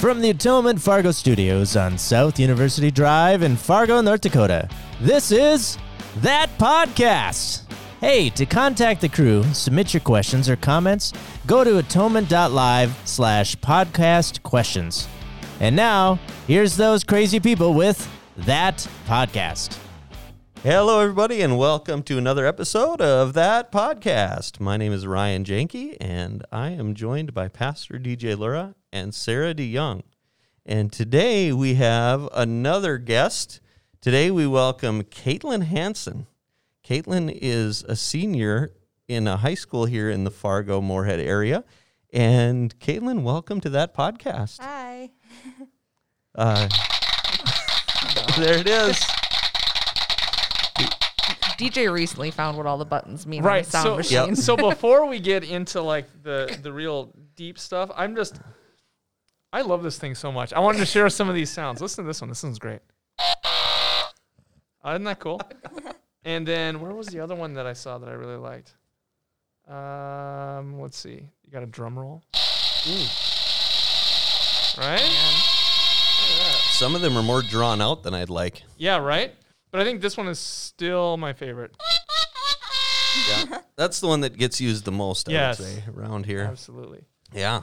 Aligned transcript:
From 0.00 0.22
the 0.22 0.30
Atonement 0.30 0.80
Fargo 0.80 1.10
Studios 1.10 1.76
on 1.76 1.98
South 1.98 2.40
University 2.40 2.90
Drive 2.90 3.42
in 3.42 3.54
Fargo, 3.54 4.00
North 4.00 4.22
Dakota, 4.22 4.66
this 4.98 5.30
is 5.30 5.76
That 6.22 6.48
Podcast. 6.56 7.64
Hey, 8.00 8.30
to 8.30 8.46
contact 8.46 9.02
the 9.02 9.10
crew, 9.10 9.44
submit 9.52 9.92
your 9.92 10.00
questions 10.00 10.48
or 10.48 10.56
comments, 10.56 11.12
go 11.46 11.64
to 11.64 11.76
atonement.live 11.76 12.98
slash 13.04 13.56
podcast 13.56 14.42
questions. 14.42 15.06
And 15.60 15.76
now, 15.76 16.18
here's 16.46 16.78
those 16.78 17.04
crazy 17.04 17.38
people 17.38 17.74
with 17.74 18.10
That 18.38 18.88
Podcast. 19.06 19.79
Hello, 20.62 21.00
everybody, 21.00 21.40
and 21.40 21.56
welcome 21.56 22.02
to 22.02 22.18
another 22.18 22.44
episode 22.44 23.00
of 23.00 23.32
that 23.32 23.72
podcast. 23.72 24.60
My 24.60 24.76
name 24.76 24.92
is 24.92 25.06
Ryan 25.06 25.42
Janke, 25.42 25.96
and 25.98 26.44
I 26.52 26.68
am 26.68 26.94
joined 26.94 27.32
by 27.32 27.48
Pastor 27.48 27.94
DJ 27.94 28.36
Lura 28.36 28.74
and 28.92 29.14
Sarah 29.14 29.54
DeYoung. 29.54 30.02
And 30.66 30.92
today 30.92 31.50
we 31.50 31.76
have 31.76 32.28
another 32.34 32.98
guest. 32.98 33.60
Today 34.02 34.30
we 34.30 34.46
welcome 34.46 35.02
Caitlin 35.04 35.62
Hanson. 35.62 36.26
Caitlin 36.84 37.34
is 37.40 37.82
a 37.84 37.96
senior 37.96 38.74
in 39.08 39.26
a 39.26 39.38
high 39.38 39.54
school 39.54 39.86
here 39.86 40.10
in 40.10 40.24
the 40.24 40.30
Fargo 40.30 40.82
Moorhead 40.82 41.20
area. 41.20 41.64
And 42.12 42.78
Caitlin, 42.80 43.22
welcome 43.22 43.62
to 43.62 43.70
that 43.70 43.94
podcast. 43.94 44.58
Hi. 44.60 45.08
Uh, 46.34 46.68
there 48.38 48.58
it 48.58 48.68
is. 48.68 49.02
DJ 51.60 51.92
recently 51.92 52.30
found 52.30 52.56
what 52.56 52.66
all 52.66 52.78
the 52.78 52.86
buttons 52.86 53.26
mean 53.26 53.42
right 53.42 53.58
on 53.58 53.64
the 53.64 53.70
sound 53.70 53.84
so, 53.84 53.96
machine. 53.96 54.28
Yep. 54.28 54.36
so 54.36 54.56
before 54.70 55.06
we 55.06 55.20
get 55.20 55.44
into 55.44 55.82
like 55.82 56.06
the 56.22 56.58
the 56.62 56.72
real 56.72 57.12
deep 57.36 57.58
stuff 57.58 57.90
i'm 57.94 58.16
just 58.16 58.40
i 59.52 59.60
love 59.60 59.82
this 59.82 59.98
thing 59.98 60.14
so 60.14 60.32
much. 60.32 60.52
I 60.52 60.60
wanted 60.60 60.78
to 60.78 60.86
share 60.86 61.08
some 61.10 61.28
of 61.28 61.34
these 61.34 61.50
sounds. 61.50 61.80
Listen 61.80 62.04
to 62.04 62.08
this 62.08 62.20
one. 62.20 62.28
This 62.28 62.42
one's 62.42 62.58
great. 62.58 62.80
Uh, 63.18 64.90
isn't 64.92 65.04
that 65.04 65.18
cool? 65.18 65.40
And 66.24 66.46
then 66.46 66.80
where 66.80 66.94
was 66.94 67.08
the 67.08 67.20
other 67.20 67.34
one 67.34 67.54
that 67.54 67.66
i 67.66 67.72
saw 67.72 67.98
that 67.98 68.08
i 68.08 68.12
really 68.12 68.36
liked? 68.36 68.74
Um 69.68 70.80
let's 70.80 70.96
see. 70.98 71.28
You 71.44 71.52
got 71.52 71.62
a 71.62 71.66
drum 71.66 71.98
roll? 71.98 72.22
Right? 74.78 75.02
Look 75.02 76.30
at 76.30 76.38
that. 76.38 76.56
Some 76.70 76.94
of 76.94 77.02
them 77.02 77.16
are 77.16 77.22
more 77.22 77.42
drawn 77.42 77.80
out 77.82 78.02
than 78.02 78.14
I'd 78.14 78.30
like. 78.30 78.62
yeah 78.78 78.96
right 78.96 79.34
but 79.70 79.80
i 79.80 79.84
think 79.84 80.00
this 80.00 80.16
one 80.16 80.28
is 80.28 80.38
still 80.38 81.16
my 81.16 81.32
favorite 81.32 81.74
Yeah. 83.28 83.58
That's 83.76 83.98
the 84.00 84.06
one 84.06 84.20
that 84.20 84.36
gets 84.36 84.60
used 84.60 84.84
the 84.84 84.92
most, 84.92 85.28
I 85.28 85.32
Yes. 85.32 85.58
would 85.58 85.66
say, 85.68 85.84
around 85.92 86.26
here. 86.26 86.42
absolutely 86.42 87.04
Yeah. 87.34 87.62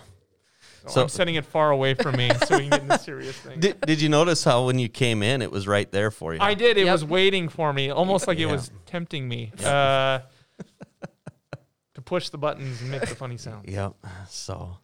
so, 0.84 0.90
So- 0.90 1.02
i'm 1.04 1.10
setting 1.10 1.36
it 1.36 1.46
far 1.46 1.72
away 1.72 1.94
from 1.94 2.18
me 2.18 2.30
so 2.46 2.58
we 2.58 2.64
can 2.68 2.70
get 2.70 2.82
into 2.82 2.98
serious 3.12 3.36
things 3.38 3.62
Did, 3.62 3.80
did 3.82 4.02
you 4.02 4.10
notice 4.10 4.44
how 4.44 4.66
when 4.66 4.78
you 4.78 4.90
came 4.90 5.24
in, 5.24 5.42
it 5.42 5.52
was 5.52 5.68
right 5.68 5.90
there 5.92 6.12
for 6.12 6.34
you? 6.34 6.40
I 6.42 6.54
did. 6.54 6.78
It 6.78 6.86
Yep. 6.86 6.92
was 6.92 7.06
waiting 7.06 7.48
for 7.50 7.72
me, 7.74 7.90
almost 7.92 8.28
like 8.28 8.40
it 8.40 8.46
was 8.48 8.72
tempting 8.86 9.28
me 9.28 9.52
uh, 9.64 10.20
to 11.94 12.02
push 12.04 12.30
the 12.30 12.38
buttons 12.38 12.82
and 12.82 12.92
make 12.92 13.02
the 13.02 13.16
funny 13.16 13.38
sounds. 13.38 13.68
Yep. 13.72 13.94
So, 14.30 14.78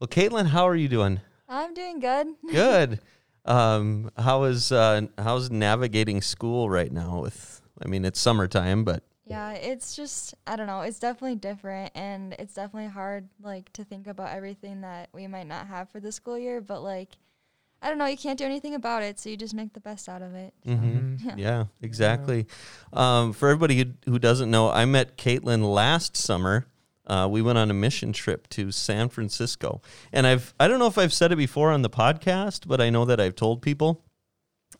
well, 0.00 0.08
Caitlin, 0.08 0.46
how 0.46 0.66
are 0.68 0.74
you 0.76 0.88
doing? 0.88 1.20
I'm 1.48 1.74
doing 1.74 2.00
good. 2.00 2.26
Good. 2.50 3.00
um, 3.46 4.10
how 4.16 4.44
is 4.44 4.72
uh, 4.72 5.02
how's 5.18 5.50
navigating 5.50 6.20
school 6.22 6.68
right 6.68 6.90
now? 6.92 7.20
With, 7.22 7.62
I 7.82 7.88
mean, 7.88 8.04
it's 8.04 8.20
summertime, 8.20 8.84
but 8.84 9.02
Yeah, 9.24 9.52
it's 9.52 9.94
just 9.96 10.34
I 10.46 10.56
don't 10.56 10.66
know, 10.66 10.80
it's 10.82 10.98
definitely 10.98 11.36
different 11.36 11.92
and 11.94 12.34
it's 12.38 12.54
definitely 12.54 12.90
hard 12.90 13.28
like 13.42 13.72
to 13.74 13.84
think 13.84 14.06
about 14.06 14.30
everything 14.34 14.82
that 14.82 15.08
we 15.12 15.26
might 15.26 15.46
not 15.46 15.66
have 15.66 15.88
for 15.90 16.00
the 16.00 16.12
school 16.12 16.38
year, 16.38 16.60
but 16.60 16.82
like 16.82 17.16
I 17.82 17.88
don't 17.88 17.98
know, 17.98 18.06
you 18.06 18.16
can't 18.16 18.38
do 18.38 18.44
anything 18.44 18.74
about 18.74 19.02
it, 19.02 19.20
so 19.20 19.28
you 19.28 19.36
just 19.36 19.54
make 19.54 19.72
the 19.74 19.80
best 19.80 20.08
out 20.08 20.22
of 20.22 20.34
it. 20.34 20.54
Mhm. 20.66 21.20
Yeah. 21.24 21.34
yeah, 21.36 21.64
exactly. 21.82 22.46
Um, 22.92 23.32
for 23.32 23.48
everybody 23.48 23.76
who, 23.76 24.12
who 24.12 24.18
doesn't 24.18 24.50
know, 24.50 24.70
I 24.70 24.84
met 24.86 25.16
Caitlin 25.18 25.62
last 25.72 26.16
summer. 26.16 26.66
Uh, 27.06 27.28
we 27.30 27.40
went 27.42 27.56
on 27.58 27.70
a 27.70 27.74
mission 27.74 28.12
trip 28.12 28.48
to 28.50 28.70
San 28.72 29.08
Francisco, 29.08 29.80
and 30.12 30.26
I've 30.26 30.54
I 30.58 30.66
don't 30.68 30.78
know 30.78 30.86
if 30.88 30.98
I've 30.98 31.12
said 31.12 31.32
it 31.32 31.36
before 31.36 31.70
on 31.70 31.82
the 31.82 31.90
podcast, 31.90 32.66
but 32.66 32.80
I 32.80 32.90
know 32.90 33.04
that 33.04 33.20
I've 33.20 33.36
told 33.36 33.62
people. 33.62 34.02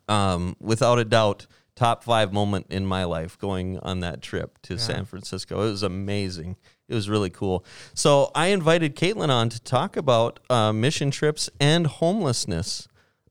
Um, 0.08 0.56
without 0.60 0.98
a 0.98 1.04
doubt, 1.04 1.46
top 1.74 2.04
five 2.04 2.32
moment 2.32 2.66
in 2.70 2.86
my 2.86 3.04
life 3.04 3.38
going 3.38 3.78
on 3.78 4.00
that 4.00 4.22
trip 4.22 4.58
to 4.62 4.74
Yeah. 4.74 4.80
San 4.80 5.04
Francisco. 5.04 5.60
It 5.66 5.70
was 5.70 5.82
amazing. 5.82 6.56
It 6.88 6.94
was 6.94 7.08
really 7.08 7.30
cool. 7.30 7.64
So 7.94 8.30
I 8.34 8.48
invited 8.48 8.94
Caitlin 8.96 9.30
on 9.30 9.48
to 9.48 9.60
talk 9.60 9.96
about 9.96 10.38
uh, 10.48 10.72
mission 10.72 11.10
trips 11.10 11.50
and 11.60 11.86
homelessness 11.86 12.86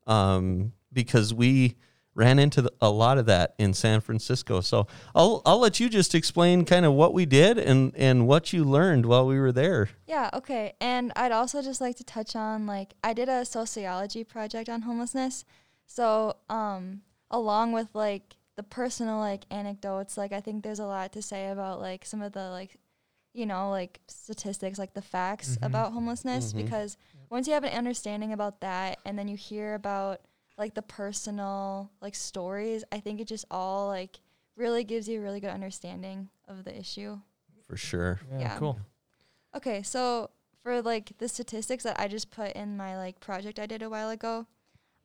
um, 0.07 0.73
because 0.91 1.34
we 1.34 1.75
ran 2.15 2.39
into 2.39 2.61
the, 2.63 2.71
a 2.81 2.89
lot 2.89 3.17
of 3.17 3.25
that 3.27 3.53
in 3.59 3.73
San 3.73 4.01
Francisco. 4.01 4.61
So 4.61 4.87
I'll 5.13 5.41
I'll 5.45 5.59
let 5.59 5.79
you 5.79 5.89
just 5.89 6.15
explain 6.15 6.65
kind 6.65 6.85
of 6.85 6.93
what 6.93 7.13
we 7.13 7.25
did 7.25 7.57
and 7.59 7.93
and 7.95 8.25
what 8.27 8.53
you 8.53 8.63
learned 8.63 9.05
while 9.05 9.27
we 9.27 9.39
were 9.39 9.51
there. 9.51 9.89
Yeah, 10.07 10.29
okay. 10.33 10.73
And 10.79 11.11
I'd 11.15 11.31
also 11.33 11.61
just 11.61 11.81
like 11.81 11.97
to 11.97 12.03
touch 12.03 12.35
on 12.35 12.65
like 12.65 12.93
I 13.03 13.13
did 13.13 13.29
a 13.29 13.43
sociology 13.45 14.23
project 14.23 14.69
on 14.69 14.81
homelessness. 14.83 15.45
So, 15.85 16.37
um 16.49 17.01
along 17.31 17.73
with 17.73 17.89
like 17.93 18.37
the 18.55 18.63
personal 18.63 19.17
like 19.19 19.43
anecdotes, 19.51 20.17
like 20.17 20.31
I 20.31 20.39
think 20.39 20.63
there's 20.63 20.79
a 20.79 20.85
lot 20.85 21.11
to 21.13 21.21
say 21.21 21.49
about 21.49 21.81
like 21.81 22.05
some 22.05 22.21
of 22.21 22.31
the 22.31 22.49
like 22.49 22.77
you 23.33 23.45
know, 23.45 23.69
like 23.69 23.99
statistics, 24.07 24.79
like 24.79 24.93
the 24.93 25.01
facts 25.01 25.57
about 25.61 25.91
homelessness 25.91 26.53
Mhm. 26.53 26.57
because 26.63 26.95
once 27.29 27.47
you 27.47 27.53
have 27.53 27.65
an 27.65 27.73
understanding 27.77 28.31
about 28.31 28.61
that 28.61 28.99
and 29.05 29.19
then 29.19 29.27
you 29.27 29.35
hear 29.35 29.73
about 29.73 30.21
like 30.57 30.73
the 30.73 30.81
personal 30.81 31.91
like 32.01 32.16
stories, 32.16 32.83
I 32.91 32.99
think 32.99 33.19
it 33.19 33.27
just 33.27 33.45
all 33.51 33.88
like 33.88 34.19
really 34.55 34.83
gives 34.83 35.07
you 35.07 35.19
a 35.19 35.23
really 35.23 35.39
good 35.39 35.49
understanding 35.49 36.29
of 36.47 36.63
the 36.63 36.77
issue. 36.77 37.19
For 37.67 37.77
sure. 37.77 38.19
Yeah. 38.38 38.57
cool. 38.57 38.79
Okay, 39.55 39.81
so 39.83 40.29
for 40.61 40.81
like 40.81 41.17
the 41.17 41.27
statistics 41.27 41.83
that 41.83 41.99
I 41.99 42.07
just 42.07 42.31
put 42.31 42.53
in 42.53 42.77
my 42.77 42.97
like 42.97 43.19
project 43.19 43.59
I 43.59 43.66
did 43.66 43.81
a 43.81 43.89
while 43.89 44.09
ago, 44.09 44.47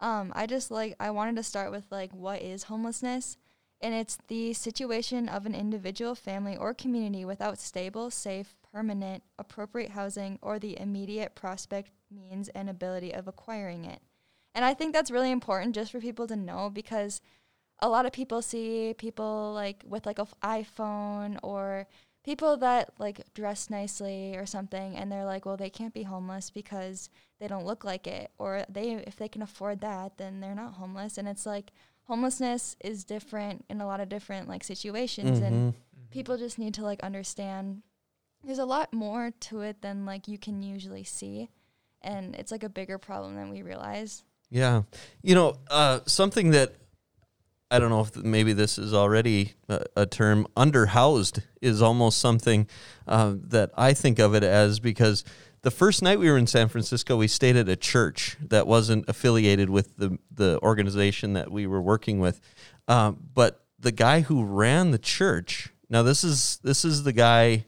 um, 0.01 0.33
I 0.35 0.47
just 0.47 0.71
like 0.71 0.97
I 0.99 1.11
wanted 1.11 1.37
to 1.37 1.43
start 1.43 1.71
with 1.71 1.85
like 1.91 2.13
what 2.13 2.43
is 2.43 2.65
homelessness, 2.65 3.37
and 3.81 3.95
it's 3.95 4.19
the 4.29 4.53
situation 4.53 5.29
of 5.29 5.47
an 5.47 5.55
individual, 5.55 6.15
family, 6.15 6.57
or 6.57 6.75
community 6.75 7.25
without 7.25 7.59
stable, 7.59 8.11
safe, 8.11 8.57
permanent, 8.73 9.23
appropriate 9.39 9.91
housing 9.91 10.39
or 10.43 10.59
the 10.59 10.79
immediate 10.79 11.35
prospect, 11.35 11.91
means, 12.11 12.49
and 12.51 12.69
ability 12.69 13.13
of 13.13 13.27
acquiring 13.29 13.85
it. 13.85 14.01
And 14.55 14.65
I 14.65 14.75
think 14.75 14.93
that's 14.93 15.11
really 15.11 15.31
important 15.31 15.75
just 15.75 15.93
for 15.93 16.01
people 16.01 16.27
to 16.27 16.37
know 16.37 16.71
because 16.73 17.21
a 17.81 17.89
lot 17.89 18.05
of 18.07 18.13
people 18.13 18.43
see 18.43 18.95
people 18.99 19.53
like 19.55 19.83
with 19.87 20.07
like 20.07 20.19
a 20.19 20.23
f- 20.23 20.35
iPhone 20.43 21.39
or 21.43 21.87
people 22.25 22.57
that 22.59 22.91
like 22.99 23.33
dress 23.33 23.71
nicely 23.71 24.37
or 24.37 24.45
something 24.45 24.95
and 24.97 25.11
they're 25.11 25.25
like 25.25 25.47
well 25.47 25.57
they 25.57 25.71
can't 25.71 25.95
be 25.95 26.03
homeless 26.03 26.51
because 26.51 27.09
they 27.39 27.49
don't 27.49 27.65
look 27.65 27.83
like 27.83 28.07
it 28.07 28.31
or 28.37 28.65
they 28.69 28.93
if 28.93 29.17
they 29.17 29.29
can 29.29 29.41
afford 29.41 29.81
that 29.81 30.19
then 30.19 30.41
they're 30.41 30.55
not 30.55 30.75
homeless. 30.75 31.17
And 31.17 31.27
it's 31.29 31.47
like 31.47 31.73
homelessness 32.05 32.77
is 32.81 33.05
different 33.05 33.65
in 33.71 33.81
a 33.81 33.87
lot 33.87 34.01
of 34.01 34.09
different 34.09 34.49
like 34.49 34.65
situations 34.65 35.39
and 35.41 35.73
Mhm. 35.73 35.75
people 36.11 36.37
just 36.37 36.59
need 36.59 36.75
to 36.75 36.83
like 36.83 37.01
understand 37.03 37.83
there's 38.45 38.59
a 38.59 38.65
lot 38.65 38.93
more 38.93 39.31
to 39.31 39.61
it 39.61 39.81
than 39.81 40.05
like 40.07 40.27
you 40.27 40.39
can 40.39 40.63
usually 40.63 41.05
see. 41.05 41.51
And 42.03 42.35
it's 42.35 42.51
like 42.51 42.63
a 42.65 42.69
bigger 42.71 42.99
problem 42.99 43.37
than 43.37 43.51
we 43.51 43.63
realize 43.63 44.25
Yeah. 44.51 44.83
You 45.23 45.35
know, 45.35 45.59
uh, 45.71 46.01
something 46.07 46.51
that 46.51 46.75
I 47.71 47.79
don't 47.79 47.91
know 47.91 48.01
if 48.01 48.17
maybe 48.17 48.53
this 48.53 48.79
is 48.79 48.93
already 48.93 49.55
a, 49.69 49.85
a 49.97 50.07
term, 50.07 50.47
underhoused 50.57 51.43
is 51.63 51.81
almost 51.81 52.19
something 52.19 52.67
uh, 53.07 53.35
that 53.45 53.71
I 53.77 53.95
think 53.95 54.19
of 54.19 54.35
it 54.35 54.43
as 54.43 54.81
because 54.81 55.25
the 55.63 55.71
first 55.71 56.03
night 56.03 56.19
we 56.19 56.29
were 56.29 56.39
in 56.39 56.49
San 56.49 56.69
Francisco, 56.69 57.17
we 57.17 57.29
stayed 57.29 57.55
at 57.55 57.69
a 57.69 57.77
church 57.77 58.37
that 58.41 58.67
wasn't 58.67 59.09
affiliated 59.09 59.71
with 59.71 59.97
the, 59.97 60.19
the 60.35 60.59
organization 60.63 61.35
that 61.35 61.53
we 61.53 61.67
were 61.67 61.81
working 61.81 62.19
with. 62.19 62.41
Um, 62.89 63.29
but 63.35 63.65
the 63.79 63.93
guy 63.93 64.23
who 64.23 64.43
ran 64.45 64.91
the 64.91 64.99
church, 64.99 65.69
now 65.89 66.03
this 66.03 66.25
is 66.25 66.59
this 66.65 66.85
is 66.85 67.05
the 67.05 67.13
guy 67.13 67.67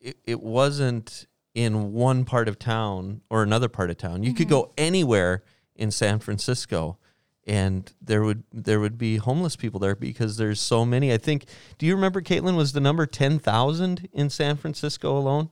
it, 0.00 0.16
it 0.24 0.40
wasn't 0.40 1.26
in 1.54 1.92
one 1.92 2.24
part 2.24 2.48
of 2.48 2.58
town 2.58 3.20
or 3.30 3.42
another 3.42 3.68
part 3.68 3.90
of 3.90 3.96
town. 3.96 4.22
You 4.22 4.32
could 4.32 4.46
Mhm. 4.46 4.50
go 4.50 4.72
anywhere 4.78 5.42
in 5.74 5.90
San 5.90 6.20
Francisco, 6.20 6.98
and 7.46 7.92
there 8.00 8.22
would 8.22 8.44
there 8.52 8.80
would 8.80 8.98
be 8.98 9.16
homeless 9.16 9.56
people 9.56 9.80
there 9.80 9.96
because 9.96 10.36
there's 10.36 10.60
so 10.60 10.84
many. 10.84 11.12
I 11.12 11.18
think. 11.18 11.46
Do 11.78 11.86
you 11.86 11.94
remember 11.94 12.20
Caitlin 12.20 12.56
was 12.56 12.72
the 12.72 12.80
number 12.80 13.06
ten 13.06 13.38
thousand 13.38 14.08
in 14.12 14.30
San 14.30 14.56
Francisco 14.56 15.16
alone? 15.16 15.50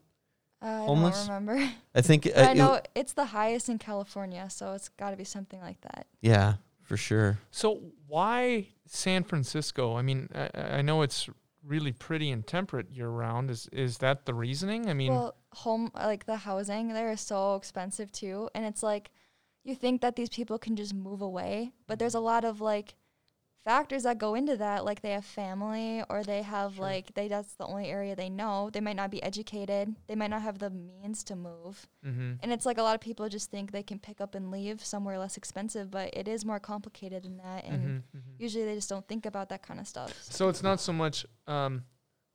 uh, 0.61 0.85
Homeless? 0.87 1.15
i 1.25 1.29
don't 1.29 1.45
remember 1.45 1.73
I 1.95 2.01
think. 2.01 2.27
uh, 2.27 2.31
but 2.35 2.45
i 2.45 2.51
it- 2.53 2.57
know 2.57 2.81
it's 2.97 3.13
the 3.13 3.27
highest 3.27 3.69
in 3.69 3.79
california 3.79 4.49
so 4.51 4.73
it's 4.73 4.89
got 4.89 5.11
to 5.13 5.17
be 5.17 5.23
something 5.25 5.61
like 5.61 5.81
that 5.83 6.07
yeah, 6.21 6.55
for 6.83 6.97
sure. 6.97 7.39
So 7.53 7.81
why 8.09 8.67
San 8.87 9.23
Francisco? 9.23 9.95
I 9.97 10.03
mean, 10.03 10.29
I, 10.35 10.79
I 10.79 10.83
know 10.83 11.03
it's 11.03 11.29
really 11.65 11.93
pretty 11.93 12.31
and 12.31 12.47
temperate 12.47 12.91
year 12.91 13.09
round. 13.09 13.51
Is 13.51 13.69
is 13.73 13.99
that 13.99 14.25
the 14.27 14.35
reasoning? 14.35 14.89
I 14.89 14.95
mean, 14.95 15.13
well 15.13 15.35
home 15.53 15.91
like 15.95 16.27
the 16.27 16.37
housing 16.37 16.89
there 16.93 17.11
is 17.13 17.21
so 17.21 17.55
expensive 17.57 18.11
too 18.13 18.49
and 18.55 18.65
it's 18.67 18.83
like 18.83 19.11
you 19.69 19.75
think 19.75 20.01
that 20.01 20.17
these 20.17 20.29
people 20.31 20.59
can 20.59 20.75
just 20.77 20.95
move 20.95 21.21
away 21.21 21.73
but 21.87 21.99
there's 21.99 22.15
a 22.15 22.21
lot 22.21 22.45
of 22.45 22.61
like 22.61 22.95
factors 23.65 24.05
that 24.05 24.17
go 24.19 24.35
into 24.35 24.57
that 24.57 24.85
like 24.85 25.03
they 25.03 25.11
have 25.11 25.25
family 25.25 26.03
or 26.09 26.23
they 26.25 26.41
have 26.43 26.75
Sure. 26.77 26.85
like 26.85 27.13
they 27.15 27.29
that's 27.29 27.55
the 27.55 27.67
only 27.67 27.87
area 27.89 28.17
they 28.17 28.31
know 28.31 28.71
they 28.73 28.81
might 28.81 28.97
not 28.97 29.11
be 29.11 29.23
educated 29.23 29.95
they 30.07 30.15
might 30.15 30.31
not 30.31 30.41
have 30.43 30.59
the 30.59 30.71
means 30.71 31.23
to 31.25 31.37
move 31.37 31.87
mm-hmm. 32.07 32.33
and 32.43 32.53
it's 32.53 32.65
like 32.65 32.79
a 32.79 32.83
lot 32.83 32.95
of 32.95 33.01
people 33.03 33.29
just 33.29 33.51
think 33.51 33.71
they 33.73 33.83
can 33.83 33.99
pick 33.99 34.21
up 34.21 34.35
and 34.35 34.51
leave 34.51 34.83
somewhere 34.83 35.19
less 35.19 35.37
expensive 35.37 35.91
but 35.91 36.09
it 36.15 36.27
is 36.29 36.45
more 36.47 36.61
complicated 36.61 37.23
than 37.25 37.37
that 37.37 37.65
and 37.65 37.79
Mm-hmm. 38.17 38.19
usually 38.39 38.65
they 38.65 38.75
just 38.75 38.89
don't 38.89 39.07
think 39.07 39.27
about 39.27 39.49
that 39.51 39.63
kind 39.63 39.81
of 39.81 39.87
stuff 39.87 40.15
So 40.23 40.49
it's 40.49 40.63
not 40.63 40.81
so 40.81 40.93
much 40.93 41.27
um, 41.47 41.85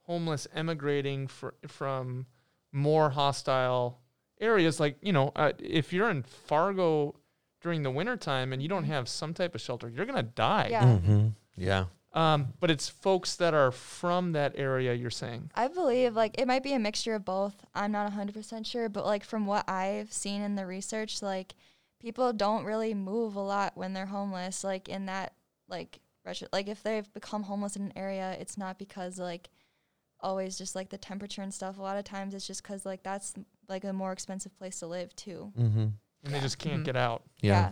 homeless 0.04 0.46
emigrating 0.54 1.28
fr- 1.28 1.58
from 1.68 2.28
more 2.72 3.10
hostile 3.12 4.00
areas. 4.42 4.80
Like, 4.80 4.98
you 5.02 5.14
know, 5.14 5.32
uh, 5.36 5.54
if 5.60 5.94
you're 5.94 6.10
in 6.10 6.24
Fargo 6.24 7.16
during 7.64 7.82
the 7.82 7.90
wintertime 7.90 8.54
and 8.54 8.62
you 8.62 8.68
don't 8.68 8.84
have 8.84 9.10
some 9.10 9.34
type 9.34 9.56
of 9.56 9.62
shelter, 9.62 9.90
you're 9.90 10.06
going 10.06 10.18
to 10.18 10.22
die. 10.22 10.68
Yeah. 10.70 10.84
Mm-hmm. 10.84 11.28
Yeah. 11.56 11.86
Um, 12.12 12.54
but 12.60 12.70
it's 12.70 12.90
folks 12.90 13.38
that 13.38 13.56
are 13.56 13.72
from 13.72 14.34
that 14.34 14.54
area, 14.56 14.94
you're 14.94 15.10
saying. 15.10 15.50
I 15.56 15.68
believe 15.68 16.16
like 16.16 16.40
it 16.40 16.48
might 16.48 16.62
be 16.62 16.74
a 16.74 16.80
mixture 16.80 17.16
of 17.16 17.26
both. 17.26 17.56
I'm 17.74 17.92
not 17.92 18.12
100% 18.12 18.66
sure, 18.68 18.88
but 18.90 19.06
like 19.06 19.24
from 19.24 19.48
what 19.48 19.68
I've 19.68 20.14
seen 20.14 20.42
in 20.42 20.56
the 20.56 20.68
research, 20.68 21.24
like 21.24 21.56
people 22.00 22.32
don't 22.34 22.66
really 22.66 22.94
move 22.94 23.36
a 23.36 23.40
lot 23.40 23.76
when 23.76 23.94
they're 23.94 24.06
homeless. 24.06 24.64
Like 24.64 24.90
in 24.90 25.08
that 25.08 25.34
like 25.68 26.02
retro- 26.24 26.50
like 26.54 26.68
if 26.68 26.84
they've 26.84 27.12
become 27.14 27.44
homeless 27.44 27.78
in 27.78 27.84
an 27.84 27.94
area, 27.96 28.38
it's 28.40 28.58
not 28.60 28.78
because 28.78 29.18
like 29.18 29.50
always 30.20 30.58
just 30.58 30.76
like 30.76 30.90
the 30.90 30.98
temperature 31.00 31.42
and 31.42 31.54
stuff. 31.54 31.80
A 31.80 31.82
lot 31.82 31.98
of 31.98 32.04
times 32.04 32.36
it's 32.36 32.46
just 32.46 32.64
cuz 32.64 32.86
like 32.86 33.02
that's 33.02 33.34
like 33.68 33.84
a 33.86 33.94
more 33.94 34.12
expensive 34.12 34.56
place 34.56 34.80
to 34.80 34.88
live 34.88 35.16
too. 35.16 35.52
Mm-hmm. 35.58 35.86
And 36.24 36.34
they 36.34 36.40
just 36.40 36.58
can't 36.58 36.82
Mhm. 36.82 36.86
get 36.86 36.96
out. 36.96 37.24
Yeah. 37.42 37.72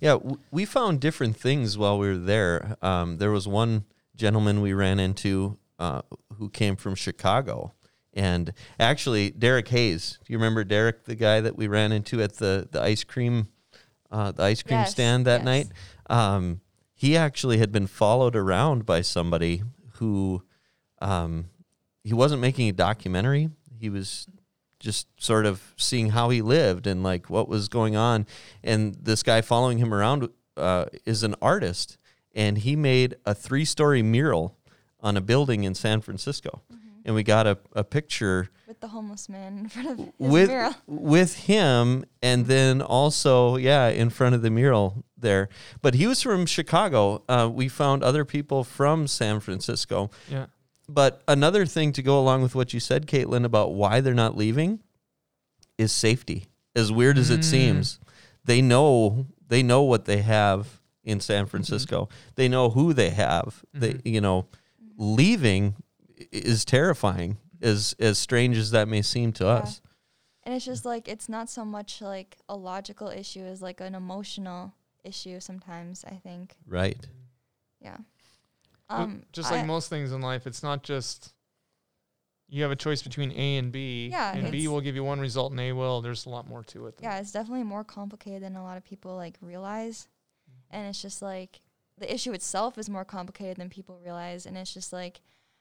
Yeah. 0.00 0.12
w- 0.12 0.38
we 0.50 0.64
found 0.64 1.00
different 1.00 1.36
things 1.36 1.78
while 1.78 1.98
we 1.98 2.08
were 2.08 2.18
there. 2.18 2.76
Um, 2.82 3.16
there 3.18 3.30
was 3.30 3.48
one 3.48 3.84
gentleman 4.14 4.60
we 4.60 4.72
ran 4.72 4.98
into 5.00 5.58
uh, 5.78 6.00
who 6.38 6.48
came 6.48 6.74
from 6.76 6.94
Chicago. 6.94 7.74
And 8.14 8.52
actually, 8.80 9.30
Derek 9.30 9.68
Hayes. 9.68 10.18
Do 10.24 10.32
you 10.32 10.38
remember 10.38 10.64
Derek, 10.64 11.04
the 11.04 11.14
guy 11.14 11.42
that 11.42 11.54
we 11.56 11.66
ran 11.68 11.92
into 11.92 12.22
at 12.22 12.36
the, 12.36 12.66
the 12.70 12.80
ice 12.80 13.04
cream 13.04 13.48
uh, 14.10 14.32
the 14.32 14.42
ice 14.44 14.62
cream 14.62 14.78
Yes, 14.80 14.92
stand 14.92 15.26
that 15.26 15.40
yes. 15.40 15.44
night? 15.44 15.66
Um, 16.08 16.60
he 16.94 17.14
actually 17.16 17.58
had 17.58 17.72
been 17.72 17.86
followed 17.86 18.36
around 18.36 18.86
by 18.86 19.02
somebody 19.02 19.62
who 19.94 20.42
um, 21.02 21.50
he 22.04 22.14
wasn't 22.14 22.40
making 22.40 22.68
a 22.68 22.72
documentary. 22.72 23.50
He 23.78 23.90
was 23.90 24.26
just 24.86 25.08
sort 25.18 25.46
of 25.46 25.74
seeing 25.76 26.10
how 26.10 26.30
he 26.30 26.40
lived 26.40 26.86
and 26.86 27.02
like 27.02 27.28
what 27.28 27.48
was 27.48 27.68
going 27.68 27.96
on. 27.96 28.24
And 28.62 28.94
this 28.94 29.24
guy 29.24 29.40
following 29.42 29.78
him 29.78 29.92
around 29.92 30.28
uh, 30.56 30.84
is 31.04 31.24
an 31.24 31.34
artist, 31.42 31.98
and 32.32 32.58
he 32.58 32.76
made 32.76 33.16
a 33.24 33.34
three-story 33.34 34.02
mural 34.02 34.56
on 35.00 35.16
a 35.16 35.20
building 35.20 35.64
in 35.64 35.74
San 35.74 36.00
Francisco. 36.00 36.62
And 37.04 37.14
we 37.14 37.22
got 37.22 37.46
a, 37.46 37.58
a 37.72 37.82
picture 37.84 38.48
With 38.66 38.80
the 38.80 38.88
homeless 38.88 39.28
man 39.28 39.58
in 39.58 39.68
front 39.68 39.88
of 39.90 39.98
his 39.98 40.08
with 40.18 40.48
mural. 40.48 40.74
with 40.86 41.32
him, 41.46 42.04
and 42.22 42.46
then 42.46 42.80
also 42.80 43.56
yeah, 43.56 43.88
in 43.88 44.10
front 44.10 44.34
of 44.36 44.42
the 44.42 44.50
mural 44.50 45.04
there. 45.16 45.48
But 45.82 45.94
he 45.94 46.06
was 46.06 46.22
from 46.22 46.46
Chicago. 46.46 47.22
Uh, 47.28 47.48
we 47.52 47.68
found 47.68 48.02
other 48.02 48.24
people 48.24 48.64
from 48.64 49.06
San 49.08 49.40
Francisco. 49.40 50.10
Yeah. 50.28 50.46
But 50.88 51.22
another 51.26 51.66
thing 51.66 51.92
to 51.92 52.02
go 52.02 52.18
along 52.20 52.42
with 52.42 52.54
what 52.54 52.72
you 52.72 52.80
said, 52.80 53.06
Caitlin, 53.06 53.44
about 53.44 53.74
why 53.74 54.00
they're 54.00 54.14
not 54.14 54.36
leaving 54.36 54.80
is 55.78 55.92
safety. 55.92 56.46
As 56.74 56.92
weird 56.92 57.18
as 57.18 57.30
it 57.30 57.40
Mm. 57.40 57.44
seems, 57.44 57.98
they 58.44 58.62
know 58.62 59.26
they 59.48 59.62
know 59.62 59.82
what 59.82 60.06
they 60.06 60.22
have 60.22 60.80
in 61.04 61.20
San 61.20 61.46
Francisco. 61.46 62.08
They 62.34 62.48
know 62.48 62.70
who 62.70 62.92
they 62.92 63.10
have. 63.10 63.64
They 63.72 63.94
Mhm. 63.94 64.02
you 64.06 64.20
know, 64.20 64.46
leaving 64.96 65.76
is 66.32 66.64
terrifying. 66.64 67.38
As 67.62 67.94
as 67.98 68.18
strange 68.18 68.56
as 68.56 68.70
that 68.72 68.88
may 68.88 69.02
seem 69.02 69.32
to 69.34 69.44
Yeah. 69.44 69.50
us. 69.50 69.80
And 70.42 70.54
it's 70.54 70.64
just 70.64 70.84
like 70.84 71.08
it's 71.08 71.28
not 71.28 71.48
so 71.48 71.64
much 71.64 72.00
like 72.02 72.36
a 72.48 72.56
logical 72.56 73.08
issue 73.08 73.40
as 73.44 73.62
like 73.62 73.80
an 73.80 73.94
emotional 73.94 74.74
issue 75.04 75.40
sometimes, 75.40 76.04
I 76.04 76.16
think. 76.16 76.56
Right. 76.66 77.06
Yeah. 77.80 77.98
Um 78.88 79.24
just 79.32 79.50
like 79.50 79.62
I- 79.64 79.66
most 79.66 79.88
things 79.88 80.12
in 80.12 80.20
life, 80.20 80.46
it's 80.46 80.62
not 80.62 80.82
just 80.82 81.32
you 82.48 82.62
have 82.62 82.70
a 82.70 82.76
choice 82.76 83.02
between 83.02 83.32
A 83.32 83.56
and 83.56 83.72
B. 83.72 84.08
Yeah, 84.10 84.34
and 84.36 84.52
B 84.52 84.68
will 84.68 84.80
give 84.80 84.94
you 84.94 85.02
one 85.02 85.18
result 85.18 85.50
and 85.50 85.60
A 85.60 85.72
will. 85.72 86.00
There's 86.00 86.26
a 86.26 86.30
lot 86.30 86.46
more 86.48 86.62
to 86.64 86.86
it. 86.86 86.94
yeah, 87.02 87.18
it's 87.18 87.32
definitely 87.32 87.64
more 87.64 87.82
complicated 87.82 88.42
than 88.42 88.54
a 88.54 88.62
lot 88.62 88.76
of 88.76 88.84
people 88.84 89.16
like 89.16 89.36
realize. 89.40 90.06
Mm-hmm. 90.48 90.76
And 90.76 90.88
it's 90.88 91.02
just 91.02 91.22
like 91.22 91.60
the 91.98 92.12
issue 92.12 92.32
itself 92.32 92.78
is 92.78 92.88
more 92.88 93.04
complicated 93.04 93.56
than 93.56 93.68
people 93.70 93.98
realize 94.02 94.46
and 94.46 94.56
it's 94.56 94.72
just 94.72 94.92
like 94.92 95.20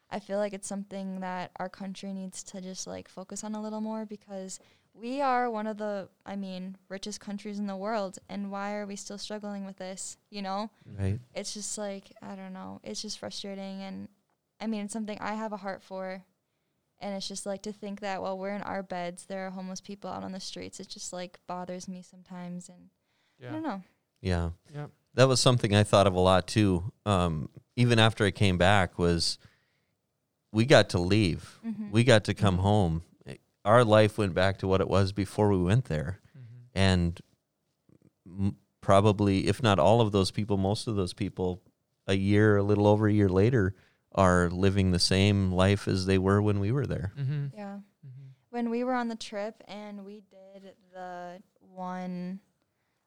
I 0.10 0.20
feel 0.20 0.38
like 0.38 0.54
it's 0.54 0.68
something 0.68 1.20
that 1.22 1.52
our 1.58 1.70
country 1.70 2.14
needs 2.14 2.44
to 2.44 2.62
just 2.62 2.88
like 2.88 3.10
focus 3.10 3.44
on 3.44 3.56
a 3.56 3.62
little 3.62 3.82
more 3.82 4.06
because 4.06 4.60
we 4.94 5.22
are 5.22 5.50
one 5.50 5.68
of 5.68 5.78
the 5.78 6.08
I 6.26 6.36
mean, 6.36 6.78
richest 6.90 7.20
countries 7.20 7.60
in 7.60 7.68
the 7.68 7.76
world 7.76 8.20
and 8.30 8.52
why 8.52 8.76
are 8.76 8.86
we 8.86 8.96
still 8.96 9.18
struggling 9.18 9.66
with 9.66 9.78
this, 9.78 10.18
you 10.30 10.42
know? 10.42 10.70
Right. 10.98 11.20
it's 11.34 11.54
just 11.54 11.78
like 11.78 12.12
I 12.22 12.36
don't 12.36 12.54
know. 12.54 12.80
It's 12.84 13.02
just 13.02 13.20
frustrating, 13.20 13.82
and 13.82 14.08
I 14.62 14.68
mean, 14.68 14.86
it's 14.86 14.94
something 14.94 15.18
I 15.20 15.34
have 15.34 15.52
a 15.52 15.58
heart 15.58 15.84
for, 15.84 16.24
and 17.00 17.16
it's 17.16 17.28
just 17.28 17.46
like 17.46 17.64
to 17.64 17.74
think 17.74 18.00
that 18.00 18.22
while 18.22 18.38
we're 18.38 18.56
in 18.56 18.62
our 18.62 18.84
beds, 18.84 19.26
there 19.26 19.48
are 19.48 19.52
homeless 19.52 19.82
people 19.82 20.10
out 20.10 20.24
on 20.24 20.32
the 20.32 20.40
streets. 20.40 20.80
It 20.80 20.88
just 20.88 21.12
like 21.12 21.40
bothers 21.48 21.88
me 21.88 22.02
sometimes, 22.02 22.70
and 22.70 22.90
I 23.46 23.52
don't 23.52 23.64
know. 23.64 23.82
Yeah. 24.22 24.52
Yep. 24.74 24.92
That 25.16 25.28
was 25.28 25.40
something 25.40 25.76
I 25.76 25.84
thought 25.84 26.08
of 26.08 26.16
a 26.16 26.20
lot 26.20 26.48
too. 26.48 26.92
Um, 27.06 27.50
even 27.76 28.00
after 28.00 28.26
I 28.26 28.32
came 28.32 28.58
back, 28.58 28.98
was 28.98 29.38
we 30.56 30.66
got 30.66 30.90
to 30.90 31.00
leave. 31.00 31.60
Mhm. 31.66 31.92
We 31.92 32.04
got 32.04 32.24
to 32.26 32.34
come 32.34 32.58
home. 32.60 33.04
Our 33.66 33.84
life 33.84 34.18
went 34.18 34.34
back 34.34 34.58
to 34.60 34.68
what 34.68 34.80
it 34.82 34.88
was 34.88 35.12
before 35.12 35.50
we 35.50 35.62
went 35.62 35.86
there, 35.86 36.20
Mhm. 36.38 36.42
and 36.74 37.22
m- 38.26 38.56
probably, 38.82 39.48
if 39.48 39.62
not 39.62 39.80
all 39.80 40.02
of 40.02 40.12
those 40.12 40.32
people, 40.32 40.58
most 40.58 40.88
of 40.88 40.96
those 40.96 41.14
people, 41.14 41.62
a 42.08 42.14
year, 42.16 42.58
a 42.58 42.64
little 42.64 42.88
over 42.88 43.08
a 43.08 43.14
year 43.14 43.30
later, 43.30 43.74
are 44.14 44.50
living 44.50 44.92
the 44.92 45.00
same 45.00 45.52
life 45.52 45.88
as 45.88 46.06
they 46.06 46.18
were 46.18 46.42
when 46.42 46.60
we 46.60 46.72
were 46.72 46.86
there. 46.88 47.12
Mm-hmm. 47.18 47.48
Yeah. 47.54 47.80
Mhm. 48.06 48.12
When 48.50 48.70
we 48.70 48.84
were 48.84 48.94
on 48.94 49.08
the 49.10 49.16
trip 49.16 49.62
and 49.68 50.06
we 50.06 50.22
did 50.32 50.76
the 50.94 51.42
one, 51.60 52.40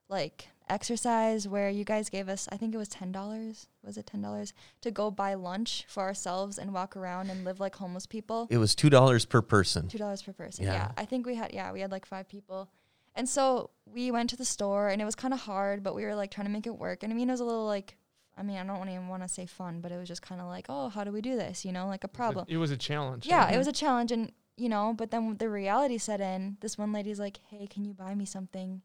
like 0.08 0.48
exercise 0.70 1.48
where 1.48 1.70
you 1.70 1.84
guys 1.84 2.08
gave 2.08 2.28
us 2.28 2.48
I 2.50 2.56
think 2.56 2.74
it 2.74 2.78
was 2.78 2.88
ten 2.88 3.12
dollars. 3.12 3.68
Was 3.84 3.96
it 3.96 4.06
ten 4.06 4.22
dollars 4.22 4.52
to 4.82 4.90
go 4.90 5.10
buy 5.10 5.34
lunch 5.34 5.84
for 5.88 6.02
ourselves 6.02 6.58
and 6.58 6.72
walk 6.72 6.96
around 6.96 7.30
and 7.30 7.44
live 7.44 7.60
like 7.60 7.76
homeless 7.76 8.06
people? 8.06 8.46
It 8.50 8.58
was 8.58 8.74
two 8.74 8.90
dollars 8.90 9.24
per 9.24 9.42
person. 9.42 9.88
Two 9.88 9.98
dollars 9.98 10.22
per 10.22 10.32
person. 10.32 10.64
Yeah. 10.64 10.72
Yeah. 10.72 10.92
I 10.96 11.04
think 11.04 11.26
we 11.26 11.34
had 11.34 11.52
yeah, 11.52 11.72
we 11.72 11.80
had 11.80 11.90
like 11.90 12.06
five 12.06 12.28
people. 12.28 12.70
And 13.14 13.28
so 13.28 13.70
we 13.84 14.10
went 14.10 14.30
to 14.30 14.36
the 14.36 14.44
store 14.44 14.88
and 14.88 15.02
it 15.02 15.04
was 15.04 15.16
kind 15.16 15.34
of 15.34 15.40
hard, 15.40 15.82
but 15.82 15.94
we 15.94 16.04
were 16.04 16.14
like 16.14 16.30
trying 16.30 16.46
to 16.46 16.52
make 16.52 16.66
it 16.66 16.76
work. 16.76 17.02
And 17.02 17.12
I 17.12 17.16
mean, 17.16 17.28
it 17.28 17.32
was 17.32 17.40
a 17.40 17.44
little 17.44 17.66
like, 17.66 17.96
I 18.36 18.44
mean, 18.44 18.56
I 18.58 18.64
don't 18.64 18.88
even 18.88 19.08
want 19.08 19.22
to 19.24 19.28
say 19.28 19.44
fun, 19.46 19.80
but 19.80 19.90
it 19.90 19.96
was 19.96 20.06
just 20.06 20.22
kind 20.22 20.40
of 20.40 20.46
like, 20.46 20.66
oh, 20.68 20.88
how 20.88 21.02
do 21.02 21.10
we 21.10 21.20
do 21.20 21.34
this? 21.34 21.64
You 21.64 21.72
know, 21.72 21.88
like 21.88 22.04
a 22.04 22.08
problem. 22.08 22.46
It 22.48 22.58
was 22.58 22.70
a 22.70 22.76
challenge. 22.76 23.26
Yeah, 23.26 23.50
it 23.52 23.58
was 23.58 23.66
a 23.66 23.72
challenge. 23.72 24.12
And, 24.12 24.30
you 24.56 24.68
know, 24.68 24.94
but 24.96 25.10
then 25.10 25.36
the 25.36 25.50
reality 25.50 25.98
set 25.98 26.20
in. 26.20 26.58
This 26.60 26.78
one 26.78 26.92
lady's 26.92 27.18
like, 27.18 27.40
hey, 27.50 27.66
can 27.66 27.84
you 27.84 27.92
buy 27.92 28.14
me 28.14 28.24
something? 28.24 28.82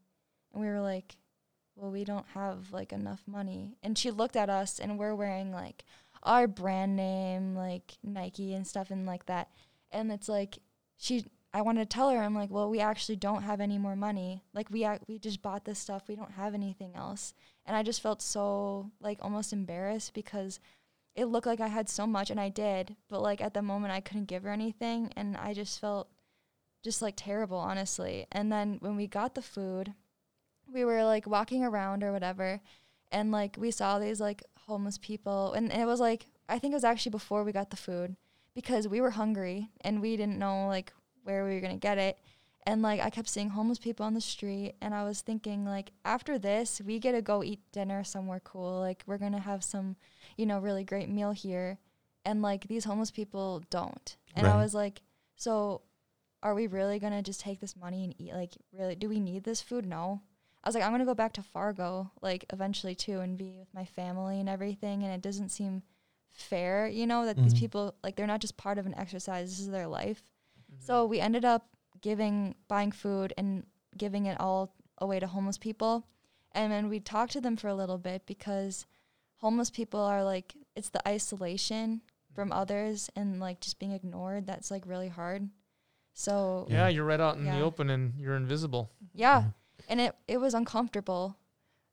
And 0.51 0.61
we 0.61 0.67
were 0.67 0.81
like, 0.81 1.15
well, 1.75 1.91
we 1.91 2.03
don't 2.03 2.27
have 2.33 2.71
like 2.71 2.93
enough 2.93 3.21
money. 3.25 3.77
And 3.81 3.97
she 3.97 4.11
looked 4.11 4.35
at 4.35 4.49
us 4.49 4.79
and 4.79 4.97
we're 4.97 5.15
wearing 5.15 5.51
like 5.51 5.85
our 6.21 6.47
brand 6.47 6.95
name, 6.95 7.55
like 7.55 7.97
Nike 8.03 8.53
and 8.53 8.65
stuff 8.65 8.91
and 8.91 9.05
like 9.05 9.25
that. 9.25 9.49
And 9.91 10.11
it's 10.11 10.29
like, 10.29 10.59
she, 10.97 11.25
I 11.53 11.61
wanted 11.61 11.89
to 11.89 11.93
tell 11.93 12.09
her, 12.09 12.21
I'm 12.21 12.35
like, 12.35 12.49
well, 12.49 12.69
we 12.69 12.79
actually 12.79 13.15
don't 13.15 13.43
have 13.43 13.61
any 13.61 13.77
more 13.77 13.95
money. 13.95 14.43
Like 14.53 14.69
we, 14.71 14.85
ac- 14.85 15.03
we 15.07 15.19
just 15.19 15.41
bought 15.41 15.65
this 15.65 15.79
stuff. 15.79 16.03
We 16.07 16.15
don't 16.15 16.31
have 16.31 16.53
anything 16.53 16.95
else. 16.95 17.33
And 17.65 17.75
I 17.75 17.83
just 17.83 18.01
felt 18.01 18.21
so 18.21 18.91
like 19.01 19.19
almost 19.21 19.53
embarrassed 19.53 20.13
because 20.13 20.59
it 21.15 21.25
looked 21.25 21.45
like 21.45 21.61
I 21.61 21.67
had 21.67 21.89
so 21.89 22.07
much 22.07 22.31
and 22.31 22.39
I 22.39 22.49
did, 22.49 22.95
but 23.07 23.21
like 23.21 23.41
at 23.41 23.53
the 23.53 23.61
moment 23.61 23.93
I 23.93 24.01
couldn't 24.01 24.25
give 24.25 24.43
her 24.43 24.49
anything 24.49 25.11
and 25.15 25.37
I 25.37 25.53
just 25.53 25.79
felt 25.79 26.09
just 26.83 27.01
like 27.01 27.13
terrible, 27.15 27.57
honestly. 27.57 28.25
And 28.31 28.51
then 28.51 28.77
when 28.79 28.95
we 28.95 29.07
got 29.07 29.35
the 29.35 29.41
food, 29.41 29.93
we 30.73 30.85
were 30.85 31.03
like 31.03 31.27
walking 31.27 31.63
around 31.63 32.03
or 32.03 32.11
whatever 32.11 32.59
and 33.11 33.31
like 33.31 33.55
we 33.59 33.71
saw 33.71 33.99
these 33.99 34.19
like 34.19 34.43
homeless 34.67 34.97
people 34.97 35.53
and 35.53 35.71
it 35.71 35.85
was 35.85 35.99
like 35.99 36.25
I 36.49 36.59
think 36.59 36.73
it 36.73 36.75
was 36.75 36.83
actually 36.83 37.11
before 37.11 37.43
we 37.43 37.51
got 37.51 37.69
the 37.69 37.77
food 37.77 38.15
because 38.53 38.87
we 38.87 39.01
were 39.01 39.11
hungry 39.11 39.69
and 39.81 40.01
we 40.01 40.17
didn't 40.17 40.39
know 40.39 40.67
like 40.67 40.93
where 41.23 41.45
we 41.45 41.53
were 41.55 41.61
going 41.61 41.73
to 41.73 41.79
get 41.79 41.97
it. 41.97 42.17
And 42.65 42.81
like 42.81 43.01
I 43.01 43.09
kept 43.09 43.29
seeing 43.29 43.49
homeless 43.49 43.79
people 43.79 44.05
on 44.05 44.13
the 44.13 44.21
street 44.21 44.75
and 44.81 44.93
I 44.93 45.03
was 45.03 45.21
thinking 45.21 45.65
like 45.65 45.91
after 46.05 46.37
this 46.37 46.81
we 46.83 46.99
get 46.99 47.13
to 47.13 47.21
go 47.21 47.43
eat 47.43 47.59
dinner 47.71 48.03
somewhere 48.03 48.41
cool. 48.41 48.79
Like 48.79 49.03
we're 49.05 49.17
going 49.17 49.33
to 49.33 49.39
have 49.39 49.63
some, 49.63 49.95
you 50.37 50.45
know, 50.45 50.59
really 50.59 50.83
great 50.83 51.09
meal 51.09 51.31
here 51.31 51.77
and 52.25 52.41
like 52.41 52.67
these 52.67 52.85
homeless 52.85 53.11
people 53.11 53.63
don't. 53.69 54.15
And 54.35 54.47
I 54.47 54.57
was 54.57 54.73
like 54.73 55.01
so 55.35 55.81
are 56.41 56.53
we 56.53 56.67
really 56.67 56.99
going 56.99 57.13
to 57.13 57.21
just 57.21 57.39
take 57.39 57.61
this 57.61 57.75
money 57.75 58.03
and 58.03 58.15
eat 58.17 58.33
like 58.33 58.53
really 58.71 58.95
do 58.95 59.09
we 59.09 59.19
need 59.19 59.43
this 59.43 59.61
food? 59.61 59.85
No. 59.85 60.21
I 60.63 60.69
was 60.69 60.75
like 60.75 60.83
I'm 60.83 60.91
going 60.91 60.99
to 60.99 61.05
go 61.05 61.13
back 61.15 61.33
to 61.33 61.43
Fargo 61.43 62.11
like 62.21 62.45
eventually 62.53 62.95
too 62.95 63.19
and 63.19 63.37
be 63.37 63.55
with 63.59 63.73
my 63.73 63.85
family 63.85 64.39
and 64.39 64.47
everything 64.47 65.03
and 65.03 65.11
it 65.13 65.21
doesn't 65.21 65.49
seem 65.49 65.83
fair, 66.31 66.87
you 66.87 67.05
know, 67.05 67.25
that 67.25 67.37
these 67.37 67.53
Mhm. 67.53 67.59
people 67.59 67.95
like 68.03 68.15
they're 68.15 68.27
not 68.27 68.41
just 68.41 68.57
part 68.57 68.77
of 68.77 68.85
an 68.85 68.95
exercise, 68.97 69.49
this 69.49 69.59
is 69.59 69.69
their 69.69 69.87
life. 69.87 70.23
Mm-hmm. 70.71 70.81
So 70.85 71.05
we 71.05 71.19
ended 71.19 71.45
up 71.45 71.67
giving, 72.01 72.55
buying 72.67 72.91
food 72.91 73.33
and 73.37 73.65
giving 73.97 74.25
it 74.25 74.39
all 74.39 74.73
away 74.97 75.19
to 75.19 75.27
homeless 75.27 75.57
people. 75.57 76.07
And 76.53 76.71
then 76.71 76.89
we 76.89 76.99
talked 76.99 77.33
to 77.33 77.41
them 77.41 77.55
for 77.57 77.67
a 77.67 77.75
little 77.75 77.97
bit 77.97 78.25
because 78.25 78.85
homeless 79.37 79.69
people 79.69 79.99
are 79.99 80.23
like, 80.23 80.55
it's 80.75 80.89
the 80.89 81.07
isolation 81.07 82.01
from 82.33 82.51
others 82.51 83.09
and 83.15 83.39
like 83.39 83.59
just 83.59 83.77
being 83.79 83.91
ignored 83.91 84.47
that's 84.47 84.71
like 84.71 84.85
really 84.87 85.09
hard. 85.09 85.49
So 86.13 86.67
yeah, 86.69 86.87
you're 86.87 87.05
right 87.05 87.19
out 87.19 87.37
in 87.37 87.45
Yeah. 87.45 87.57
the 87.57 87.61
open 87.63 87.89
and 87.89 88.13
you're 88.19 88.35
invisible. 88.35 88.91
yeah. 89.13 89.49
And 89.87 89.99
it, 90.01 90.15
it 90.27 90.37
was 90.37 90.53
uncomfortable. 90.53 91.37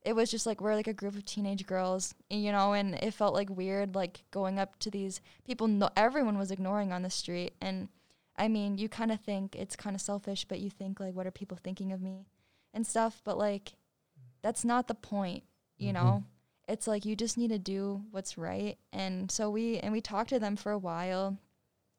It 0.03 0.15
was 0.15 0.31
just 0.31 0.47
like 0.47 0.61
we're 0.61 0.75
like 0.75 0.87
a 0.87 0.95
group 0.95 1.15
of 1.15 1.25
teenage 1.25 1.67
girls, 1.67 2.15
you 2.31 2.53
know, 2.53 2.73
and 2.73 2.95
it 2.95 3.13
felt 3.13 3.35
like 3.35 3.51
weird, 3.51 3.95
like 3.95 4.23
going 4.31 4.59
up 4.59 4.79
to 4.81 4.91
these 4.91 5.21
people. 5.45 5.69
No, 5.69 5.91
everyone 5.97 6.39
was 6.39 6.51
ignoring 6.51 6.93
on 6.93 7.03
the 7.03 7.11
street, 7.11 7.53
and 7.61 7.89
I 8.37 8.49
mean, 8.49 8.79
you 8.79 8.89
kind 8.89 9.13
of 9.13 9.21
think 9.21 9.55
it's 9.55 9.77
kind 9.77 9.95
of 9.95 10.01
selfish, 10.01 10.47
but 10.47 10.61
you 10.61 10.71
think 10.71 11.01
like, 11.01 11.15
what 11.15 11.27
are 11.27 11.31
people 11.31 11.59
thinking 11.63 11.93
of 11.93 12.01
me, 12.01 12.25
and 12.73 12.87
stuff. 12.87 13.21
But 13.25 13.37
like, 13.37 13.73
that's 14.41 14.65
not 14.65 14.89
the 14.89 14.95
point, 14.95 15.45
you 15.77 15.91
Mhm. 15.91 15.95
know. 15.95 16.25
It's 16.67 16.87
like 16.87 17.05
you 17.05 17.15
just 17.15 17.37
need 17.37 17.49
to 17.51 17.59
do 17.59 18.05
what's 18.11 18.39
right, 18.39 18.79
and 18.93 19.31
so 19.31 19.51
we 19.51 19.79
and 19.81 19.93
we 19.93 20.01
talked 20.01 20.31
to 20.31 20.39
them 20.39 20.57
for 20.57 20.73
a 20.73 20.79
while, 20.79 21.37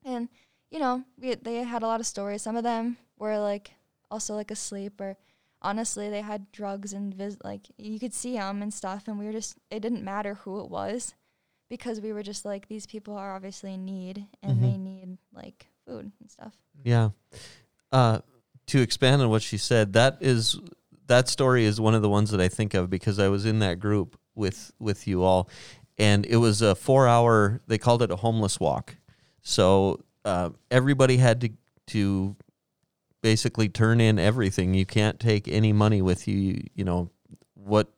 and 0.04 0.28
you 0.72 0.80
know, 0.80 1.04
we 1.20 1.36
they 1.36 1.58
had 1.58 1.84
a 1.84 1.88
lot 1.88 2.00
of 2.00 2.08
stories. 2.08 2.42
Some 2.42 2.56
of 2.56 2.64
them 2.64 2.98
were 3.20 3.38
like 3.38 3.74
also 4.10 4.34
like 4.36 4.50
asleep 4.50 5.00
or 5.00 5.18
honestly 5.62 6.10
they 6.10 6.22
had 6.22 6.52
drugs 6.52 6.94
and 6.94 7.14
vis- 7.14 7.38
like 7.44 7.62
you 7.78 8.00
could 8.00 8.14
see 8.14 8.34
them 8.34 8.62
and 8.62 8.74
stuff 8.74 9.08
and 9.08 9.18
we 9.20 9.26
were 9.26 9.32
just 9.32 9.56
it 9.70 9.80
didn't 9.82 10.04
matter 10.04 10.36
who 10.36 10.60
it 10.64 10.70
was 10.70 11.14
because 11.70 12.02
we 12.02 12.12
were 12.14 12.24
just 12.24 12.44
like 12.46 12.68
these 12.68 12.86
people 12.86 13.16
are 13.16 13.36
obviously 13.36 13.74
in 13.74 13.86
need 13.86 14.26
and 14.44 14.58
Mhm. 14.58 14.62
they 14.62 14.78
need 14.78 15.18
like 15.34 15.68
food 15.86 16.12
and 16.20 16.30
stuff 16.32 16.54
Yeah. 16.84 17.10
Uh, 17.92 18.20
to 18.68 18.82
expand 18.82 19.22
on 19.22 19.30
what 19.30 19.42
she 19.42 19.58
said, 19.58 19.94
that 19.94 20.18
is 20.22 20.58
that 21.08 21.28
story 21.28 21.66
is 21.66 21.80
one 21.82 21.94
of 21.94 22.02
the 22.02 22.10
ones 22.10 22.32
that 22.32 22.40
I 22.40 22.48
think 22.48 22.74
of 22.74 22.90
because 22.90 23.20
I 23.20 23.28
was 23.28 23.46
in 23.46 23.60
that 23.60 23.80
group 23.80 24.18
with 24.34 24.72
with 24.80 25.08
you 25.08 25.24
all, 25.24 25.50
and 25.98 26.26
it 26.26 26.38
was 26.38 26.62
a 26.62 26.74
four 26.74 27.06
hour. 27.08 27.60
They 27.68 27.78
called 27.78 28.02
it 28.02 28.12
a 28.12 28.16
homeless 28.16 28.60
walk, 28.62 28.96
so 29.42 30.00
uh, 30.24 30.52
everybody 30.70 31.18
had 31.18 31.42
to 31.42 31.50
to 31.88 32.36
basically 33.22 33.70
turn 33.70 34.02
in 34.02 34.20
everything. 34.20 34.74
You 34.74 34.86
can't 34.86 35.20
take 35.20 35.48
any 35.48 35.74
money 35.74 36.02
with 36.02 36.28
you. 36.28 36.64
You, 36.74 36.84
know 36.84 37.10
what 37.54 37.92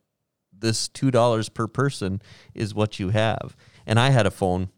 this 0.58 0.88
two 0.88 1.12
dollars 1.12 1.50
per 1.50 1.68
person 1.68 2.22
is 2.54 2.74
what 2.74 3.00
you 3.00 3.10
have. 3.10 3.56
And 3.86 4.00
I 4.00 4.10
had 4.10 4.26
a 4.26 4.32
phone, 4.32 4.70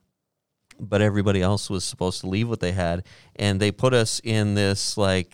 but 0.79 1.01
everybody 1.01 1.41
else 1.41 1.69
was 1.69 1.83
supposed 1.83 2.21
to 2.21 2.27
leave 2.27 2.49
what 2.49 2.59
they 2.59 2.71
had 2.71 3.03
and 3.35 3.59
they 3.59 3.71
put 3.71 3.93
us 3.93 4.19
in 4.23 4.55
this 4.55 4.97
like 4.97 5.33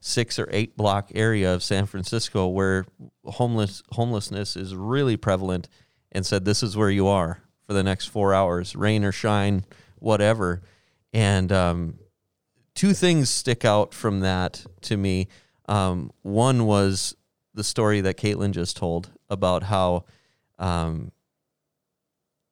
six 0.00 0.38
or 0.38 0.48
eight 0.52 0.76
block 0.76 1.10
area 1.14 1.52
of 1.52 1.62
San 1.62 1.86
Francisco 1.86 2.46
where 2.46 2.86
homeless 3.24 3.82
homelessness 3.92 4.56
is 4.56 4.74
really 4.74 5.16
prevalent 5.16 5.68
and 6.12 6.24
said 6.24 6.44
this 6.44 6.62
is 6.62 6.76
where 6.76 6.90
you 6.90 7.06
are 7.08 7.42
for 7.66 7.72
the 7.72 7.82
next 7.82 8.06
four 8.06 8.32
hours 8.32 8.76
rain 8.76 9.04
or 9.04 9.12
shine 9.12 9.64
whatever 9.98 10.62
and 11.12 11.50
um, 11.50 11.98
two 12.78 12.94
things 12.94 13.28
stick 13.28 13.64
out 13.64 13.92
from 13.92 14.20
that 14.20 14.64
to 14.80 14.96
me 14.96 15.26
um, 15.68 16.10
one 16.22 16.64
was 16.64 17.14
the 17.54 17.64
story 17.64 18.00
that 18.00 18.16
Caitlin 18.16 18.52
just 18.52 18.76
told 18.76 19.10
about 19.28 19.64
how 19.64 20.04
um, 20.58 21.10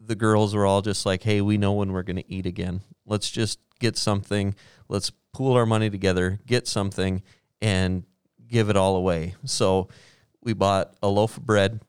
the 0.01 0.15
girls 0.15 0.55
were 0.55 0.67
all 0.67 0.83
just 0.83 1.07
like, 1.07 1.23
hey, 1.23 1.41
we 1.41 1.57
know 1.57 1.73
when 1.73 1.93
we're 1.93 2.03
going 2.03 2.17
to 2.17 2.31
eat 2.31 2.45
again. 2.45 2.81
Let's 3.07 3.31
just 3.31 3.59
get 3.81 3.97
something. 3.97 4.55
Let's 4.89 5.13
pool 5.33 5.55
our 5.55 5.65
money 5.67 5.91
together, 5.91 6.41
get 6.45 6.67
something, 6.67 7.23
and 7.63 8.05
give 8.47 8.69
it 8.69 8.77
all 8.77 8.97
away. 8.97 9.35
So 9.45 9.89
we 10.43 10.53
bought 10.53 10.95
a 11.03 11.09
loaf 11.09 11.37
of 11.39 11.47
bread 11.47 11.81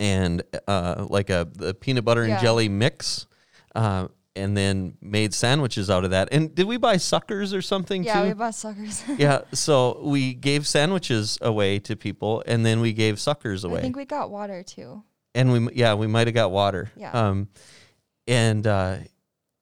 and 0.00 0.42
uh, 0.66 1.06
like 1.08 1.30
a 1.30 1.48
the 1.54 1.72
peanut 1.74 2.04
butter 2.04 2.22
and 2.22 2.32
Yeah. 2.32 2.40
jelly 2.40 2.68
mix. 2.68 3.26
Uh, 3.74 4.08
and 4.38 4.56
then 4.56 4.96
made 5.02 5.34
sandwiches 5.34 5.90
out 5.90 6.04
of 6.04 6.10
that. 6.12 6.28
And 6.32 6.54
did 6.54 6.66
we 6.66 6.76
buy 6.78 6.96
suckers 6.96 7.52
or 7.52 7.60
something 7.60 8.04
yeah 8.04 8.22
too? 8.22 8.28
we 8.28 8.34
bought 8.34 8.54
suckers 8.54 9.02
yeah. 9.18 9.40
So 9.52 10.00
we 10.02 10.32
gave 10.34 10.66
sandwiches 10.66 11.38
away 11.42 11.78
to 11.80 11.96
people, 11.96 12.42
and 12.46 12.64
then 12.64 12.80
we 12.80 12.92
gave 12.92 13.18
suckers 13.20 13.64
away 13.64 13.78
i 13.80 13.82
think 13.82 13.96
we 13.96 14.04
got 14.04 14.30
water 14.30 14.62
too 14.62 15.02
and 15.34 15.52
we 15.52 15.74
yeah 15.74 15.94
we 15.94 16.06
might 16.06 16.26
have 16.26 16.34
got 16.34 16.50
water 16.50 16.90
Yeah. 16.96 17.10
um 17.12 17.48
and 18.26 18.66
uh 18.66 18.96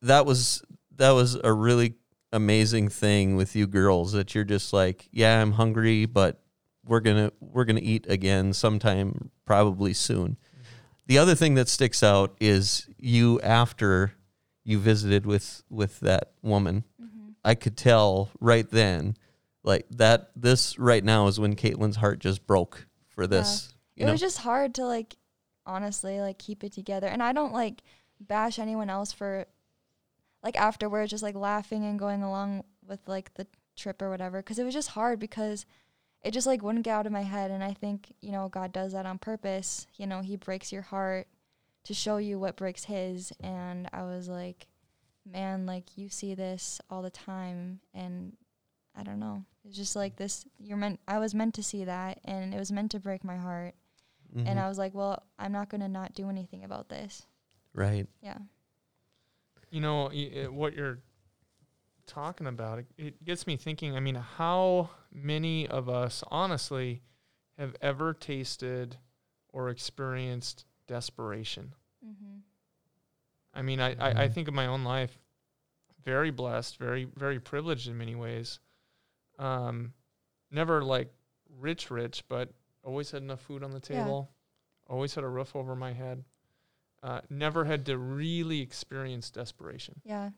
that 0.03 0.25
was 0.27 0.63
that 0.97 1.11
was 1.11 1.35
a 1.43 1.53
really 1.53 1.95
amazing 2.33 2.89
thing 2.89 3.37
with 3.37 3.57
you 3.57 3.67
girls 3.67 4.13
that 4.13 4.35
you're 4.35 4.45
just 4.45 4.73
like 4.73 5.09
yeah 5.11 5.41
i'm 5.41 5.53
hungry 5.53 6.07
but 6.07 6.41
we're 6.85 7.01
gonna 7.01 7.33
we're 7.41 7.65
gonna 7.65 7.81
eat 7.83 8.07
again 8.09 8.53
sometime 8.53 9.31
probably 9.45 9.93
soon 9.93 10.37
the 11.07 11.19
other 11.19 11.35
thing 11.35 11.55
that 11.55 11.69
sticks 11.69 12.03
out 12.03 12.37
is 12.41 12.89
you 12.99 13.41
after 13.43 14.13
you 14.67 14.79
visited 14.79 15.25
with 15.25 15.63
with 15.71 16.01
that 16.01 16.33
woman 16.43 16.85
hmm 17.01 17.31
i 17.45 17.55
could 17.55 17.77
tell 17.77 18.29
right 18.41 18.71
then 18.71 19.17
like 19.63 19.87
that 19.91 20.31
this 20.35 20.79
right 20.79 21.05
now 21.05 21.29
is 21.29 21.39
when 21.39 21.55
caitlin's 21.55 21.97
heart 21.97 22.19
just 22.19 22.47
broke 22.47 22.87
for 23.09 23.27
this 23.27 23.73
it 23.97 24.05
know? 24.05 24.13
was 24.13 24.21
just 24.21 24.39
hard 24.39 24.75
to 24.75 24.85
like 24.85 25.17
honestly 25.65 26.21
like 26.21 26.39
keep 26.39 26.65
it 26.65 26.73
together 26.73 27.07
and 27.07 27.23
i 27.23 27.33
don't 27.33 27.53
like 27.53 27.83
bash 28.21 28.59
anyone 28.59 28.91
else 28.91 29.13
for 29.13 29.47
like 30.43 30.57
afterwards 30.57 31.11
just 31.11 31.23
like 31.23 31.35
laughing 31.35 31.85
and 31.85 31.99
going 31.99 32.23
along 32.23 32.65
with 32.87 33.01
like 33.07 33.33
the 33.35 33.47
trip 33.77 34.01
or 34.03 34.11
whatever 34.11 34.41
because 34.41 34.59
it 34.59 34.65
was 34.65 34.75
just 34.75 34.91
hard 34.91 35.19
because 35.19 35.67
it 36.23 36.33
just 36.33 36.47
like 36.47 36.63
wouldn't 36.63 36.85
get 36.85 36.93
out 36.93 37.07
of 37.07 37.13
my 37.13 37.23
head 37.23 37.51
and 37.51 37.63
i 37.63 37.73
think 37.73 38.13
you 38.21 38.33
know 38.33 38.49
god 38.49 38.73
does 38.73 38.93
that 38.93 39.07
on 39.07 39.19
purpose 39.19 39.87
you 39.97 40.07
know 40.07 40.21
he 40.21 40.37
breaks 40.37 40.73
your 40.73 40.83
heart 40.83 41.29
to 41.87 41.95
show 41.95 42.17
you 42.19 42.39
what 42.39 42.57
breaks 42.57 42.85
his 42.85 43.33
and 43.41 43.89
i 43.93 44.03
was 44.03 44.29
like 44.29 44.67
man 45.25 45.67
like 45.67 45.97
you 45.97 46.09
see 46.09 46.35
this 46.35 46.81
all 46.91 47.03
the 47.03 47.11
time 47.11 47.81
and 47.95 48.37
I 48.99 49.03
don't 49.03 49.21
know. 49.21 49.45
It's 49.67 49.77
just 49.77 49.95
like 49.95 50.17
this. 50.17 50.47
You're 50.59 50.79
meant. 50.79 51.01
I 51.07 51.19
was 51.19 51.35
meant 51.35 51.53
to 51.57 51.63
see 51.63 51.85
that, 51.85 52.19
and 52.25 52.55
it 52.55 52.59
was 52.59 52.73
meant 52.73 52.93
to 52.93 52.99
break 52.99 53.25
my 53.25 53.37
heart. 53.37 53.75
Mhm. 54.35 54.47
And 54.49 54.59
I 54.59 54.69
was 54.69 54.79
like, 54.79 54.95
well, 54.95 55.23
I'm 55.39 55.53
not 55.53 55.69
gonna 55.69 55.87
not 55.87 56.15
do 56.15 56.31
anything 56.31 56.65
about 56.65 56.89
this. 56.89 57.27
right. 57.75 58.07
Yeah. 58.23 58.39
You 59.71 59.83
know 59.83 60.09
y- 60.11 60.45
uh, 60.47 60.51
what 60.51 60.73
you're 60.73 61.01
talking 62.07 62.47
about. 62.47 62.79
It, 62.79 62.87
it 62.97 63.25
gets 63.25 63.47
me 63.47 63.59
thinking. 63.59 63.95
I 63.95 64.01
mean, 64.01 64.15
how 64.15 64.89
many 65.13 65.67
of 65.69 65.91
us, 65.91 66.25
honestly, 66.29 67.03
have 67.59 67.77
ever 67.83 68.15
tasted 68.15 68.97
or 69.51 69.69
experienced 69.69 70.65
desperation? 70.87 71.75
Mm-hmm. 72.07 72.39
I 73.55 73.63
mean, 73.63 73.81
I, 73.81 73.91
I, 73.95 74.25
I 74.25 74.29
Mhm. 74.29 74.33
think 74.33 74.49
of 74.49 74.55
my 74.55 74.67
own 74.67 74.85
life, 74.85 75.19
very 76.05 76.31
blessed, 76.31 76.77
very, 76.77 77.05
very 77.17 77.41
privileged 77.41 77.89
in 77.89 77.97
many 77.97 78.15
ways. 78.15 78.61
Um, 79.39 79.95
never 80.51 80.83
like 80.85 81.13
rich, 81.59 81.91
rich, 81.91 82.25
but 82.29 82.53
always 82.83 83.11
had 83.11 83.23
enough 83.23 83.41
food 83.41 83.63
on 83.63 83.71
the 83.71 83.81
Yeah. 83.91 84.03
table, 84.05 84.31
always 84.87 85.15
had 85.15 85.25
a 85.25 85.29
roof 85.29 85.57
over 85.57 85.75
my 85.75 85.93
head. 85.93 86.25
Uh, 87.03 87.21
never 87.31 87.65
had 87.65 87.87
to 87.87 87.99
really 87.99 88.61
experience 88.61 89.31
desperation. 89.31 90.01
Yeah. 90.05 90.31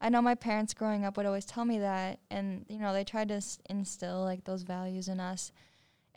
I 0.00 0.08
know 0.10 0.22
my 0.22 0.34
parents 0.36 0.74
growing 0.74 1.04
up 1.04 1.16
would 1.16 1.26
always 1.26 1.44
tell 1.44 1.64
me 1.64 1.78
that 1.80 2.20
and 2.30 2.64
you 2.68 2.78
know, 2.78 2.92
they 2.92 3.04
tried 3.04 3.28
to 3.28 3.34
s- 3.34 3.58
instill 3.68 4.22
like 4.22 4.44
those 4.44 4.62
values 4.62 5.08
in 5.08 5.18
us. 5.20 5.52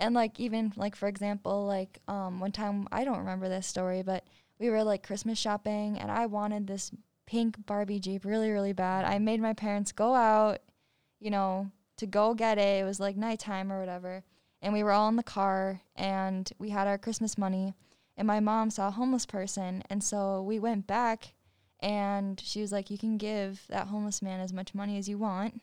And 0.02 0.14
like 0.14 0.40
even 0.40 0.74
like 0.76 0.96
for 0.96 1.08
example, 1.08 1.66
like 1.66 2.00
um 2.08 2.40
one 2.40 2.52
time 2.52 2.88
I 2.92 3.06
don't 3.06 3.20
remember 3.20 3.48
this 3.48 3.68
story, 3.68 4.02
but 4.02 4.26
we 4.60 4.70
were 4.70 4.84
like 4.84 5.04
Christmas 5.08 5.40
shopping 5.40 5.98
and 5.98 6.12
I 6.12 6.26
wanted 6.26 6.68
this 6.68 6.92
pink 7.26 7.66
Barbie 7.66 8.00
Jeep 8.00 8.26
really 8.26 8.52
really 8.52 8.74
bad. 8.74 9.06
I 9.06 9.20
made 9.20 9.40
my 9.40 9.54
parents 9.54 9.94
go 9.94 10.14
out, 10.14 10.60
you 11.20 11.30
know, 11.30 11.72
to 11.98 12.06
go 12.06 12.34
get 12.34 12.58
it. 12.58 12.82
It 12.82 12.84
was 12.84 13.00
like 13.00 13.16
nighttime 13.16 13.72
or 13.72 13.80
whatever. 13.80 14.24
And 14.62 14.74
we 14.74 14.84
were 14.84 14.92
all 14.92 15.08
in 15.08 15.16
the 15.16 15.24
car 15.24 15.82
and 15.96 16.52
we 16.60 16.70
had 16.70 16.88
our 16.88 16.98
Christmas 16.98 17.38
money 17.38 17.76
and 18.18 18.28
my 18.28 18.40
mom 18.40 18.70
saw 18.70 18.90
a 18.90 18.92
homeless 18.92 19.26
person 19.26 19.84
and 19.90 20.04
so 20.04 20.42
we 20.42 20.60
went 20.60 20.88
back 20.88 21.34
and 21.80 22.40
she 22.40 22.62
was 22.62 22.72
like 22.72 22.90
you 22.90 22.98
can 22.98 23.18
give 23.18 23.64
that 23.70 23.88
homeless 23.88 24.22
man 24.22 24.40
as 24.40 24.54
much 24.54 24.76
money 24.76 24.98
as 24.98 25.10
you 25.10 25.18
want 25.18 25.62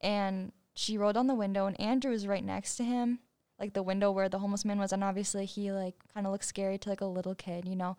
and 0.00 0.52
she 0.74 0.98
rolled 0.98 1.14
down 1.14 1.26
the 1.26 1.34
window 1.34 1.66
and 1.66 1.80
andrew 1.80 2.10
was 2.10 2.26
right 2.26 2.44
next 2.44 2.76
to 2.76 2.84
him 2.84 3.18
like 3.58 3.72
the 3.72 3.82
window 3.82 4.10
where 4.10 4.28
the 4.28 4.38
homeless 4.38 4.64
man 4.64 4.78
was 4.78 4.92
and 4.92 5.02
obviously 5.04 5.44
he 5.46 5.72
like 5.72 5.94
kind 6.12 6.26
of 6.26 6.32
looked 6.32 6.44
scary 6.44 6.76
to 6.78 6.88
like 6.88 7.00
a 7.00 7.06
little 7.06 7.34
kid 7.34 7.66
you 7.66 7.76
know? 7.76 7.96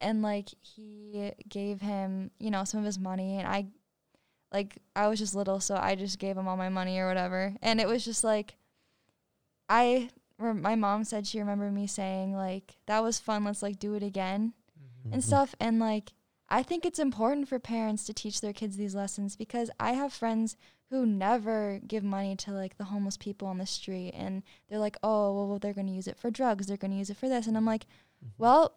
And 0.00 0.22
like 0.22 0.48
he 0.60 1.32
gave 1.48 1.80
him 1.80 2.30
you 2.38 2.50
know 2.50 2.64
some 2.64 2.80
of 2.80 2.86
his 2.86 2.98
money 2.98 3.38
and 3.38 3.46
i 3.48 3.66
like 4.52 4.78
i 4.96 5.06
was 5.08 5.18
just 5.18 5.34
little 5.34 5.60
so 5.60 5.76
i 5.76 5.94
just 5.94 6.18
gave 6.18 6.36
him 6.36 6.46
all 6.48 6.56
my 6.56 6.68
money 6.68 6.98
or 6.98 7.06
whatever. 7.08 7.54
And 7.62 7.80
it 7.80 7.88
was 7.88 8.04
just 8.04 8.22
like 8.24 8.56
i 9.68 10.10
rem- 10.38 10.62
my 10.62 10.74
mom 10.74 11.04
said 11.04 11.26
she 11.26 11.38
remembered 11.38 11.72
me 11.72 11.86
saying 11.86 12.34
like 12.34 12.76
that 12.86 13.02
was 13.02 13.18
fun 13.18 13.44
let's 13.44 13.62
like 13.62 13.78
do 13.78 13.94
it 13.94 14.02
again 14.02 14.52
and 15.10 15.20
Mhm. 15.22 15.24
stuff. 15.26 15.54
And 15.60 15.78
like 15.78 16.12
I 16.52 16.62
think 16.62 16.84
it's 16.84 16.98
important 16.98 17.48
for 17.48 17.58
parents 17.58 18.04
to 18.04 18.12
teach 18.12 18.40
their 18.40 18.52
kids 18.52 18.76
these 18.76 18.94
lessons 18.94 19.36
because 19.36 19.70
I 19.80 19.92
have 19.92 20.12
friends 20.12 20.56
who 20.90 21.06
never 21.06 21.80
give 21.86 22.04
money 22.04 22.36
to 22.36 22.50
like 22.52 22.76
the 22.76 22.84
homeless 22.84 23.16
people 23.16 23.48
on 23.48 23.56
the 23.56 23.66
street 23.66 24.10
and 24.14 24.42
they're 24.68 24.78
like, 24.78 24.98
"Oh, 25.02 25.46
well 25.46 25.58
they're 25.58 25.72
going 25.72 25.86
to 25.86 25.92
use 25.94 26.06
it 26.06 26.18
for 26.18 26.30
drugs, 26.30 26.66
they're 26.66 26.76
going 26.76 26.90
to 26.90 26.96
use 26.98 27.08
it 27.08 27.16
for 27.16 27.28
this." 27.28 27.46
And 27.46 27.56
I'm 27.56 27.64
like, 27.64 27.86
Mhm. 28.22 28.32
"Well, 28.36 28.74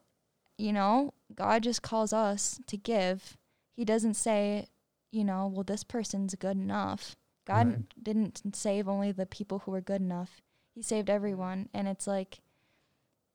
you 0.58 0.72
know, 0.72 1.14
God 1.36 1.64
just 1.64 1.82
calls 1.82 2.14
us 2.14 2.62
to 2.68 2.78
give. 2.78 3.38
He 3.76 3.84
doesn't 3.84 4.14
say, 4.14 4.68
you 5.12 5.26
know, 5.26 5.48
well 5.48 5.66
this 5.66 5.84
person's 5.84 6.34
good 6.36 6.56
enough. 6.56 7.18
God 7.46 7.68
Right. 7.68 8.04
didn't 8.04 8.56
save 8.56 8.88
only 8.88 9.12
the 9.12 9.26
people 9.26 9.60
who 9.60 9.72
were 9.72 9.82
good 9.82 10.02
enough. 10.02 10.42
He 10.74 10.82
saved 10.82 11.10
everyone." 11.10 11.68
And 11.74 11.90
it's 11.90 12.08
like 12.08 12.40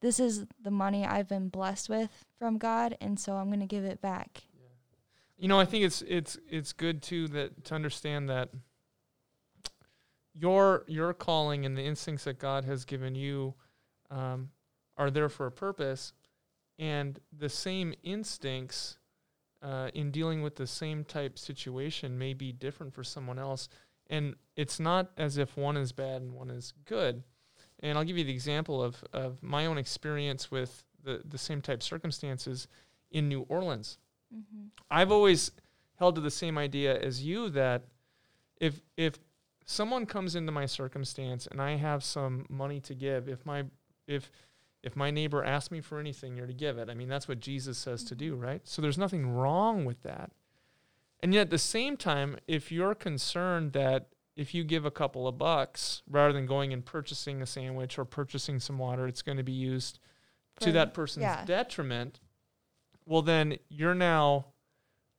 this 0.00 0.18
is 0.18 0.46
the 0.62 0.70
money 0.70 1.04
I've 1.04 1.28
been 1.28 1.48
blessed 1.48 1.88
with 1.88 2.24
from 2.38 2.58
God, 2.58 2.96
and 3.00 3.18
so 3.18 3.34
I'm 3.34 3.48
going 3.48 3.60
to 3.60 3.66
give 3.66 3.84
it 3.84 4.00
back. 4.00 4.42
You 5.36 5.48
know, 5.48 5.58
I 5.58 5.64
think 5.64 5.84
it's 5.84 6.02
it's 6.02 6.38
it's 6.48 6.72
good 6.72 7.02
too 7.02 7.26
that 7.28 7.64
to 7.64 7.74
understand 7.74 8.28
that 8.28 8.50
your 10.34 10.84
your 10.86 11.14
calling 11.14 11.64
and 11.64 11.76
the 11.76 11.82
instincts 11.82 12.24
that 12.24 12.38
God 12.38 12.64
has 12.64 12.84
given 12.84 13.14
you 13.14 13.54
um, 14.10 14.50
are 14.98 15.10
there 15.10 15.30
for 15.30 15.46
a 15.46 15.52
purpose, 15.52 16.12
and 16.78 17.18
the 17.36 17.48
same 17.48 17.94
instincts 18.02 18.98
uh, 19.62 19.90
in 19.94 20.10
dealing 20.10 20.42
with 20.42 20.56
the 20.56 20.66
same 20.66 21.04
type 21.04 21.38
situation 21.38 22.18
may 22.18 22.34
be 22.34 22.52
different 22.52 22.92
for 22.92 23.04
someone 23.04 23.38
else, 23.38 23.68
and 24.08 24.34
it's 24.56 24.78
not 24.78 25.10
as 25.16 25.38
if 25.38 25.56
one 25.56 25.76
is 25.76 25.92
bad 25.92 26.20
and 26.20 26.34
one 26.34 26.50
is 26.50 26.74
good. 26.84 27.22
And 27.82 27.96
I'll 27.96 28.04
give 28.04 28.18
you 28.18 28.24
the 28.24 28.32
example 28.32 28.82
of 28.82 29.02
of 29.12 29.42
my 29.42 29.66
own 29.66 29.78
experience 29.78 30.50
with 30.50 30.84
the 31.02 31.22
the 31.24 31.38
same 31.38 31.60
type 31.60 31.82
circumstances 31.82 32.68
in 33.10 33.28
New 33.28 33.42
Orleans. 33.48 33.98
Mm-hmm. 34.34 34.66
I've 34.90 35.10
always 35.10 35.50
held 35.98 36.14
to 36.14 36.20
the 36.20 36.30
same 36.30 36.56
idea 36.56 36.98
as 36.98 37.22
you 37.22 37.50
that 37.50 37.82
if 38.60 38.80
if 38.96 39.18
someone 39.64 40.06
comes 40.06 40.34
into 40.34 40.52
my 40.52 40.66
circumstance 40.66 41.46
and 41.46 41.60
I 41.60 41.76
have 41.76 42.02
some 42.02 42.46
money 42.48 42.80
to 42.80 42.94
give, 42.94 43.28
if 43.28 43.44
my 43.46 43.64
if 44.06 44.30
if 44.82 44.96
my 44.96 45.10
neighbor 45.10 45.44
asks 45.44 45.70
me 45.70 45.80
for 45.80 45.98
anything, 46.00 46.36
you're 46.36 46.46
to 46.46 46.54
give 46.54 46.78
it. 46.78 46.88
I 46.88 46.94
mean, 46.94 47.08
that's 47.08 47.28
what 47.28 47.40
Jesus 47.40 47.76
says 47.76 48.02
to 48.04 48.14
do, 48.14 48.34
right? 48.34 48.62
So 48.64 48.80
there's 48.80 48.98
nothing 48.98 49.30
wrong 49.30 49.84
with 49.84 50.02
that. 50.02 50.30
And 51.22 51.34
yet 51.34 51.42
at 51.42 51.50
the 51.50 51.58
same 51.58 51.98
time, 51.98 52.38
if 52.48 52.72
you're 52.72 52.94
concerned 52.94 53.72
that 53.74 54.08
if 54.36 54.54
you 54.54 54.64
give 54.64 54.84
a 54.84 54.90
couple 54.90 55.26
of 55.28 55.36
bucks 55.38 56.02
rather 56.08 56.32
than 56.32 56.46
going 56.46 56.72
and 56.72 56.84
purchasing 56.84 57.42
a 57.42 57.46
sandwich 57.46 57.98
or 57.98 58.04
purchasing 58.04 58.58
some 58.60 58.78
water, 58.78 59.06
it's 59.06 59.22
going 59.22 59.38
to 59.38 59.44
be 59.44 59.52
used 59.52 59.98
to 60.60 60.72
that 60.72 60.92
person's 60.94 61.22
yeah. 61.22 61.44
detriment, 61.44 62.20
well, 63.06 63.22
then 63.22 63.56
you're 63.68 63.94
now 63.94 64.46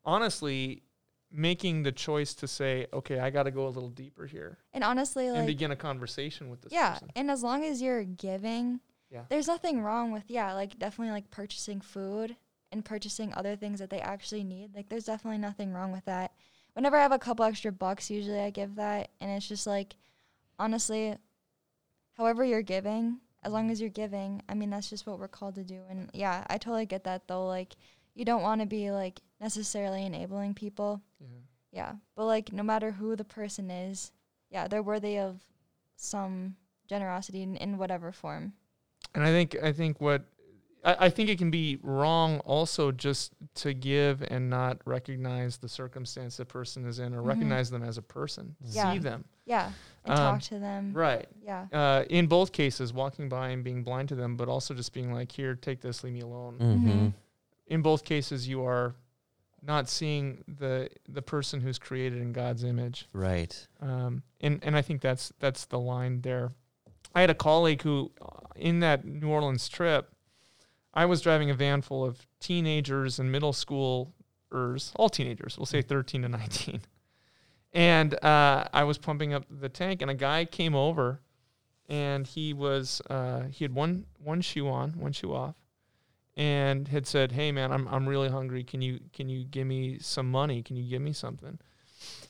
honestly 0.06 0.84
making 1.32 1.84
the 1.84 1.92
choice 1.92 2.34
to 2.36 2.48
say, 2.48 2.88
okay, 2.94 3.20
I 3.20 3.30
got 3.30 3.44
to 3.44 3.52
go 3.52 3.68
a 3.68 3.70
little 3.70 3.90
deeper 3.90 4.26
here 4.26 4.58
And 4.74 4.84
honestly, 4.84 5.28
and 5.28 5.38
like, 5.38 5.46
begin 5.48 5.72
a 5.72 5.76
conversation 5.76 6.50
with 6.50 6.62
this 6.62 6.74
yeah, 6.74 6.94
person. 6.94 7.12
and 7.16 7.32
as 7.32 7.42
long 7.42 7.64
as 7.64 7.82
you're 7.82 8.04
giving, 8.04 8.82
Yeah. 9.10 9.24
there's 9.30 9.48
nothing 9.48 9.82
wrong 9.82 10.12
with, 10.12 10.24
yeah, 10.28 10.54
like 10.54 10.78
definitely 10.78 11.12
like 11.14 11.30
purchasing 11.32 11.80
food 11.80 12.36
and 12.72 12.84
purchasing 12.84 13.34
other 13.34 13.56
things 13.56 13.80
that 13.80 13.90
they 13.90 14.00
actually 14.00 14.44
need. 14.44 14.76
Like, 14.76 14.90
there's 14.90 15.06
definitely 15.06 15.38
nothing 15.40 15.74
wrong 15.74 15.92
with 15.92 16.06
that. 16.06 16.32
Whenever 16.74 16.98
I 16.98 17.02
have 17.02 17.12
a 17.12 17.20
couple 17.20 17.46
extra 17.46 17.72
bucks, 17.72 18.10
usually 18.10 18.40
I 18.40 18.50
give 18.50 18.76
that. 18.76 19.10
And 19.20 19.32
it's 19.32 19.48
just 19.48 19.68
like, 19.68 19.96
honestly, 20.58 21.16
however 22.18 22.46
you're 22.46 22.62
giving, 22.62 23.18
as 23.44 23.52
long 23.52 23.72
as 23.72 23.82
you're 23.82 23.90
giving, 23.90 24.42
I 24.48 24.54
mean, 24.54 24.70
that's 24.70 24.90
just 24.90 25.08
what 25.08 25.20
we're 25.20 25.28
called 25.28 25.56
to 25.56 25.64
do. 25.64 25.82
And 25.90 26.10
yeah, 26.14 26.46
I 26.50 26.58
totally 26.58 26.86
get 26.86 27.04
that 27.06 27.28
though. 27.28 27.46
Like, 27.48 27.76
you 28.14 28.26
don't 28.26 28.42
want 28.42 28.62
to 28.62 28.68
be 28.68 28.92
like 28.92 29.20
necessarily 29.40 30.06
enabling 30.06 30.54
people. 30.54 31.02
Yeah. 31.20 31.28
Yeah. 31.72 31.94
But 32.16 32.26
like 32.26 32.52
no 32.52 32.64
matter 32.64 32.92
who 32.92 33.16
the 33.16 33.24
person 33.24 33.72
is, 33.72 34.12
yeah, 34.50 34.68
they're 34.68 34.84
worthy 34.84 35.18
of 35.18 35.42
some 35.96 36.56
generosity 36.88 37.42
in, 37.42 37.56
in 37.58 37.78
whatever 37.78 38.12
form. 38.12 38.54
And 39.16 39.24
I 39.24 39.28
think 39.28 39.56
I 39.62 39.72
think 39.72 40.00
what 40.00 40.24
I, 40.84 41.06
I 41.06 41.10
think 41.10 41.30
it 41.30 41.38
can 41.38 41.52
be 41.52 41.78
wrong 41.84 42.40
also 42.40 42.92
just 42.92 43.34
to 43.56 43.74
give 43.74 44.22
and 44.24 44.50
not 44.50 44.80
recognize 44.86 45.58
the 45.58 45.70
circumstance 45.70 46.38
the 46.38 46.46
person 46.46 46.86
is 46.86 47.00
in 47.00 47.14
or 47.14 47.22
Mhm. 47.22 47.26
recognize 47.28 47.70
them 47.70 47.84
as 47.84 47.98
a 47.98 48.02
person, 48.02 48.56
Yeah. 48.64 48.92
see 48.94 49.00
them. 49.00 49.26
Yeah. 49.46 49.72
And 50.06 50.14
Um, 50.14 50.18
talk 50.18 50.42
to 50.44 50.60
them. 50.60 50.94
Right. 50.94 51.28
Yeah. 51.44 51.68
Uh, 51.72 52.06
in 52.10 52.28
both 52.28 52.52
cases, 52.52 52.94
walking 52.94 53.30
by 53.30 53.50
and 53.50 53.64
being 53.64 53.84
blind 53.84 54.10
to 54.10 54.16
them, 54.16 54.36
but 54.38 54.48
also 54.50 54.74
just 54.74 54.94
being 54.94 55.14
like, 55.14 55.32
here, 55.32 55.56
take 55.56 55.82
this, 55.82 56.04
leave 56.04 56.14
me 56.14 56.22
alone. 56.22 56.58
Mm-hmm. 56.60 57.08
In 57.68 57.82
both 57.82 58.04
cases, 58.04 58.48
you 58.48 58.64
are 58.66 58.96
not 59.64 59.88
seeing 59.88 60.44
the 60.48 60.90
the 61.08 61.22
person 61.22 61.62
who's 61.62 61.78
created 61.78 62.20
in 62.20 62.32
God's 62.34 62.64
image. 62.64 63.08
Right. 63.14 63.68
Um, 63.80 64.24
and 64.40 64.60
and 64.64 64.76
I 64.76 64.82
think 64.82 65.02
that's 65.02 65.32
that's 65.40 65.66
the 65.66 65.80
line 65.80 66.22
there. 66.22 66.50
I 67.14 67.22
had 67.22 67.30
a 67.30 67.36
colleague 67.36 67.84
who, 67.84 68.12
uh, 68.22 68.28
in 68.56 68.80
that 68.80 69.06
New 69.06 69.30
Orleans 69.30 69.70
trip, 69.70 70.12
I 70.94 71.06
was 71.06 71.22
driving 71.22 71.50
a 71.50 71.54
van 71.54 71.82
full 71.82 72.04
of 72.04 72.26
teenagers 72.40 73.20
and 73.20 73.32
middle 73.32 73.54
schoolers, 73.54 74.92
all 74.96 75.10
teenagers, 75.10 75.58
we'll 75.58 75.66
say 75.66 75.82
13 75.82 76.24
to 76.24 76.30
19. 76.30 76.82
And 77.74 78.14
uh, 78.24 78.66
I 78.74 78.84
was 78.84 78.98
pumping 78.98 79.34
up 79.34 79.46
the 79.50 79.70
tank, 79.70 80.02
and 80.02 80.12
a 80.12 80.16
guy 80.16 80.44
came 80.44 80.76
over, 80.76 81.22
and 81.88 82.28
he 82.28 82.54
was 82.54 83.02
uh, 83.10 83.44
he 83.44 83.64
had 83.64 83.74
one 83.74 84.06
one 84.22 84.42
shoe 84.42 84.68
on, 84.68 84.92
one 85.00 85.14
shoe 85.14 85.34
off, 85.34 85.56
and 86.36 86.90
had 86.90 87.08
said, 87.08 87.32
"Hey 87.32 87.52
man, 87.54 87.72
I'm 87.72 87.88
I'm 87.88 88.10
really 88.10 88.30
hungry. 88.30 88.66
Can 88.66 88.82
you 88.82 89.00
can 89.14 89.30
you 89.30 89.46
give 89.46 89.68
me 89.68 90.00
some 90.00 90.30
money? 90.30 90.62
Can 90.62 90.76
you 90.76 90.90
give 90.90 91.02
me 91.02 91.14
something?" 91.14 91.60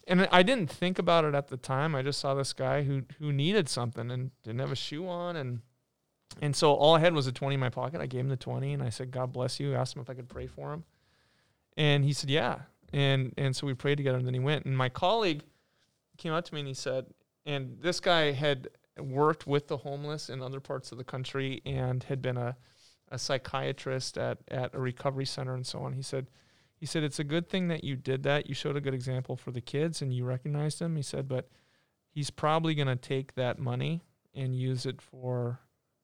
And 0.07 0.27
I 0.31 0.43
didn't 0.43 0.69
think 0.69 0.99
about 0.99 1.25
it 1.25 1.33
at 1.33 1.47
the 1.47 1.57
time. 1.57 1.95
I 1.95 2.01
just 2.03 2.19
saw 2.19 2.35
this 2.35 2.53
guy 2.53 2.83
who 2.83 3.03
who 3.17 3.33
needed 3.33 3.67
something 3.67 4.11
and 4.11 4.29
didn't 4.43 4.59
have 4.59 4.71
a 4.71 4.75
shoe 4.75 5.07
on, 5.07 5.35
and 5.35 5.61
and 6.41 6.55
so 6.55 6.73
all 6.73 6.95
I 6.95 6.99
had 6.99 7.13
was 7.13 7.27
a 7.27 7.31
twenty 7.31 7.55
in 7.55 7.59
my 7.59 7.69
pocket. 7.69 7.99
I 7.99 8.05
gave 8.05 8.21
him 8.21 8.29
the 8.29 8.37
twenty, 8.37 8.73
and 8.73 8.83
I 8.83 8.89
said, 8.89 9.11
"God 9.11 9.33
bless 9.33 9.59
you." 9.59 9.73
I 9.73 9.77
asked 9.77 9.95
him 9.95 10.01
if 10.01 10.09
I 10.09 10.13
could 10.13 10.29
pray 10.29 10.47
for 10.47 10.71
him, 10.71 10.83
and 11.75 12.05
he 12.05 12.13
said, 12.13 12.29
"Yeah." 12.29 12.59
And 12.93 13.33
and 13.37 13.55
so 13.55 13.65
we 13.65 13.73
prayed 13.73 13.95
together, 13.95 14.17
and 14.17 14.27
then 14.27 14.33
he 14.33 14.39
went. 14.39 14.65
And 14.65 14.77
my 14.77 14.89
colleague 14.89 15.43
came 16.17 16.33
up 16.33 16.45
to 16.45 16.53
me 16.53 16.61
and 16.61 16.67
he 16.67 16.73
said, 16.73 17.07
and 17.45 17.77
this 17.81 17.99
guy 17.99 18.31
had 18.31 18.69
worked 18.99 19.47
with 19.47 19.67
the 19.67 19.77
homeless 19.77 20.29
in 20.29 20.41
other 20.41 20.59
parts 20.59 20.91
of 20.91 20.97
the 20.97 21.03
country 21.03 21.61
and 21.65 22.03
had 22.03 22.21
been 22.21 22.37
a, 22.37 22.55
a 23.09 23.17
psychiatrist 23.17 24.17
at, 24.17 24.37
at 24.49 24.75
a 24.75 24.79
recovery 24.79 25.25
center 25.25 25.55
and 25.55 25.65
so 25.65 25.79
on. 25.79 25.93
He 25.93 26.03
said, 26.03 26.27
he 26.75 26.85
said, 26.85 27.03
it's 27.03 27.19
a 27.19 27.23
good 27.23 27.49
thing 27.49 27.67
that 27.69 27.83
you 27.83 27.95
did 27.95 28.23
that. 28.23 28.47
You 28.47 28.53
showed 28.53 28.75
a 28.75 28.81
good 28.81 28.93
example 28.93 29.35
for 29.35 29.51
the 29.51 29.61
kids 29.61 30.01
and 30.01 30.13
you 30.13 30.25
recognized 30.25 30.79
him. 30.79 30.95
He 30.95 31.01
said, 31.01 31.27
but 31.27 31.49
he's 32.09 32.29
probably 32.29 32.75
going 32.75 32.87
to 32.87 32.95
take 32.95 33.33
that 33.33 33.57
money 33.57 34.01
and 34.35 34.55
use 34.55 34.85
it 34.85 35.01
for 35.01 35.59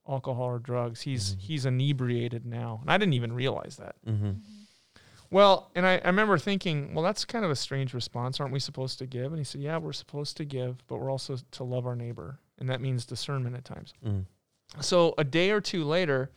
alcohol 0.07 0.45
or 0.45 0.59
drugs. 0.59 1.01
He's, 1.01 1.35
Mhm. 1.35 1.39
he's 1.39 1.65
inebriated 1.65 2.45
now. 2.45 2.79
And 2.81 2.91
I 2.91 2.97
didn't 2.97 3.13
even 3.13 3.33
realize 3.33 3.77
that. 3.77 3.95
Mm-hmm. 4.05 4.31
Well, 5.29 5.69
and 5.75 5.85
I, 5.85 5.97
I 5.97 6.07
remember 6.07 6.37
thinking, 6.37 6.93
well, 6.93 7.03
that's 7.03 7.25
kind 7.25 7.43
of 7.43 7.51
a 7.51 7.55
strange 7.55 7.93
response. 7.93 8.39
Aren't 8.39 8.53
we 8.53 8.59
supposed 8.59 8.97
to 8.99 9.05
give? 9.05 9.25
And 9.33 9.37
he 9.37 9.43
said, 9.43 9.59
yeah, 9.61 9.77
we're 9.77 9.91
supposed 9.93 10.37
to 10.37 10.45
give, 10.45 10.85
but 10.87 10.97
we're 10.97 11.11
also 11.11 11.37
to 11.51 11.63
love 11.63 11.85
our 11.85 11.95
neighbor. 11.95 12.39
And 12.59 12.69
that 12.69 12.79
means 12.81 13.05
discernment 13.05 13.55
at 13.55 13.65
times. 13.65 13.93
Mm. 14.05 14.25
So 14.79 15.13
a 15.17 15.23
day 15.23 15.51
or 15.51 15.59
two 15.61 15.83
later, 15.83 16.31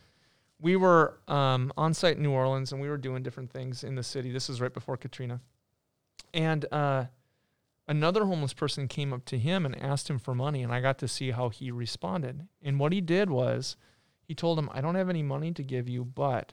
we 0.61 0.76
were 0.76 1.20
um, 1.28 1.72
on 1.76 1.94
site 1.94 2.16
in 2.16 2.22
New 2.22 2.33
Orleans 2.33 2.72
and 2.72 2.80
we 2.80 2.88
were 2.88 2.98
doing 2.98 3.22
different 3.22 3.50
things 3.50 3.85
in 3.85 3.94
the 3.94 4.02
city. 4.02 4.30
This 4.33 4.50
is 4.50 4.61
right 4.61 4.74
before 4.74 4.96
Katrina. 4.96 5.40
And 6.35 6.66
uh, 6.72 7.04
another 7.90 8.24
homeless 8.24 8.53
person 8.55 8.87
came 8.88 9.12
up 9.12 9.24
to 9.26 9.38
him 9.38 9.66
and 9.66 9.74
asked 9.83 10.09
him 10.09 10.18
for 10.18 10.35
money. 10.35 10.62
And 10.62 10.72
I 10.72 10.81
got 10.81 10.98
to 10.98 11.09
see 11.09 11.33
how 11.33 11.48
he 11.48 11.70
responded. 11.70 12.46
And 12.62 12.79
what 12.79 12.92
he 12.92 13.00
did 13.00 13.29
was 13.29 13.76
he 14.22 14.35
told 14.35 14.59
him, 14.59 14.70
I 14.72 14.81
don't 14.81 14.94
have 14.94 15.09
any 15.11 15.22
money 15.24 15.53
to 15.53 15.62
give 15.62 15.88
you, 15.88 16.05
but 16.05 16.53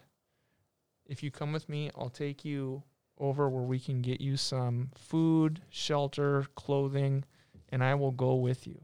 if 1.06 1.22
you 1.24 1.30
come 1.32 1.54
with 1.54 1.70
me, 1.70 1.92
I'll 1.96 2.10
take 2.10 2.44
you 2.44 2.84
over 3.20 3.48
where 3.50 3.64
we 3.64 3.80
can 3.80 4.02
get 4.02 4.20
you 4.20 4.36
some 4.36 4.90
food, 4.96 5.62
shelter, 5.70 6.46
clothing, 6.56 7.24
and 7.70 7.84
I 7.84 7.94
will 7.96 8.12
go 8.12 8.36
with 8.36 8.66
you. 8.68 8.82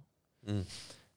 Mm. 0.47 0.65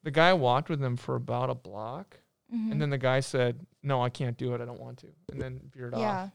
The 0.02 0.10
guy 0.10 0.32
walked 0.32 0.68
with 0.70 0.82
him 0.82 0.96
for 0.96 1.16
about 1.16 1.50
a 1.50 1.54
block. 1.54 2.18
Mhm. 2.52 2.70
And 2.72 2.80
then 2.80 2.90
the 2.90 2.98
guy 2.98 3.20
said, 3.20 3.66
"No, 3.82 4.00
I 4.02 4.08
can't 4.08 4.36
do 4.38 4.54
it. 4.54 4.60
I 4.60 4.64
don't 4.64 4.78
want 4.80 4.98
to," 4.98 5.08
and 5.32 5.40
then 5.40 5.68
veered 5.74 5.94
off. 5.94 6.00
yeah. 6.00 6.28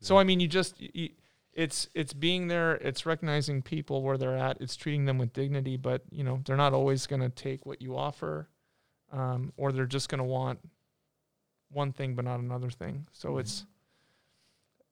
So 0.00 0.18
I 0.18 0.24
mean, 0.24 0.38
you 0.38 0.48
just 0.48 0.78
y 0.78 0.90
y 0.94 1.10
it's 1.56 1.88
it's 1.94 2.12
being 2.12 2.48
there. 2.48 2.74
It's 2.76 3.06
recognizing 3.06 3.62
people 3.62 4.02
where 4.02 4.18
they're 4.18 4.36
at. 4.36 4.60
It's 4.60 4.76
treating 4.76 5.06
them 5.06 5.16
with 5.18 5.32
dignity. 5.32 5.76
But 5.76 6.02
you 6.10 6.22
know, 6.22 6.40
they're 6.44 6.56
not 6.56 6.74
always 6.74 7.06
going 7.06 7.22
to 7.22 7.30
take 7.30 7.64
what 7.64 7.80
you 7.80 7.96
offer, 7.96 8.48
um, 9.10 9.52
or 9.56 9.72
they're 9.72 9.86
just 9.86 10.08
going 10.10 10.18
to 10.18 10.24
want 10.24 10.60
one 11.72 11.92
thing 11.92 12.14
but 12.14 12.24
not 12.24 12.40
another 12.40 12.70
thing. 12.70 13.06
So 13.12 13.38
it's 13.38 13.64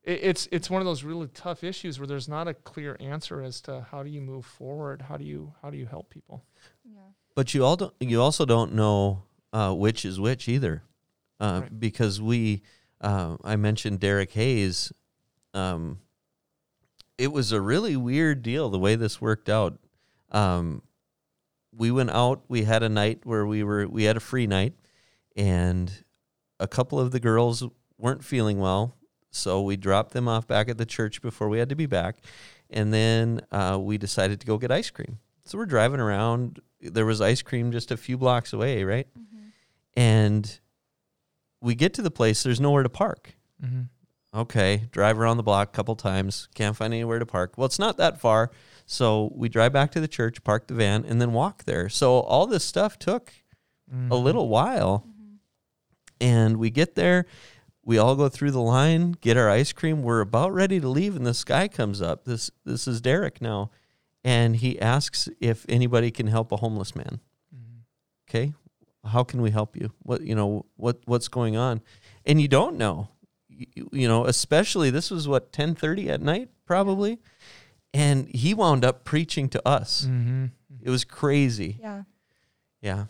it, 0.02 0.20
it's 0.22 0.48
it's 0.50 0.70
one 0.70 0.80
of 0.80 0.86
those 0.86 1.04
really 1.04 1.28
tough 1.28 1.62
issues 1.62 2.00
where 2.00 2.06
there's 2.06 2.28
not 2.28 2.48
a 2.48 2.54
clear 2.54 2.96
answer 2.98 3.42
as 3.42 3.60
to 3.62 3.86
how 3.90 4.02
do 4.02 4.08
you 4.08 4.22
move 4.22 4.46
forward. 4.46 5.02
How 5.02 5.18
do 5.18 5.24
you 5.24 5.52
how 5.62 5.68
do 5.70 5.76
you 5.76 5.86
help 5.86 6.08
people? 6.08 6.42
Yeah. 6.84 7.00
But 7.34 7.52
you 7.52 7.64
all 7.64 7.76
don't, 7.76 7.92
you 8.00 8.22
also 8.22 8.46
don't 8.46 8.72
know 8.72 9.24
uh, 9.52 9.74
which 9.74 10.04
is 10.06 10.18
which 10.18 10.48
either, 10.48 10.82
uh, 11.40 11.60
Right. 11.62 11.80
because 11.80 12.22
we 12.22 12.62
uh, 13.02 13.36
I 13.44 13.56
mentioned 13.56 14.00
Derek 14.00 14.32
Hayes. 14.32 14.92
Um, 15.52 15.98
it 17.18 17.32
was 17.32 17.52
a 17.52 17.60
really 17.60 17.96
weird 17.96 18.42
deal 18.42 18.68
the 18.70 18.78
way 18.78 18.96
this 18.96 19.20
worked 19.20 19.48
out. 19.48 19.78
Um, 20.30 20.82
we 21.76 21.90
went 21.90 22.10
out. 22.10 22.42
We 22.48 22.64
had 22.64 22.82
a 22.82 22.88
night 22.88 23.20
where 23.24 23.46
we 23.46 23.62
were 23.64 23.86
we 23.86 24.04
had 24.04 24.16
a 24.16 24.20
free 24.20 24.46
night, 24.46 24.74
and 25.36 25.92
a 26.60 26.68
couple 26.68 26.98
of 27.00 27.10
the 27.10 27.20
girls 27.20 27.64
weren't 27.98 28.24
feeling 28.24 28.58
well, 28.58 28.96
so 29.30 29.62
we 29.62 29.76
dropped 29.76 30.12
them 30.12 30.28
off 30.28 30.46
back 30.46 30.68
at 30.68 30.78
the 30.78 30.86
church 30.86 31.20
before 31.22 31.48
we 31.48 31.58
had 31.58 31.68
to 31.70 31.76
be 31.76 31.86
back, 31.86 32.16
and 32.70 32.92
then 32.92 33.40
uh, 33.50 33.78
we 33.80 33.98
decided 33.98 34.40
to 34.40 34.46
go 34.46 34.58
get 34.58 34.70
ice 34.70 34.90
cream. 34.90 35.18
So 35.44 35.58
we're 35.58 35.66
driving 35.66 36.00
around. 36.00 36.60
There 36.80 37.06
was 37.06 37.20
ice 37.20 37.42
cream 37.42 37.72
just 37.72 37.90
a 37.90 37.96
few 37.96 38.16
blocks 38.18 38.52
away, 38.52 38.84
right? 38.84 39.08
Mhm. 39.18 39.50
And 39.96 40.60
we 41.60 41.74
get 41.74 41.94
to 41.94 42.02
the 42.02 42.10
place. 42.10 42.42
There's 42.42 42.60
nowhere 42.60 42.82
to 42.82 42.88
park. 42.88 43.36
Mm-hmm. 43.64 43.82
Okay, 44.34 44.88
drive 44.90 45.18
around 45.18 45.36
the 45.36 45.42
block 45.44 45.68
a 45.68 45.72
couple 45.72 45.94
times, 45.94 46.48
can't 46.54 46.76
find 46.76 46.92
anywhere 46.92 47.18
to 47.20 47.26
park. 47.26 47.54
Well, 47.56 47.66
it's 47.66 47.78
not 47.78 47.96
that 47.98 48.20
far. 48.20 48.50
So 48.84 49.30
we 49.34 49.48
drive 49.48 49.72
back 49.72 49.92
to 49.92 50.00
the 50.00 50.08
church, 50.08 50.42
park 50.42 50.66
the 50.66 50.74
van, 50.74 51.04
and 51.04 51.20
then 51.20 51.32
walk 51.32 51.64
there. 51.64 51.88
So 51.88 52.20
all 52.20 52.46
this 52.46 52.64
stuff 52.64 52.98
took 52.98 53.32
Mm-hmm. 53.94 54.10
a 54.10 54.16
little 54.16 54.48
while. 54.48 55.04
Mhm. 55.06 55.36
And 56.18 56.56
we 56.56 56.70
get 56.70 56.94
there, 56.94 57.26
we 57.84 57.98
all 57.98 58.16
go 58.16 58.30
through 58.30 58.50
the 58.52 58.60
line, 58.60 59.12
get 59.20 59.36
our 59.36 59.50
ice 59.50 59.72
cream. 59.72 60.02
We're 60.02 60.22
about 60.22 60.54
ready 60.54 60.80
to 60.80 60.88
leave, 60.88 61.14
and 61.14 61.26
this 61.26 61.44
guy 61.44 61.68
comes 61.68 62.00
up. 62.00 62.24
This 62.24 62.50
this 62.64 62.88
is 62.88 63.02
Derek 63.02 63.42
now, 63.42 63.70
and 64.24 64.56
he 64.56 64.80
asks 64.80 65.28
if 65.38 65.66
anybody 65.68 66.10
can 66.10 66.28
help 66.28 66.50
a 66.50 66.56
homeless 66.56 66.96
man. 66.96 67.20
Mm-hmm. 67.54 67.80
Okay, 68.28 68.54
how 69.04 69.22
can 69.22 69.42
we 69.42 69.50
help 69.50 69.76
you? 69.76 69.92
What 70.02 70.22
you 70.22 70.34
know 70.34 70.64
what 70.76 71.00
what's 71.04 71.28
going 71.28 71.54
on, 71.56 71.82
and 72.24 72.40
you 72.40 72.48
don't 72.48 72.78
know. 72.78 73.08
You, 73.56 73.88
you 73.92 74.08
know, 74.08 74.26
especially 74.26 74.90
this 74.90 75.10
was 75.10 75.28
what 75.28 75.52
ten 75.52 75.74
thirty 75.74 76.10
at 76.10 76.20
night 76.20 76.50
probably, 76.66 77.18
and 77.92 78.28
he 78.28 78.54
wound 78.54 78.84
up 78.84 79.04
preaching 79.04 79.48
to 79.50 79.68
us. 79.68 80.06
Mm-hmm. 80.08 80.46
It 80.82 80.90
was 80.90 81.04
crazy. 81.04 81.78
Yeah. 81.80 82.02
Yeah. 82.80 83.04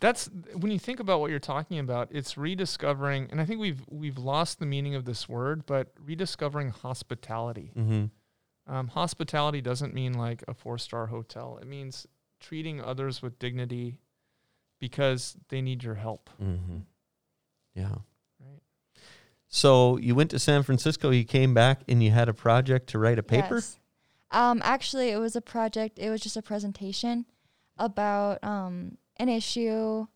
That's 0.00 0.28
when 0.54 0.70
you 0.70 0.78
think 0.78 1.00
about 1.00 1.20
what 1.20 1.30
you're 1.30 1.38
talking 1.38 1.78
about. 1.78 2.08
It's 2.10 2.36
rediscovering, 2.36 3.28
and 3.30 3.40
I 3.40 3.44
think 3.44 3.60
we've 3.60 3.82
we've 3.88 4.18
lost 4.18 4.58
the 4.58 4.66
meaning 4.66 4.94
of 4.94 5.04
this 5.04 5.28
word, 5.28 5.64
but 5.64 5.92
rediscovering 6.04 6.70
hospitality. 6.70 7.72
Mm-hmm. 7.76 8.72
Um, 8.72 8.88
hospitality 8.88 9.60
doesn't 9.60 9.94
mean 9.94 10.12
like 10.14 10.44
a 10.46 10.54
four 10.54 10.78
star 10.78 11.06
hotel. 11.06 11.58
It 11.60 11.66
means 11.66 12.06
treating 12.40 12.80
others 12.80 13.22
with 13.22 13.38
dignity 13.38 13.98
because 14.78 15.36
they 15.48 15.62
need 15.62 15.82
your 15.82 15.94
help. 15.94 16.28
Mm-hmm. 16.42 16.78
Yeah. 17.74 17.96
So 19.54 19.98
you 19.98 20.14
went 20.14 20.30
to 20.30 20.38
San 20.38 20.62
Francisco. 20.62 21.10
You 21.10 21.24
came 21.24 21.52
back 21.52 21.82
and 21.86 22.02
you 22.02 22.10
had 22.10 22.30
a 22.30 22.32
project 22.32 22.88
to 22.88 22.98
write 22.98 23.18
a 23.18 23.22
paper. 23.22 23.56
Yes. 23.56 23.78
Um, 24.30 24.62
actually, 24.64 25.10
it 25.10 25.18
was 25.18 25.36
a 25.36 25.42
project. 25.42 25.98
It 25.98 26.08
was 26.08 26.22
just 26.22 26.38
a 26.38 26.42
presentation 26.42 27.26
about 27.76 28.42
um, 28.42 28.96
an 29.18 29.28
issue. 29.28 30.06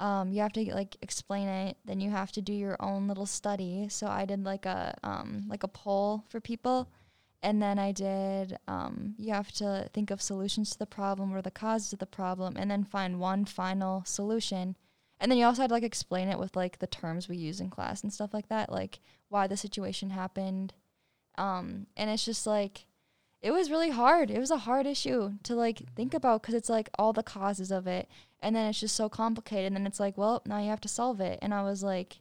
Um, 0.00 0.32
you 0.32 0.42
have 0.42 0.52
to 0.54 0.74
like 0.74 0.96
explain 1.00 1.46
it. 1.46 1.76
Then 1.84 2.00
you 2.00 2.10
have 2.10 2.32
to 2.32 2.42
do 2.42 2.52
your 2.52 2.76
own 2.80 3.06
little 3.06 3.24
study. 3.24 3.86
So 3.88 4.08
I 4.08 4.24
did 4.24 4.42
like 4.42 4.66
a 4.66 4.98
um, 5.04 5.44
like 5.48 5.62
a 5.62 5.68
poll 5.68 6.24
for 6.28 6.40
people, 6.40 6.90
and 7.40 7.62
then 7.62 7.78
I 7.78 7.92
did. 7.92 8.58
Um, 8.66 9.14
you 9.16 9.32
have 9.32 9.52
to 9.52 9.88
think 9.94 10.10
of 10.10 10.20
solutions 10.20 10.70
to 10.70 10.78
the 10.80 10.86
problem 10.86 11.32
or 11.32 11.40
the 11.40 11.52
causes 11.52 11.92
of 11.92 12.00
the 12.00 12.06
problem, 12.06 12.56
and 12.56 12.68
then 12.68 12.82
find 12.82 13.20
one 13.20 13.44
final 13.44 14.02
solution. 14.04 14.74
And 15.22 15.30
then 15.30 15.38
you 15.38 15.46
also 15.46 15.62
had 15.62 15.68
to 15.68 15.74
like 15.74 15.84
explain 15.84 16.28
it 16.28 16.38
with 16.38 16.56
like 16.56 16.80
the 16.80 16.88
terms 16.88 17.28
we 17.28 17.36
use 17.36 17.60
in 17.60 17.70
class 17.70 18.02
and 18.02 18.12
stuff 18.12 18.34
like 18.34 18.48
that, 18.48 18.72
like 18.72 18.98
why 19.28 19.46
the 19.46 19.56
situation 19.56 20.10
happened. 20.10 20.74
Um, 21.38 21.86
and 21.96 22.10
it's 22.10 22.24
just 22.24 22.44
like 22.44 22.86
it 23.40 23.52
was 23.52 23.70
really 23.70 23.90
hard. 23.90 24.32
It 24.32 24.40
was 24.40 24.50
a 24.50 24.58
hard 24.58 24.84
issue 24.84 25.34
to 25.44 25.54
like 25.54 25.82
think 25.94 26.12
about 26.12 26.42
because 26.42 26.56
it's 26.56 26.68
like 26.68 26.90
all 26.98 27.12
the 27.12 27.22
causes 27.22 27.70
of 27.70 27.86
it, 27.86 28.08
and 28.40 28.54
then 28.56 28.68
it's 28.68 28.80
just 28.80 28.96
so 28.96 29.08
complicated. 29.08 29.66
And 29.68 29.76
then 29.76 29.86
it's 29.86 30.00
like, 30.00 30.18
well, 30.18 30.42
now 30.44 30.58
you 30.58 30.70
have 30.70 30.80
to 30.80 30.88
solve 30.88 31.20
it. 31.20 31.38
And 31.40 31.54
I 31.54 31.62
was 31.62 31.84
like, 31.84 32.18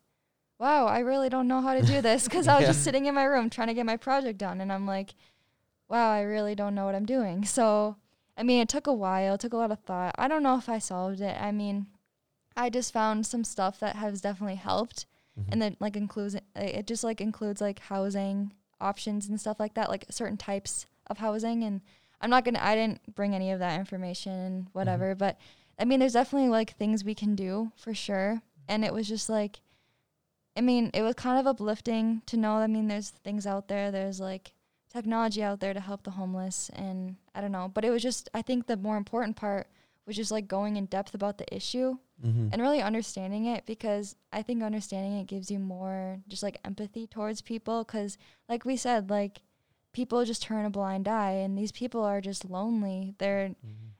wow, 0.60 0.86
I 0.86 1.00
really 1.00 1.28
don't 1.28 1.48
know 1.48 1.62
how 1.62 1.74
to 1.74 1.82
do 1.82 2.02
this 2.02 2.26
because 2.26 2.48
I 2.48 2.60
was 2.60 2.68
just 2.68 2.84
sitting 2.86 3.08
in 3.08 3.16
my 3.16 3.24
room 3.24 3.50
trying 3.50 3.70
to 3.70 3.74
get 3.74 3.88
my 3.88 3.98
project 3.98 4.38
done, 4.38 4.62
and 4.62 4.72
I'm 4.72 4.86
like, 4.86 5.16
wow, 5.90 6.12
I 6.12 6.22
really 6.22 6.54
don't 6.54 6.76
know 6.76 6.86
what 6.86 6.94
I'm 6.94 7.08
doing. 7.08 7.46
So, 7.46 7.98
I 8.38 8.44
mean, 8.44 8.62
it 8.62 8.70
took 8.70 8.86
a 8.86 8.94
while. 8.94 9.34
It 9.34 9.42
took 9.42 9.54
a 9.54 9.58
lot 9.58 9.72
of 9.72 9.80
thought. 9.80 10.14
I 10.20 10.28
don't 10.28 10.44
know 10.44 10.60
if 10.60 10.70
I 10.70 10.78
solved 10.78 11.20
it. 11.20 11.36
I 11.42 11.52
mean, 11.52 11.88
I 12.58 12.70
just 12.70 12.92
found 12.94 13.26
some 13.26 13.44
stuff 13.44 13.80
that 13.80 13.96
has 13.98 14.22
definitely 14.22 14.56
helped, 14.56 15.06
Mm-hmm. 15.40 15.50
and 15.54 15.62
then 15.62 15.78
like 15.80 15.96
includes 15.96 16.36
it 16.58 16.86
just 16.88 17.06
like 17.06 17.22
includes 17.22 17.62
like 17.62 17.80
housing 17.80 18.52
options 18.82 19.30
and 19.30 19.40
stuff 19.40 19.62
like 19.62 19.76
that, 19.76 19.90
like 19.90 20.06
certain 20.10 20.36
types 20.36 20.88
of 21.08 21.20
housing. 21.20 21.64
And 21.64 21.80
I'm 22.20 22.30
not 22.30 22.44
gonna, 22.44 22.60
I 22.62 22.76
didn't 22.76 23.16
bring 23.16 23.34
any 23.34 23.52
of 23.52 23.60
that 23.60 23.80
information 23.80 24.34
and 24.34 24.68
whatever, 24.74 25.16
but 25.16 25.40
I 25.80 25.86
mean, 25.86 26.02
there's 26.02 26.12
definitely 26.14 26.50
like 26.50 26.76
things 26.76 27.06
we 27.06 27.16
can 27.16 27.34
do 27.34 27.72
for 27.78 27.94
sure. 27.94 28.42
And 28.68 28.84
it 28.84 28.94
was 28.94 29.08
just 29.08 29.30
like, 29.30 29.62
I 30.58 30.60
mean, 30.60 30.92
it 30.94 31.02
was 31.02 31.16
kind 31.16 31.40
of 31.40 31.48
uplifting 31.48 32.24
to 32.26 32.36
know. 32.36 32.56
I 32.56 32.68
mean, 32.68 32.90
there's 32.90 33.12
things 33.12 33.48
out 33.48 33.70
there. 33.70 33.90
There's 33.90 34.20
like 34.20 34.52
technology 34.92 35.42
out 35.42 35.62
there 35.62 35.74
to 35.74 35.80
help 35.80 36.04
the 36.04 36.12
homeless, 36.12 36.70
and 36.76 37.16
I 37.34 37.40
don't 37.40 37.54
know. 37.54 37.72
But 37.74 37.86
it 37.86 37.90
was 37.90 38.04
just, 38.04 38.28
I 38.34 38.42
think 38.42 38.68
the 38.68 38.76
more 38.76 38.98
important 38.98 39.38
part 39.38 39.68
was 40.06 40.18
just 40.18 40.30
like 40.32 40.50
going 40.50 40.76
in 40.76 40.88
depth 40.88 41.16
about 41.16 41.38
the 41.38 41.56
issue 41.56 41.98
Mm-hmm. 42.26 42.50
and 42.52 42.62
really 42.62 42.82
understanding 42.82 43.46
it 43.46 43.66
because 43.66 44.16
I 44.32 44.42
think 44.44 44.62
understanding 44.62 45.18
it 45.20 45.26
gives 45.28 45.50
you 45.50 45.58
more 45.60 46.20
just 46.28 46.44
like 46.44 46.60
empathy 46.64 47.08
towards 47.08 47.42
people 47.42 47.84
because 47.84 48.18
like 48.48 48.64
we 48.64 48.78
said 48.78 49.10
like 49.10 49.42
people 49.92 50.24
just 50.24 50.44
turn 50.44 50.66
a 50.66 50.70
blind 50.70 51.08
eye 51.08 51.32
and 51.32 51.58
these 51.58 51.72
people 51.72 52.04
are 52.04 52.22
just 52.22 52.50
lonely 52.50 53.16
they're 53.18 53.56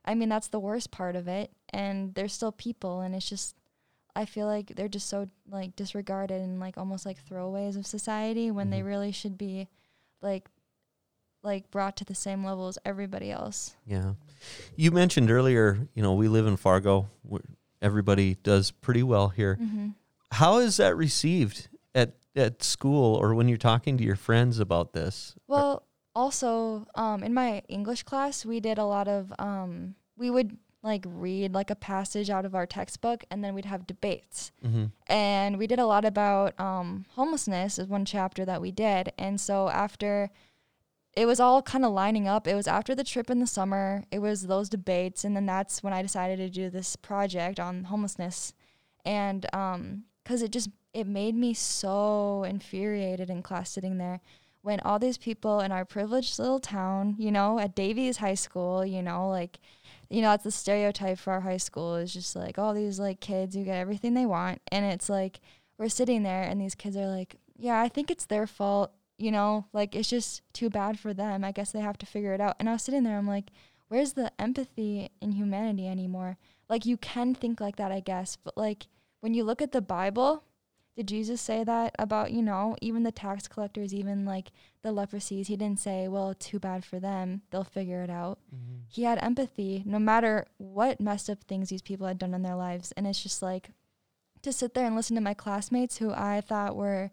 I 0.06 0.14
mean 0.16 0.30
that's 0.30 0.50
the 0.50 0.60
worst 0.60 0.92
part 0.92 1.16
of 1.16 1.28
it 1.28 1.52
and 1.74 2.14
they're 2.14 2.28
still 2.28 2.52
people 2.52 3.02
and 3.02 3.16
it's 3.16 3.28
just 3.28 3.56
I 4.16 4.26
feel 4.26 4.46
like 4.46 4.76
they're 4.76 4.88
just 4.88 5.10
so 5.10 5.28
like 5.50 5.76
disregarded 5.76 6.42
and 6.42 6.60
like 6.60 6.78
almost 6.78 7.06
like 7.06 7.18
throwaways 7.26 7.76
of 7.78 7.88
society 7.88 8.52
when 8.52 8.70
they 8.70 8.82
Mhm. 8.82 8.86
really 8.86 9.12
should 9.12 9.38
be 9.38 9.68
like 10.22 10.48
like 11.44 11.72
brought 11.72 11.96
to 11.98 12.06
the 12.06 12.14
same 12.16 12.46
level 12.46 12.68
as 12.68 12.78
everybody 12.86 13.32
else. 13.32 13.76
Yeah. 13.88 14.14
You 14.76 14.92
mentioned 14.92 15.32
earlier, 15.32 15.88
you 15.96 16.04
know, 16.04 16.14
we 16.14 16.28
live 16.28 16.46
in 16.46 16.56
Fargo. 16.56 17.10
Where 17.24 17.42
everybody 17.82 18.36
does 18.44 18.72
pretty 18.72 19.04
well 19.04 19.30
here. 19.30 19.56
hmm 19.56 19.90
How 20.32 20.60
is 20.60 20.78
that 20.78 20.96
received 20.96 21.68
at 21.94 22.16
at 22.36 22.64
school 22.64 23.16
or 23.16 23.34
when 23.36 23.48
you're 23.48 23.58
talking 23.58 23.98
to 23.98 24.04
your 24.04 24.16
friends 24.16 24.60
about 24.60 24.94
this? 24.94 25.36
Well, 25.48 25.84
also, 26.16 26.86
um, 26.96 27.24
in 27.24 27.34
my 27.34 27.62
English 27.68 28.04
class, 28.04 28.46
we 28.46 28.60
did 28.60 28.78
a 28.78 28.86
lot 28.86 29.08
of, 29.08 29.34
um, 29.40 29.96
we 30.18 30.30
would 30.30 30.58
like 30.84 31.06
read 31.08 31.54
like 31.54 31.70
a 31.70 31.76
passage 31.76 32.30
out 32.30 32.44
of 32.44 32.56
our 32.56 32.66
textbook 32.66 33.24
and 33.30 33.44
then 33.44 33.54
we'd 33.54 33.66
have 33.66 33.86
debates. 33.86 34.52
Mm-hmm. 34.66 34.86
And 35.08 35.58
we 35.58 35.68
did 35.68 35.80
a 35.80 35.86
lot 35.86 36.06
about 36.06 36.60
um, 36.60 37.06
homelessness, 37.16 37.78
is 37.78 37.88
one 37.88 38.06
chapter 38.06 38.46
that 38.46 38.62
we 38.62 38.72
did. 38.72 39.14
And 39.18 39.40
so 39.40 39.70
after, 39.70 40.32
it 41.14 41.26
was 41.26 41.40
all 41.40 41.62
kind 41.62 41.84
of 41.84 41.92
lining 41.92 42.28
up. 42.28 42.48
It 42.48 42.56
was 42.56 42.68
after 42.68 42.96
the 42.96 43.04
trip 43.04 43.30
in 43.30 43.40
the 43.40 43.48
summer, 43.48 44.04
it 44.12 44.20
was 44.20 44.48
those 44.48 44.70
debates. 44.70 45.24
And 45.24 45.36
then 45.36 45.46
that's 45.46 45.84
when 45.84 45.94
I 45.94 46.02
decided 46.02 46.38
to 46.38 46.50
do 46.50 46.70
this 46.70 46.96
project 46.96 47.60
on 47.60 47.86
homelessness. 47.86 48.54
And 49.04 49.46
um, 49.54 50.04
because 50.24 50.42
it 50.42 50.52
just, 50.52 50.70
it 50.94 51.08
made 51.08 51.36
me 51.36 51.54
so 51.54 52.44
infuriated 52.44 53.30
in 53.30 53.42
class 53.42 53.72
sitting 53.72 53.98
there 53.98 54.22
when 54.62 54.80
all 54.82 55.00
these 55.00 55.18
people 55.18 55.60
in 55.60 55.72
our 55.72 55.86
privileged 55.86 56.38
little 56.38 56.60
town, 56.60 57.16
you 57.18 57.32
know, 57.32 57.60
at 57.60 57.76
Davies 57.76 58.18
High 58.18 58.36
School, 58.36 58.86
you 58.86 59.02
know, 59.02 59.28
like, 59.28 59.60
you 60.10 60.22
know, 60.22 60.30
that's 60.30 60.44
the 60.44 60.52
stereotype 60.52 61.18
for 61.18 61.34
our 61.34 61.42
high 61.42 61.58
school 61.58 61.96
is 61.96 62.14
just 62.14 62.36
like 62.36 62.60
all 62.60 62.74
these 62.74 63.00
like 63.00 63.20
kids 63.20 63.56
who 63.56 63.64
get 63.64 63.78
everything 63.78 64.14
they 64.14 64.26
want. 64.26 64.62
And 64.72 64.86
it's 64.86 65.10
like, 65.10 65.40
we're 65.78 65.90
sitting 65.90 66.22
there 66.24 66.44
and 66.44 66.62
these 66.62 66.76
kids 66.76 66.96
are 66.96 67.08
like, 67.08 67.38
yeah, 67.58 67.82
I 67.82 67.90
think 67.90 68.12
it's 68.12 68.26
their 68.26 68.46
fault, 68.46 68.92
you 69.22 69.32
know, 69.32 69.66
like 69.72 69.96
it's 69.96 70.10
just 70.10 70.42
too 70.54 70.70
bad 70.70 71.00
for 71.00 71.14
them. 71.14 71.44
I 71.44 71.52
guess 71.52 71.72
they 71.72 71.82
have 71.82 71.98
to 72.00 72.06
figure 72.06 72.34
it 72.34 72.42
out. 72.42 72.56
And 72.60 72.68
I 72.68 72.74
was 72.74 72.84
sitting 72.84 73.04
there, 73.04 73.18
I'm 73.18 73.28
like, 73.28 73.52
where's 73.88 74.14
the 74.14 74.32
empathy 74.40 75.10
in 75.22 75.34
humanity 75.34 75.88
anymore? 75.88 76.38
Like, 76.70 76.86
you 76.86 76.98
can 76.98 77.36
think 77.36 77.60
like 77.60 77.76
that, 77.76 77.92
I 77.92 78.00
guess, 78.00 78.38
but 78.42 78.58
like, 78.58 78.88
when 79.20 79.34
you 79.34 79.44
look 79.44 79.62
at 79.62 79.72
the 79.72 79.82
Bible, 79.82 80.44
did 80.96 81.08
Jesus 81.08 81.40
say 81.40 81.64
that 81.64 81.96
about, 82.00 82.32
you 82.32 82.42
know, 82.42 82.76
even 82.82 83.04
the 83.04 83.12
tax 83.12 83.48
collectors, 83.48 83.94
even 83.94 84.26
like 84.26 84.52
the 84.82 84.90
leprosies? 84.90 85.48
He 85.48 85.56
didn't 85.56 85.80
say, 85.80 86.08
well, 86.08 86.34
too 86.34 86.60
bad 86.60 86.84
for 86.84 87.00
them. 87.00 87.44
They'll 87.50 87.64
figure 87.64 88.04
it 88.04 88.10
out. 88.10 88.40
Mm-hmm. 88.54 88.80
He 88.90 89.04
had 89.04 89.24
empathy 89.24 89.84
no 89.86 90.00
matter 90.00 90.48
what 90.58 91.00
messed 91.00 91.30
up 91.30 91.44
things 91.44 91.70
these 91.70 91.82
people 91.82 92.08
had 92.08 92.18
done 92.18 92.34
in 92.34 92.42
their 92.42 92.56
lives. 92.56 92.92
And 92.98 93.08
it's 93.08 93.24
just 93.24 93.42
like 93.42 93.70
to 94.42 94.52
sit 94.52 94.74
there 94.74 94.86
and 94.86 94.96
listen 94.96 95.16
to 95.16 95.22
my 95.22 95.34
classmates 95.34 95.98
who 95.98 96.12
I 96.12 96.42
thought 96.42 96.76
were, 96.76 97.12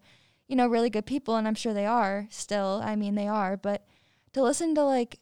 you 0.49 0.57
know, 0.57 0.67
really 0.67 0.89
good 0.89 1.05
people. 1.05 1.37
And 1.37 1.47
I'm 1.47 1.55
sure 1.55 1.73
they 1.73 1.85
are 1.85 2.27
still. 2.29 2.81
I 2.83 2.97
mean, 2.97 3.15
they 3.15 3.27
are. 3.29 3.55
But 3.55 3.85
to 4.33 4.43
listen 4.43 4.75
to 4.75 4.83
like 4.83 5.19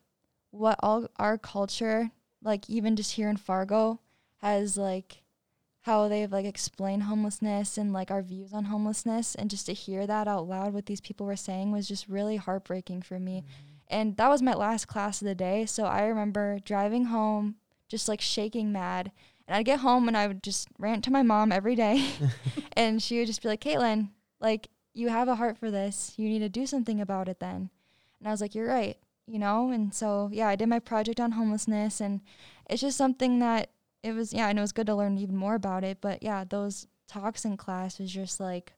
what 0.49 0.79
all 0.81 1.07
our 1.17 1.37
culture, 1.37 2.09
like 2.41 2.67
even 2.67 2.95
just 2.95 3.11
here 3.11 3.29
in 3.29 3.37
Fargo, 3.37 3.99
has 4.37 4.77
like 4.77 5.21
how 5.87 6.09
they've 6.09 6.33
like 6.33 6.45
explained 6.45 7.03
homelessness 7.03 7.77
and 7.77 7.93
like 7.93 8.11
our 8.11 8.21
views 8.21 8.51
on 8.51 8.65
homelessness 8.65 9.35
and 9.35 9.49
just 9.49 9.65
to 9.65 9.73
hear 9.73 10.05
that 10.05 10.27
out 10.27 10.45
loud 10.45 10.73
what 10.73 10.85
these 10.85 10.99
people 10.99 11.25
were 11.25 11.37
saying 11.37 11.71
was 11.71 11.87
just 11.87 12.09
really 12.09 12.35
heartbreaking 12.35 13.01
for 13.01 13.17
me 13.17 13.41
mm-hmm. 13.41 13.77
and 13.87 14.17
that 14.17 14.27
was 14.27 14.41
my 14.41 14.53
last 14.53 14.89
class 14.89 15.21
of 15.21 15.27
the 15.27 15.33
day 15.33 15.65
so 15.65 15.85
i 15.85 16.03
remember 16.03 16.59
driving 16.65 17.05
home 17.05 17.55
just 17.87 18.09
like 18.09 18.19
shaking 18.19 18.69
mad 18.69 19.13
and 19.47 19.55
i'd 19.55 19.65
get 19.65 19.79
home 19.79 20.09
and 20.09 20.17
i 20.17 20.27
would 20.27 20.43
just 20.43 20.67
rant 20.77 21.05
to 21.05 21.09
my 21.09 21.23
mom 21.23 21.53
every 21.53 21.73
day 21.73 22.05
and 22.73 23.01
she 23.01 23.19
would 23.19 23.27
just 23.27 23.41
be 23.41 23.47
like 23.47 23.61
caitlin 23.61 24.09
like 24.41 24.67
you 24.97 25.09
have 25.09 25.27
a 25.27 25.35
heart 25.35 25.57
for 25.57 25.69
this. 25.69 26.13
You 26.17 26.27
need 26.27 26.39
to 26.39 26.49
do 26.49 26.65
something 26.65 26.99
about 26.99 27.29
it 27.29 27.39
then. 27.39 27.69
And 28.19 28.27
i 28.27 28.31
was 28.31 28.41
like 28.41 28.55
you're 28.55 28.67
right 28.67 28.97
you 29.29 29.37
know? 29.39 29.71
And 29.71 29.93
so 29.93 30.29
yeah 30.31 30.47
i 30.47 30.55
did 30.55 30.69
my 30.69 30.79
project 30.79 31.19
on 31.19 31.33
homelessness 31.33 32.01
and 32.01 32.21
it's 32.69 32.81
just 32.81 32.97
something 32.97 33.39
that 33.39 33.69
it 34.03 34.13
was 34.13 34.33
yeah 34.33 34.47
and 34.47 34.57
it 34.57 34.61
was 34.61 34.71
good 34.71 34.87
to 34.87 34.95
learn 34.95 35.17
even 35.17 35.35
more 35.35 35.55
about 35.55 35.83
it 35.83 35.99
but 36.01 36.23
yeah 36.23 36.43
those 36.43 36.87
talks 37.07 37.45
in 37.45 37.57
class 37.57 37.99
was 37.99 38.11
just 38.11 38.39
like 38.39 38.73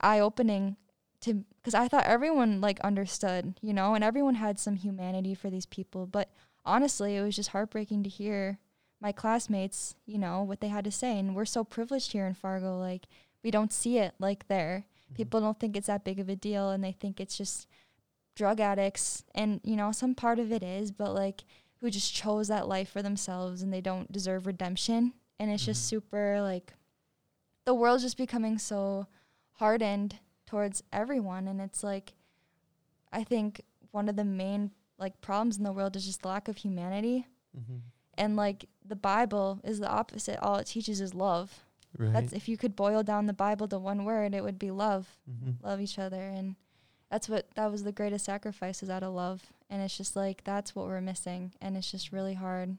eye 0.00 0.20
opening 0.20 0.76
to 1.20 1.44
because 1.56 1.74
i 1.74 1.88
thought 1.88 2.04
everyone 2.04 2.60
like 2.60 2.80
understood 2.80 3.54
you 3.60 3.72
know? 3.72 3.94
And 3.94 4.02
everyone 4.02 4.36
had 4.36 4.58
some 4.58 4.76
humanity 4.76 5.34
for 5.34 5.50
these 5.50 5.66
people 5.66 6.06
but 6.06 6.30
honestly 6.64 7.16
it 7.16 7.22
was 7.22 7.36
just 7.36 7.50
heartbreaking 7.50 8.02
to 8.04 8.08
hear 8.08 8.58
my 9.00 9.12
classmates 9.12 9.94
you 10.06 10.18
know 10.18 10.42
what 10.42 10.60
they 10.60 10.68
had 10.68 10.84
to 10.84 10.90
say 10.90 11.18
and 11.18 11.36
we're 11.36 11.44
so 11.44 11.62
privileged 11.62 12.12
here 12.12 12.26
in 12.26 12.34
fargo 12.34 12.78
like 12.78 13.06
we 13.42 13.50
don't 13.50 13.72
see 13.72 13.98
it 13.98 14.14
like 14.18 14.48
there 14.48 14.86
people 15.14 15.40
don't 15.40 15.58
think 15.58 15.76
it's 15.76 15.86
that 15.86 16.04
big 16.04 16.20
of 16.20 16.28
a 16.28 16.36
deal 16.36 16.70
and 16.70 16.82
they 16.82 16.92
think 16.92 17.20
it's 17.20 17.36
just 17.36 17.66
drug 18.34 18.60
addicts. 18.60 19.24
And 19.34 19.60
you 19.64 19.76
know 19.76 19.92
some 19.92 20.14
part 20.14 20.38
of 20.38 20.52
it 20.52 20.62
is 20.62 20.90
but 20.90 21.14
like 21.14 21.44
who 21.80 21.90
just 21.90 22.14
chose 22.14 22.48
that 22.48 22.68
life 22.68 22.88
for 22.88 23.02
themselves 23.02 23.62
and 23.62 23.72
they 23.72 23.80
don't 23.80 24.10
deserve 24.10 24.46
redemption. 24.46 25.12
And 25.38 25.50
it's 25.50 25.64
just 25.64 25.86
super 25.86 26.40
like 26.40 26.72
the 27.64 27.74
world's 27.74 28.02
just 28.02 28.16
becoming 28.16 28.58
so 28.58 29.06
hardened 29.52 30.18
towards 30.46 30.82
everyone. 30.92 31.48
And 31.48 31.60
it's 31.60 31.82
like 31.82 32.14
i 33.12 33.22
think 33.22 33.60
one 33.92 34.08
of 34.08 34.16
the 34.16 34.24
main 34.24 34.72
like 34.98 35.20
problems 35.20 35.56
in 35.56 35.62
the 35.64 35.72
world 35.72 35.94
is 35.96 36.06
just 36.06 36.24
lack 36.24 36.48
of 36.48 36.56
humanity. 36.58 37.26
Mm-hmm. 37.56 37.76
and 38.18 38.34
like 38.34 38.68
the 38.84 38.96
bible 38.96 39.60
is 39.62 39.78
the 39.78 39.88
opposite. 39.88 40.38
All 40.40 40.56
it 40.56 40.66
teaches 40.66 41.00
is 41.00 41.14
love 41.14 41.63
Right. 41.96 42.12
that's 42.12 42.32
if 42.32 42.48
you 42.48 42.56
could 42.56 42.74
boil 42.74 43.02
down 43.02 43.26
the 43.26 43.32
bible 43.32 43.68
to 43.68 43.78
one 43.78 44.04
word 44.04 44.34
it 44.34 44.42
would 44.42 44.58
be 44.58 44.70
love. 44.70 45.16
Mm-hmm. 45.30 45.64
love 45.64 45.80
each 45.80 45.98
other 45.98 46.22
and 46.22 46.56
that's 47.14 47.28
what 47.28 47.46
that 47.54 47.70
was 47.70 47.84
the 47.84 47.92
greatest 47.92 48.24
sacrifice 48.24 48.82
is 48.82 48.90
out 48.90 49.04
of 49.04 49.12
love. 49.14 49.52
And 49.70 49.80
it's 49.80 49.96
just 49.96 50.16
like 50.16 50.42
that's 50.42 50.74
what 50.74 50.86
we're 50.86 51.00
missing 51.00 51.52
and 51.60 51.76
it's 51.76 51.90
just 51.90 52.10
really 52.10 52.34
hard. 52.34 52.78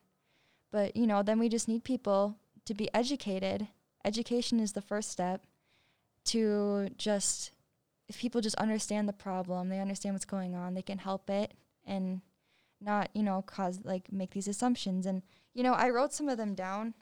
But 0.72 0.98
you 0.98 1.08
know 1.08 1.24
then 1.24 1.40
we 1.40 1.48
just 1.48 1.70
need 1.70 1.86
people 1.86 2.36
to 2.66 2.74
be 2.74 2.94
educated. 2.94 3.68
Education 4.04 4.60
is 4.60 4.74
the 4.74 4.82
first 4.82 5.10
step 5.10 5.46
to 6.26 6.90
just 6.98 7.52
if 8.10 8.20
people 8.20 8.42
just 8.42 8.58
understand 8.58 9.08
the 9.08 9.14
problem 9.14 9.70
they 9.70 9.80
understand 9.80 10.16
what's 10.16 10.26
going 10.26 10.54
on 10.54 10.74
they 10.74 10.82
can 10.82 10.98
help 10.98 11.30
it 11.30 11.54
and 11.86 12.22
not 12.82 13.10
you 13.14 13.24
know 13.24 13.42
cause 13.42 13.80
like 13.86 14.12
make 14.12 14.32
these 14.32 14.50
assumptions. 14.50 15.06
And 15.06 15.22
you 15.54 15.64
know 15.64 15.74
i 15.74 15.90
wrote 15.90 16.12
some 16.12 16.28
of 16.28 16.38
them 16.38 16.56
down 16.56 16.94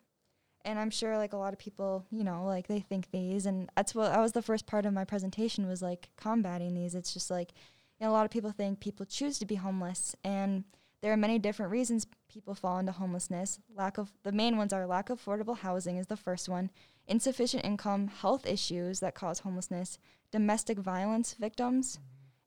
and 0.66 0.80
i'm 0.80 0.90
sure 0.90 1.18
like 1.18 1.34
a 1.34 1.38
lot 1.38 1.54
of 1.54 1.60
people 1.60 2.06
you 2.12 2.24
know 2.24 2.44
like 2.46 2.68
they 2.68 2.80
think 2.80 3.12
these. 3.12 3.46
And 3.46 3.70
that's 3.76 3.96
what 3.96 4.12
that 4.12 4.20
was 4.20 4.32
the 4.32 4.42
first 4.42 4.66
part 4.66 4.86
of 4.86 4.94
my 4.94 5.06
presentation 5.06 5.68
was 5.68 5.82
like 5.82 6.10
combating 6.18 6.74
these. 6.74 6.96
It's 6.96 7.14
just 7.14 7.30
like 7.30 7.52
you 8.00 8.06
know 8.06 8.12
a 8.12 8.14
lot 8.14 8.26
of 8.26 8.32
people 8.32 8.52
think 8.52 8.80
people 8.80 9.06
choose 9.06 9.40
to 9.40 9.46
be 9.46 9.56
homeless. 9.56 10.16
And 10.24 10.64
there 11.02 11.12
are 11.12 11.18
many 11.18 11.38
different 11.38 11.72
reasons 11.72 12.08
people 12.32 12.56
fall 12.56 12.80
into 12.80 12.94
homelessness. 12.94 13.60
Lack 13.76 13.98
of 13.98 14.12
the 14.24 14.32
main 14.32 14.58
ones 14.58 14.72
are 14.72 14.86
lack 14.86 15.10
of 15.10 15.24
affordable 15.24 15.58
housing 15.58 15.98
is 15.98 16.08
the 16.08 16.18
first 16.18 16.48
one 16.48 16.70
insufficient 17.08 17.66
income 17.66 18.08
health 18.08 18.46
issues 18.46 19.02
that 19.02 19.14
cause 19.14 19.40
homelessness 19.40 19.98
domestic 20.32 20.78
violence 20.78 21.36
victims 21.38 22.00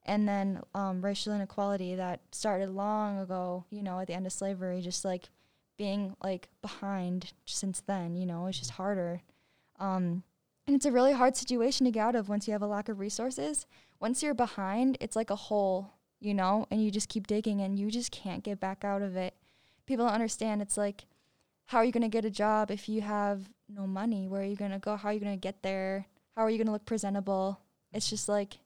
and 0.07 0.27
then 0.27 0.63
um, 0.75 1.05
racial 1.05 1.35
inequality 1.35 1.95
that 1.95 2.21
started 2.33 2.71
long 2.71 3.19
ago 3.19 3.67
you 3.69 3.83
know 3.83 4.01
at 4.01 4.07
the 4.07 4.15
end 4.15 4.25
of 4.25 4.33
slavery 4.33 4.81
just 4.81 5.05
like 5.05 5.29
being 5.77 6.15
like 6.23 6.49
behind 6.63 7.33
since 7.45 7.81
then 7.81 8.15
you 8.15 8.27
know 8.27 8.47
it's 8.47 8.59
just 8.59 8.73
harder. 8.73 9.23
Um, 9.79 10.23
and 10.67 10.75
it's 10.75 10.87
a 10.87 10.93
really 10.93 11.13
hard 11.13 11.37
situation 11.37 11.85
to 11.85 11.93
get 11.93 12.01
out 12.01 12.17
of 12.17 12.29
once 12.29 12.49
you 12.49 12.53
have 12.53 12.63
a 12.63 12.67
lack 12.67 12.89
of 12.89 12.99
resources. 12.99 13.67
Once 14.01 14.23
you're 14.23 14.35
behind 14.35 14.97
it's 15.01 15.17
like 15.17 15.31
a 15.31 15.37
hole 15.37 15.93
you 16.21 16.35
know 16.35 16.67
and 16.71 16.83
you 16.83 16.91
just 16.91 17.09
keep 17.09 17.27
digging 17.27 17.61
and 17.61 17.79
you 17.79 17.91
just 17.91 18.11
can't 18.11 18.43
get 18.43 18.61
back 18.61 18.85
out 18.85 19.03
of 19.03 19.17
it. 19.17 19.35
People 19.87 20.07
don't 20.07 20.15
understand. 20.15 20.63
It's 20.63 20.77
like 20.77 21.05
how 21.67 21.79
are 21.79 21.85
you 21.85 21.93
going 21.93 22.03
to 22.03 22.09
get 22.09 22.25
a 22.25 22.31
job 22.31 22.71
if 22.71 22.89
you 22.89 23.01
have 23.03 23.49
no 23.69 23.87
money? 23.87 24.29
Where 24.29 24.43
are 24.43 24.45
you 24.45 24.57
going 24.57 24.71
to 24.71 24.79
go? 24.79 24.97
How 24.97 25.09
are 25.09 25.13
you 25.13 25.21
going 25.21 25.35
to 25.35 25.41
get 25.41 25.63
there? 25.63 26.07
How 26.37 26.43
are 26.43 26.51
you 26.51 26.59
going 26.59 26.67
to 26.67 26.73
look 26.73 26.85
presentable? 26.85 27.61
It's 27.93 28.09
just 28.09 28.29
like 28.29 28.59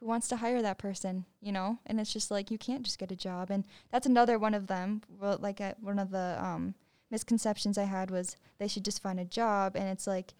who 0.00 0.06
wants 0.06 0.28
to 0.28 0.36
hire 0.36 0.62
that 0.62 0.78
person 0.78 1.24
you 1.40 1.52
know? 1.52 1.78
And 1.86 2.00
it's 2.00 2.12
just 2.12 2.30
like 2.30 2.50
you 2.50 2.58
can't 2.58 2.82
just 2.82 2.98
get 2.98 3.12
a 3.12 3.16
job. 3.16 3.50
And 3.50 3.64
that's 3.92 4.06
another 4.06 4.38
one 4.38 4.52
of 4.54 4.66
them. 4.66 5.02
Well, 5.20 5.38
like 5.40 5.60
uh, 5.60 5.74
one 5.80 5.98
of 5.98 6.10
the 6.10 6.36
um, 6.40 6.74
misconceptions 7.10 7.78
i 7.78 7.84
had 7.84 8.10
was 8.10 8.36
they 8.58 8.66
should 8.68 8.84
just 8.84 9.00
find 9.00 9.20
a 9.20 9.24
job. 9.24 9.76
And 9.76 9.88
it's 9.88 10.06
like 10.06 10.34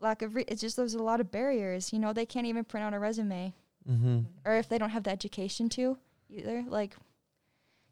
lack 0.00 0.22
of 0.22 0.34
re- 0.34 0.44
it's 0.48 0.62
just 0.62 0.76
there's 0.76 0.94
a 0.94 1.02
lot 1.02 1.20
of 1.20 1.30
barriers 1.30 1.92
you 1.92 1.98
know? 1.98 2.12
They 2.12 2.26
can't 2.26 2.46
even 2.46 2.64
print 2.64 2.84
out 2.86 2.94
a 2.94 2.98
resume. 2.98 3.54
Mm-hmm. 3.88 4.20
or 4.44 4.56
if 4.56 4.68
they 4.68 4.78
don't 4.78 4.90
have 4.90 5.04
the 5.04 5.10
education 5.12 5.68
to 5.68 5.96
either 6.28 6.64
like 6.66 6.96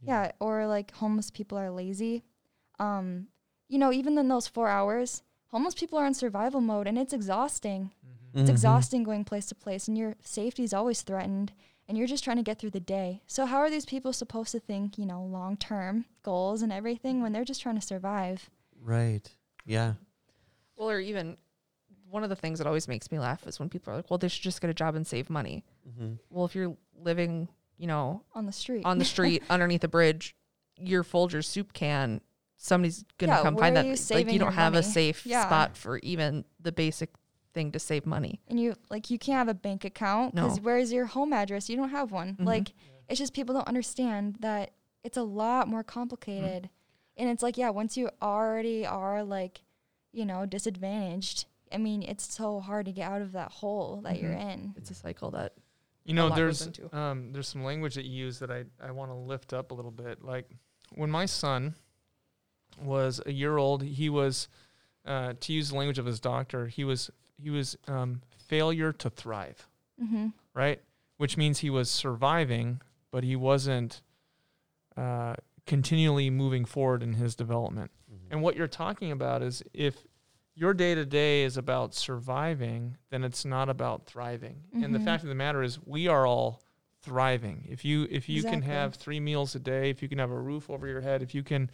yeah 0.03 0.33
or 0.41 0.67
like 0.67 0.91
homeless 0.97 1.31
people 1.31 1.57
are 1.57 1.71
lazy. 1.71 2.25
Um 2.81 3.29
you 3.69 3.79
know 3.79 3.93
even 3.93 4.19
in 4.19 4.29
those 4.29 4.49
four 4.49 4.69
hours 4.69 5.23
homeless 5.49 5.75
people 5.75 5.99
are 5.99 6.07
in 6.07 6.15
survival 6.15 6.61
mode 6.61 6.89
and 6.89 6.99
it's 6.99 7.13
exhausting 7.13 7.93
Mm-hmm. 8.35 8.41
it's 8.41 8.51
exhausting 8.51 9.05
going 9.05 9.25
place 9.25 9.47
to 9.47 9.55
place 9.55 9.87
and 9.89 9.97
your 9.97 10.17
safety 10.23 10.65
is 10.65 10.75
always 10.75 11.03
threatened 11.03 11.53
and 11.89 11.97
you're 11.97 12.07
just 12.09 12.25
trying 12.25 12.37
to 12.39 12.43
get 12.43 12.59
through 12.59 12.71
the 12.71 12.81
day 12.81 13.21
so 13.27 13.47
how 13.47 13.59
are 13.59 13.71
these 13.71 13.85
people 13.87 14.13
supposed 14.13 14.51
to 14.53 14.59
think 14.61 14.99
you 14.99 15.07
know 15.07 15.23
long 15.23 15.57
term 15.57 16.05
goals 16.25 16.61
and 16.63 16.73
everything 16.73 17.23
when 17.23 17.33
they're 17.33 17.45
just 17.45 17.63
trying 17.63 17.77
to 17.77 17.87
survive 17.87 18.51
Right. 18.83 19.27
Yeah. 19.65 19.95
Well, 20.77 20.91
or 20.91 21.01
even 21.01 21.39
one 22.11 22.23
of 22.23 22.29
the 22.29 22.37
things 22.37 22.59
that 22.59 22.67
always 22.67 22.87
makes 22.87 23.11
me 23.11 23.19
laugh 23.19 23.47
is 23.47 23.59
when 23.59 23.71
people 23.71 23.93
are 23.93 23.97
like, 23.97 24.11
well, 24.11 24.19
they 24.19 24.29
should 24.29 24.43
just 24.43 24.61
get 24.61 24.69
a 24.69 24.75
job 24.75 24.95
and 24.95 25.07
save 25.07 25.31
money. 25.31 25.65
Mm-hmm. 25.89 26.15
Well, 26.29 26.45
if 26.45 26.55
you're 26.55 26.77
living 27.01 27.49
you 27.79 27.87
know, 27.87 28.23
on 28.35 28.45
the 28.47 28.53
street. 28.53 28.85
on 28.85 28.99
the 28.99 29.05
street 29.07 29.43
underneath 29.51 29.83
a 29.85 29.89
bridge, 29.89 30.37
your 30.77 31.03
Folgers 31.03 31.47
soup 31.47 31.73
can, 31.73 32.21
somebody's 32.57 33.05
gonna 33.19 33.33
Yeah, 33.33 33.43
come 33.43 33.57
find 33.57 33.75
that. 33.77 33.87
you 33.87 33.97
like 34.11 34.27
you 34.31 34.39
don't 34.39 34.49
your 34.49 34.51
have 34.53 34.75
a 34.75 34.83
safe 34.83 35.25
Yeah. 35.25 35.47
spot 35.47 35.77
for 35.79 35.99
even 36.01 36.45
the 36.61 36.71
basic 36.73 37.11
thing 37.55 37.73
to 37.73 37.79
save 37.79 38.05
money. 38.05 38.41
and 38.49 38.61
you 38.61 38.75
like 38.91 39.09
you 39.11 39.19
can't 39.19 39.39
have 39.39 39.49
a 39.49 39.55
bank 39.55 39.85
account 39.85 40.35
because 40.35 40.57
No. 40.59 40.63
where's 40.65 40.93
your 40.93 41.07
home 41.07 41.33
address? 41.33 41.71
You 41.71 41.77
don't 41.77 41.91
have 41.91 42.11
one. 42.13 42.37
Mhm. 42.37 42.45
Like 42.45 42.73
it's 43.09 43.19
just 43.19 43.33
people 43.33 43.55
don't 43.55 43.69
understand 43.69 44.37
that 44.41 44.73
it's 45.03 45.17
a 45.17 45.23
lot 45.23 45.69
more 45.69 45.81
Mm-hmm. 45.83 45.89
complicated. 46.01 46.69
And 47.17 47.31
it's 47.31 47.43
like, 47.43 47.57
yeah, 47.57 47.71
once 47.71 47.97
you 47.97 48.11
already 48.21 48.85
are 48.85 49.23
like, 49.23 49.63
you 50.13 50.25
know, 50.27 50.47
disadvantaged, 50.47 51.47
I 51.73 51.79
mean, 51.79 52.03
it's 52.03 52.35
so 52.35 52.59
hard 52.61 52.87
to 52.87 52.93
get 52.93 53.11
out 53.11 53.23
of 53.23 53.33
that 53.33 53.53
hole 53.53 54.01
that 54.03 54.21
you're 54.21 54.33
Mhm. 54.35 54.53
in. 54.53 54.75
It's 54.77 54.91
a 54.91 54.95
cycle 54.95 55.31
that 55.33 55.55
You 56.05 56.15
know, 56.15 56.29
there's 56.29 56.69
um, 56.93 57.33
there's 57.33 57.49
some 57.49 57.63
language 57.65 57.95
that 57.95 58.05
you 58.05 58.13
use 58.27 58.39
that 58.41 58.51
I, 58.51 58.65
I 58.81 58.91
want 58.91 59.11
to 59.11 59.15
lift 59.15 59.53
up 59.53 59.71
a 59.71 59.75
little 59.75 59.91
bit. 59.93 60.23
Like 60.23 60.51
when 60.95 61.11
my 61.11 61.25
son 61.27 61.75
was 62.83 63.21
a 63.25 63.33
year 63.33 63.57
old, 63.57 63.83
he 63.83 64.09
was 64.11 64.49
uh, 65.07 65.35
to 65.39 65.53
use 65.53 65.69
the 65.71 65.77
language 65.77 65.99
of 65.99 66.07
his 66.07 66.19
doctor. 66.21 66.67
He 66.67 66.83
was 66.85 67.11
he 67.37 67.51
was 67.51 67.77
um, 67.89 68.23
failure 68.49 68.93
to 68.93 69.11
thrive, 69.11 69.69
Mm-hmm. 70.03 70.29
right? 70.55 70.81
Which 71.17 71.37
means 71.37 71.61
he 71.61 71.71
was 71.71 71.89
surviving, 71.91 72.81
but 73.11 73.23
he 73.25 73.37
wasn't 73.37 74.03
uh, 74.97 75.35
continually 75.67 76.31
moving 76.31 76.65
forward 76.65 77.03
in 77.03 77.15
his 77.15 77.35
development. 77.35 77.91
And 78.31 78.43
what 78.43 78.57
you're 78.57 78.67
talking 78.69 79.13
about 79.13 79.43
is 79.43 79.63
if 79.73 79.97
your 80.57 80.73
day 80.75 80.95
to 80.95 81.05
day 81.05 81.43
is 81.45 81.57
about 81.57 81.95
surviving, 81.95 82.97
then 83.11 83.23
it's 83.25 83.45
not 83.45 83.69
about 83.69 84.07
thriving. 84.07 84.65
And 84.73 84.95
the 84.95 84.99
Mhm. 84.99 85.05
fact 85.05 85.23
of 85.23 85.29
the 85.29 85.35
matter 85.35 85.63
is, 85.63 85.79
we 85.85 86.09
are 86.09 86.27
all 86.27 86.61
thriving. 87.03 87.67
If 87.69 87.85
you 87.85 88.09
if 88.11 88.29
you 88.29 88.43
can 88.43 88.63
have 88.63 88.95
three 88.95 89.21
meals 89.21 89.55
a 89.55 89.59
day, 89.59 89.91
if 89.91 90.01
you 90.03 90.09
can 90.09 90.19
have 90.19 90.31
a 90.31 90.39
roof 90.41 90.71
over 90.71 90.87
your 90.87 91.01
head, 91.03 91.23
if 91.23 91.35
you 91.35 91.43
can 91.43 91.71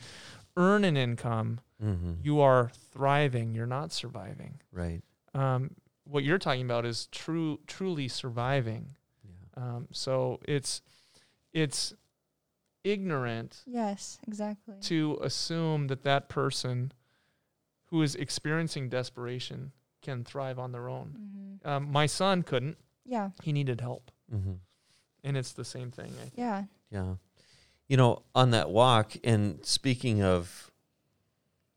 earn 0.57 0.85
an 0.85 0.96
income, 0.96 1.61
Mm-hmm. 1.83 2.14
you 2.23 2.40
are 2.40 2.70
thriving. 2.92 3.55
You're 3.55 3.66
not 3.66 3.90
surviving. 3.92 4.61
right. 4.73 5.03
Um, 5.35 5.77
what 6.05 6.25
you're 6.25 6.38
talking 6.38 6.62
about 6.64 6.85
is 6.85 7.07
true, 7.07 7.61
truly 7.66 8.09
surviving. 8.09 8.97
Yeah. 9.25 9.62
Um, 9.62 9.88
so 9.93 10.40
it's 10.47 10.83
it's 11.53 11.95
ignorant 12.85 13.62
Yes, 13.66 14.19
exactly. 14.27 14.77
to 14.83 15.19
assume 15.23 15.88
that 15.88 16.03
that 16.05 16.29
person 16.29 16.93
who 17.87 18.03
is 18.03 18.14
experiencing 18.14 18.88
desperation 18.88 19.73
can 20.03 20.25
thrive 20.25 20.59
on 20.59 20.73
their 20.73 20.88
own. 20.88 21.16
Mm-hmm. 21.21 21.69
Um, 21.69 21.93
my 21.93 22.07
son 22.07 22.43
couldn't. 22.43 22.79
Yeah, 23.05 23.31
He 23.43 23.53
needed 23.53 23.81
help, 23.81 24.11
Mm-hmm. 24.33 24.53
and 25.25 25.37
it's 25.37 25.53
the 25.53 25.64
same 25.64 25.90
thing. 25.90 26.12
I 26.19 26.23
think. 26.23 26.33
yeah. 26.37 26.64
Yeah. 26.90 27.14
You 27.88 27.97
know, 27.97 28.23
on 28.35 28.51
that 28.53 28.71
walk, 28.71 29.12
and 29.25 29.64
speaking 29.66 30.23
of, 30.23 30.71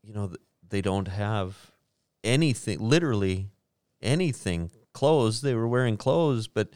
you 0.02 0.12
know, 0.14 0.28
th- 0.28 0.40
they 0.68 0.80
don't 0.80 1.08
have 1.08 1.72
anything, 2.24 2.80
literally 2.80 3.50
anything 4.02 4.70
clothes. 4.92 5.40
They 5.42 5.54
were 5.54 5.68
wearing 5.68 5.96
clothes, 5.96 6.48
but 6.48 6.70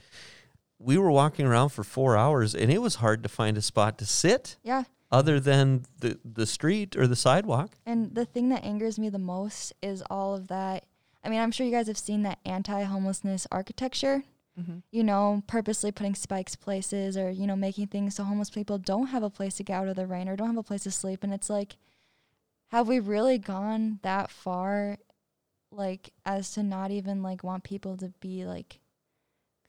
we 0.79 0.97
were 0.97 1.11
walking 1.11 1.47
around 1.47 1.71
for 1.71 1.83
four 1.83 2.17
hours 2.17 2.55
and 2.55 2.71
it 2.71 2.79
was 2.79 2.97
hard 2.97 3.23
to 3.25 3.29
find 3.29 3.57
a 3.59 3.63
spot 3.63 3.99
to 3.99 4.07
sit 4.07 4.57
Yeah. 4.63 4.85
other 5.11 5.41
than 5.41 5.85
the, 5.99 6.19
the 6.25 6.47
street 6.47 6.97
or 6.97 7.07
the 7.07 7.17
sidewalk. 7.17 7.77
And 7.85 8.15
the 8.15 8.25
thing 8.25 8.49
that 8.51 8.65
angers 8.65 8.99
me 8.99 9.09
the 9.09 9.19
most 9.19 9.73
is 9.83 10.03
all 10.11 10.35
of 10.35 10.49
that. 10.49 10.85
I 11.25 11.31
mean, 11.31 11.41
I'm 11.41 11.51
sure 11.51 11.67
you 11.67 11.73
guys 11.73 11.89
have 11.89 11.99
seen 11.99 12.23
that 12.23 12.39
anti 12.45 12.85
homelessness 12.85 13.47
architecture, 13.51 14.23
mm-hmm. 14.59 14.79
you 14.93 15.03
know, 15.03 15.43
purposely 15.49 15.91
putting 15.91 16.15
spikes 16.15 16.55
places 16.55 17.17
or, 17.17 17.29
you 17.31 17.47
know, 17.47 17.57
making 17.57 17.89
things 17.89 18.15
so 18.15 18.23
homeless 18.23 18.51
people 18.51 18.79
don't 18.79 19.09
have 19.09 19.25
a 19.25 19.31
place 19.31 19.57
to 19.57 19.65
get 19.65 19.75
out 19.75 19.89
of 19.89 19.97
the 19.97 20.07
rain 20.07 20.29
or 20.29 20.37
don't 20.37 20.49
have 20.49 20.57
a 20.57 20.63
place 20.63 20.85
to 20.85 20.93
sleep. 20.93 21.25
And 21.25 21.35
it's 21.35 21.51
like, 21.51 21.77
have 22.69 22.87
we 22.87 23.01
really 23.01 23.39
gone 23.39 23.99
that 24.03 24.31
far, 24.31 24.99
like, 25.71 26.13
as 26.25 26.53
to 26.53 26.63
not 26.63 26.91
even, 26.91 27.23
like, 27.23 27.45
want 27.45 27.65
people 27.65 27.97
to 27.99 28.13
be, 28.21 28.45
like, 28.45 28.81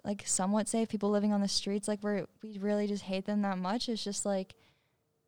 like 0.05 0.23
somewhat 0.25 0.67
safe 0.69 0.87
people 0.87 1.09
living 1.11 1.33
on 1.33 1.41
the 1.41 1.47
streets 1.47 1.85
like 1.85 2.01
we're 2.01 2.25
we 2.41 2.57
really 2.57 2.87
just 2.87 3.03
hate 3.03 3.25
them 3.25 3.41
that 3.41 3.57
much. 3.57 3.89
It's 3.89 4.03
just 4.03 4.25
like 4.25 4.55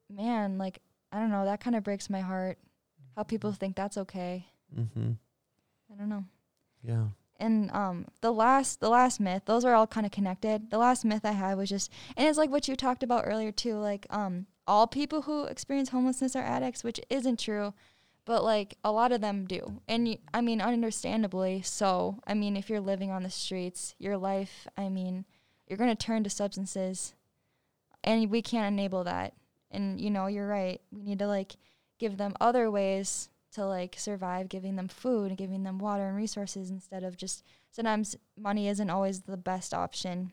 man 0.09 0.57
like 0.57 0.79
i 1.11 1.19
don't 1.19 1.29
know 1.29 1.43
that 1.45 1.59
kind 1.61 1.75
of 1.75 1.83
breaks 1.83 2.09
my 2.09 2.21
heart 2.21 2.57
how 3.15 3.23
people 3.23 3.51
think 3.51 3.75
that's 3.75 3.97
okay. 3.97 4.45
Mm-hmm. 4.77 5.11
i 5.91 5.97
don't 5.97 6.07
know. 6.09 6.23
Yeah. 6.81 7.07
and 7.37 7.69
um 7.71 8.07
the 8.21 8.31
last 8.31 8.79
the 8.79 8.89
last 8.89 9.19
myth 9.19 9.43
those 9.45 9.65
are 9.65 9.75
all 9.75 9.87
kind 9.87 10.05
of 10.05 10.11
connected. 10.13 10.71
The 10.71 10.77
last 10.77 11.03
myth 11.03 11.25
i 11.25 11.33
had 11.33 11.57
was 11.57 11.67
just 11.69 11.91
and 12.15 12.25
it's 12.27 12.37
like 12.37 12.49
what 12.49 12.69
you 12.69 12.77
talked 12.77 13.03
about 13.03 13.25
earlier 13.27 13.51
too 13.51 13.75
like 13.77 14.07
um 14.09 14.45
all 14.67 14.87
people 14.87 15.23
who 15.23 15.43
experience 15.45 15.89
homelessness 15.89 16.33
are 16.33 16.43
addicts 16.43 16.81
which 16.83 16.99
isn't 17.09 17.39
true 17.39 17.73
but 18.31 18.45
like 18.45 18.77
a 18.85 18.93
lot 18.93 19.11
of 19.11 19.19
them 19.19 19.43
do. 19.43 19.81
And 19.89 20.17
I 20.33 20.39
mean 20.39 20.61
understandably 20.61 21.61
so. 21.63 22.21
I 22.25 22.33
mean 22.33 22.55
if 22.55 22.69
you're 22.69 22.79
living 22.79 23.11
on 23.11 23.23
the 23.23 23.29
streets 23.29 23.93
your 23.99 24.15
life 24.15 24.67
i 24.77 24.87
mean 24.87 25.25
you're 25.67 25.77
going 25.77 25.93
to 25.93 26.05
turn 26.05 26.23
to 26.23 26.29
substances. 26.29 27.13
And 28.05 28.31
we 28.31 28.41
can't 28.41 28.73
enable 28.73 29.03
that. 29.03 29.33
And 29.69 29.99
you 29.99 30.09
know 30.09 30.27
you're 30.27 30.47
right. 30.47 30.79
We 30.93 31.01
need 31.03 31.19
to 31.19 31.27
like 31.27 31.57
give 31.99 32.15
them 32.15 32.33
other 32.39 32.71
ways 32.71 33.27
to 33.55 33.65
like 33.65 33.95
survive 33.97 34.47
giving 34.47 34.77
them 34.77 34.87
food 34.87 35.27
and 35.27 35.37
giving 35.37 35.63
them 35.63 35.77
water 35.77 36.07
and 36.07 36.15
resources 36.15 36.69
instead 36.69 37.03
of 37.03 37.17
just 37.17 37.43
sometimes 37.71 38.15
money 38.37 38.69
isn't 38.69 38.89
always 38.89 39.19
the 39.23 39.35
best 39.35 39.73
option. 39.73 40.31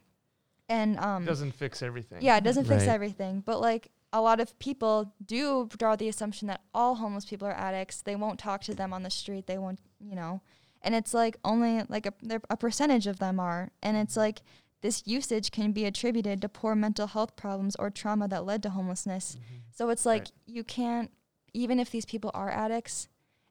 And 0.68 1.00
um 1.00 1.24
It 1.24 1.26
Doesn't 1.26 1.52
fix 1.52 1.82
everything. 1.82 2.22
yeah, 2.22 2.36
it 2.36 2.44
doesn't 2.44 2.66
fix 2.66 2.84
everything, 2.84 3.42
but 3.44 3.60
like 3.60 3.90
a 4.12 4.20
lot 4.20 4.40
of 4.40 4.58
people 4.58 5.14
do 5.24 5.68
draw 5.76 5.96
the 5.96 6.08
assumption 6.08 6.48
that 6.48 6.62
all 6.72 6.96
homeless 6.96 7.26
people 7.26 7.46
are 7.46 7.52
addicts. 7.52 8.02
They 8.02 8.16
won't 8.16 8.38
talk 8.38 8.62
to 8.62 8.74
them 8.74 8.92
on 8.92 9.02
the 9.02 9.10
street. 9.10 9.46
They 9.46 9.58
won't, 9.58 9.80
you 10.00 10.14
know, 10.16 10.40
and 10.82 10.94
it's 10.94 11.12
like 11.12 11.36
only 11.44 11.82
like 11.88 12.06
a, 12.06 12.14
a 12.48 12.56
percentage 12.56 13.06
of 13.06 13.18
them 13.18 13.38
are, 13.38 13.70
and 13.82 13.96
it's 13.96 14.16
like 14.16 14.40
this 14.80 15.02
usage 15.06 15.50
can 15.50 15.72
be 15.72 15.84
attributed 15.84 16.40
to 16.40 16.48
poor 16.48 16.74
mental 16.74 17.08
health 17.08 17.34
problems 17.36 17.74
or 17.76 17.90
trauma 17.90 18.28
that 18.28 18.46
led 18.46 18.62
to 18.62 18.70
homelessness. 18.70 19.34
Mm-hmm. 19.34 19.56
So 19.72 19.90
it's 19.90 20.06
like 20.06 20.22
Right. 20.22 20.32
you 20.46 20.64
can't, 20.64 21.10
even 21.52 21.80
if 21.80 21.90
these 21.90 22.04
people 22.06 22.30
are 22.32 22.50
addicts, 22.50 23.08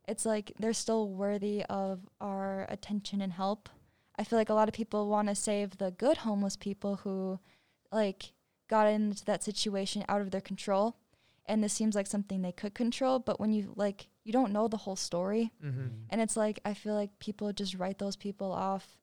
it's 0.07 0.25
like 0.25 0.53
they're 0.57 0.73
still 0.73 1.09
worthy 1.09 1.63
of 1.65 1.99
our 2.21 2.65
attention 2.69 3.21
and 3.21 3.33
help. 3.33 3.67
I 4.17 4.23
feel 4.23 4.39
like 4.39 4.49
a 4.49 4.53
lot 4.53 4.69
of 4.69 4.73
people 4.73 5.09
want 5.09 5.27
to 5.27 5.35
save 5.35 5.77
the 5.77 5.91
good 5.91 6.17
homeless 6.17 6.55
people 6.55 6.95
who, 7.03 7.39
like, 7.91 8.31
got 8.67 8.87
into 8.87 9.25
that 9.25 9.43
situation 9.43 10.03
out 10.07 10.21
of 10.21 10.31
their 10.31 10.41
control. 10.41 10.97
And 11.45 11.63
this 11.63 11.73
seems 11.73 11.95
like 11.95 12.07
something 12.07 12.41
they 12.41 12.51
could 12.51 12.73
control, 12.73 13.19
but 13.19 13.39
when 13.39 13.53
you, 13.53 13.71
like, 13.75 14.07
you 14.25 14.33
don't 14.33 14.51
know 14.51 14.67
the 14.67 14.75
whole 14.75 14.97
story. 14.97 15.53
Mm-hmm. 15.63 15.87
And 16.09 16.19
it's 16.19 16.35
like, 16.35 16.59
I 16.65 16.73
feel 16.73 16.93
like 16.93 17.19
people 17.19 17.53
just 17.53 17.75
write 17.75 17.99
those 17.99 18.17
people 18.17 18.51
off, 18.51 18.97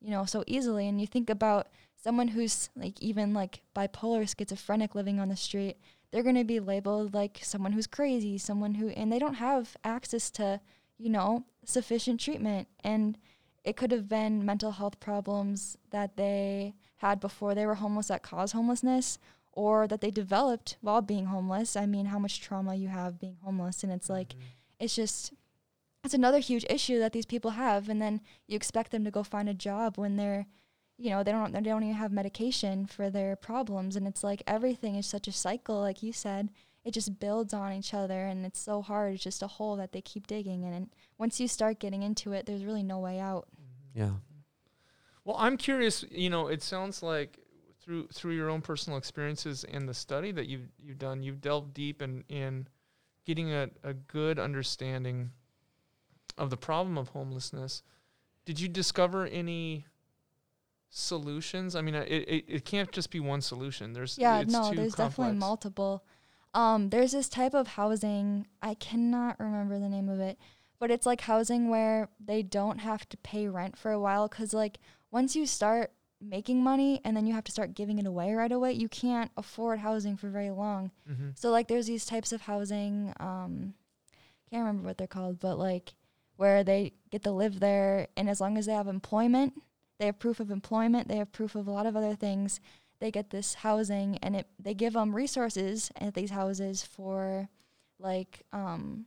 you 0.00 0.10
know, 0.10 0.24
so 0.24 0.44
easily. 0.46 0.86
And 0.86 1.00
you 1.00 1.08
think 1.08 1.28
about 1.28 1.66
someone 1.96 2.28
who's, 2.28 2.70
like, 2.76 3.02
even 3.02 3.34
like 3.34 3.62
bipolar, 3.74 4.28
schizophrenic 4.28 4.94
living 4.94 5.18
on 5.18 5.28
the 5.28 5.36
street, 5.36 5.78
they're 6.12 6.22
going 6.22 6.36
to 6.36 6.44
be 6.44 6.60
labeled 6.60 7.12
like 7.12 7.40
someone 7.42 7.72
who's 7.72 7.88
crazy, 7.88 8.38
someone 8.38 8.74
who, 8.74 8.90
and 8.90 9.12
they 9.12 9.18
don't 9.18 9.34
have 9.34 9.76
access 9.82 10.30
to, 10.30 10.60
you 10.96 11.10
know, 11.10 11.44
sufficient 11.64 12.20
treatment. 12.20 12.68
And 12.84 13.18
it 13.64 13.76
could 13.76 13.90
have 13.90 14.08
been 14.08 14.46
mental 14.46 14.70
health 14.70 15.00
problems 15.00 15.76
that 15.90 16.16
they 16.16 16.74
had 17.00 17.18
before 17.18 17.54
they 17.54 17.64
were 17.64 17.76
homeless 17.76 18.08
that 18.08 18.22
cause 18.22 18.52
homelessness 18.52 19.18
or 19.52 19.88
that 19.88 20.00
they 20.00 20.10
developed 20.10 20.76
while 20.80 21.00
being 21.00 21.26
homeless. 21.26 21.76
I 21.76 21.86
mean, 21.86 22.06
how 22.06 22.18
much 22.18 22.40
trauma 22.40 22.74
you 22.74 22.88
have 22.88 23.18
being 23.18 23.38
homeless. 23.42 23.82
And 23.82 23.90
it's 23.90 24.10
like, 24.10 24.30
mm-hmm. 24.30 24.42
it's 24.78 24.94
just, 24.94 25.32
it's 26.04 26.14
another 26.14 26.38
huge 26.38 26.64
issue 26.68 26.98
that 26.98 27.12
these 27.12 27.26
people 27.26 27.52
have. 27.52 27.88
And 27.88 28.00
then 28.00 28.20
you 28.46 28.54
expect 28.54 28.92
them 28.92 29.04
to 29.04 29.10
go 29.10 29.22
find 29.22 29.48
a 29.48 29.54
job 29.54 29.96
when 29.96 30.16
they're, 30.16 30.46
you 30.98 31.10
know, 31.10 31.22
they 31.22 31.32
don't, 31.32 31.52
they 31.52 31.60
don't 31.60 31.82
even 31.82 31.94
have 31.94 32.12
medication 32.12 32.86
for 32.86 33.08
their 33.08 33.34
problems. 33.34 33.96
And 33.96 34.06
it's 34.06 34.22
like 34.22 34.42
everything 34.46 34.94
is 34.96 35.06
such 35.06 35.26
a 35.26 35.32
cycle, 35.32 35.80
like 35.80 36.02
you 36.02 36.12
said. 36.12 36.50
It 36.84 36.92
just 36.92 37.18
builds 37.18 37.52
on 37.52 37.72
each 37.72 37.92
other 37.92 38.26
and 38.26 38.44
it's 38.46 38.60
so 38.60 38.82
hard. 38.82 39.14
It's 39.14 39.24
just 39.24 39.42
a 39.42 39.46
hole 39.46 39.76
that 39.76 39.92
they 39.92 40.00
keep 40.00 40.26
digging. 40.26 40.64
And 40.64 40.90
once 41.18 41.40
you 41.40 41.48
start 41.48 41.78
getting 41.78 42.02
into 42.02 42.32
it, 42.32 42.46
there's 42.46 42.64
really 42.64 42.82
no 42.82 42.98
way 42.98 43.20
out. 43.20 43.48
Yeah. 43.94 44.12
Well, 45.30 45.38
I'm 45.38 45.56
curious. 45.56 46.04
You 46.10 46.28
know, 46.28 46.48
it 46.48 46.60
sounds 46.60 47.04
like 47.04 47.38
through 47.80 48.08
through 48.08 48.34
your 48.34 48.50
own 48.50 48.62
personal 48.62 48.98
experiences 48.98 49.62
and 49.62 49.88
the 49.88 49.94
study 49.94 50.32
that 50.32 50.48
you've 50.48 50.66
you've 50.82 50.98
done, 50.98 51.22
you've 51.22 51.40
delved 51.40 51.72
deep 51.72 52.02
in 52.02 52.24
in 52.28 52.66
getting 53.24 53.52
a, 53.52 53.68
a 53.84 53.94
good 53.94 54.40
understanding 54.40 55.30
of 56.36 56.50
the 56.50 56.56
problem 56.56 56.98
of 56.98 57.10
homelessness. 57.10 57.84
Did 58.44 58.58
you 58.58 58.66
discover 58.66 59.24
any 59.26 59.86
solutions? 60.88 61.76
I 61.76 61.80
mean, 61.80 61.94
uh, 61.94 62.04
it 62.08 62.28
it, 62.28 62.44
it 62.48 62.64
can't 62.64 62.90
just 62.90 63.12
be 63.12 63.20
one 63.20 63.40
solution. 63.40 63.92
There's 63.92 64.18
Yeah, 64.18 64.40
it's 64.40 64.52
no, 64.52 64.72
there's 64.74 64.96
definitely 64.96 65.36
multiple. 65.36 66.02
Um, 66.54 66.90
there's 66.90 67.12
this 67.12 67.28
type 67.28 67.54
of 67.54 67.68
housing, 67.68 68.48
I 68.60 68.74
cannot 68.74 69.38
remember 69.38 69.78
the 69.78 69.88
name 69.88 70.08
of 70.08 70.18
it, 70.18 70.40
but 70.80 70.90
it's 70.90 71.06
like 71.06 71.20
housing 71.20 71.68
where 71.68 72.08
they 72.18 72.42
don't 72.42 72.78
have 72.78 73.08
to 73.10 73.16
pay 73.18 73.46
rent 73.46 73.78
for 73.78 73.92
a 73.92 74.00
while 74.00 74.26
because, 74.26 74.52
like, 74.52 74.80
once 75.10 75.34
you 75.36 75.46
start 75.46 75.92
making 76.20 76.62
money 76.62 77.00
and 77.04 77.16
then 77.16 77.26
you 77.26 77.32
have 77.34 77.44
to 77.44 77.52
start 77.52 77.74
giving 77.74 77.98
it 77.98 78.06
away 78.06 78.34
right 78.34 78.52
away, 78.52 78.72
you 78.72 78.88
can't 78.88 79.30
afford 79.36 79.78
housing 79.78 80.16
for 80.16 80.28
very 80.28 80.50
long. 80.50 80.90
Mm-hmm. 81.10 81.30
So 81.34 81.50
like 81.50 81.68
there's 81.68 81.86
these 81.86 82.04
types 82.04 82.32
of 82.32 82.42
housing, 82.42 83.14
um 83.20 83.74
can't 84.50 84.66
remember 84.66 84.88
what 84.88 84.98
they're 84.98 85.06
called, 85.06 85.38
but 85.38 85.58
like 85.58 85.94
where 86.36 86.64
they 86.64 86.92
get 87.10 87.22
to 87.22 87.30
live 87.30 87.60
there 87.60 88.08
and 88.16 88.28
as 88.28 88.40
long 88.40 88.58
as 88.58 88.66
they 88.66 88.72
have 88.72 88.88
employment, 88.88 89.54
they 89.98 90.06
have 90.06 90.18
proof 90.18 90.40
of 90.40 90.50
employment, 90.50 91.08
they 91.08 91.16
have 91.16 91.32
proof 91.32 91.54
of 91.54 91.66
a 91.66 91.70
lot 91.70 91.86
of 91.86 91.96
other 91.96 92.14
things, 92.14 92.60
they 92.98 93.10
get 93.10 93.30
this 93.30 93.54
housing 93.54 94.18
and 94.18 94.36
it 94.36 94.46
they 94.58 94.74
give 94.74 94.92
them 94.92 95.14
resources 95.14 95.90
at 95.96 96.14
these 96.14 96.30
houses 96.30 96.82
for 96.84 97.48
like 97.98 98.44
um 98.52 99.06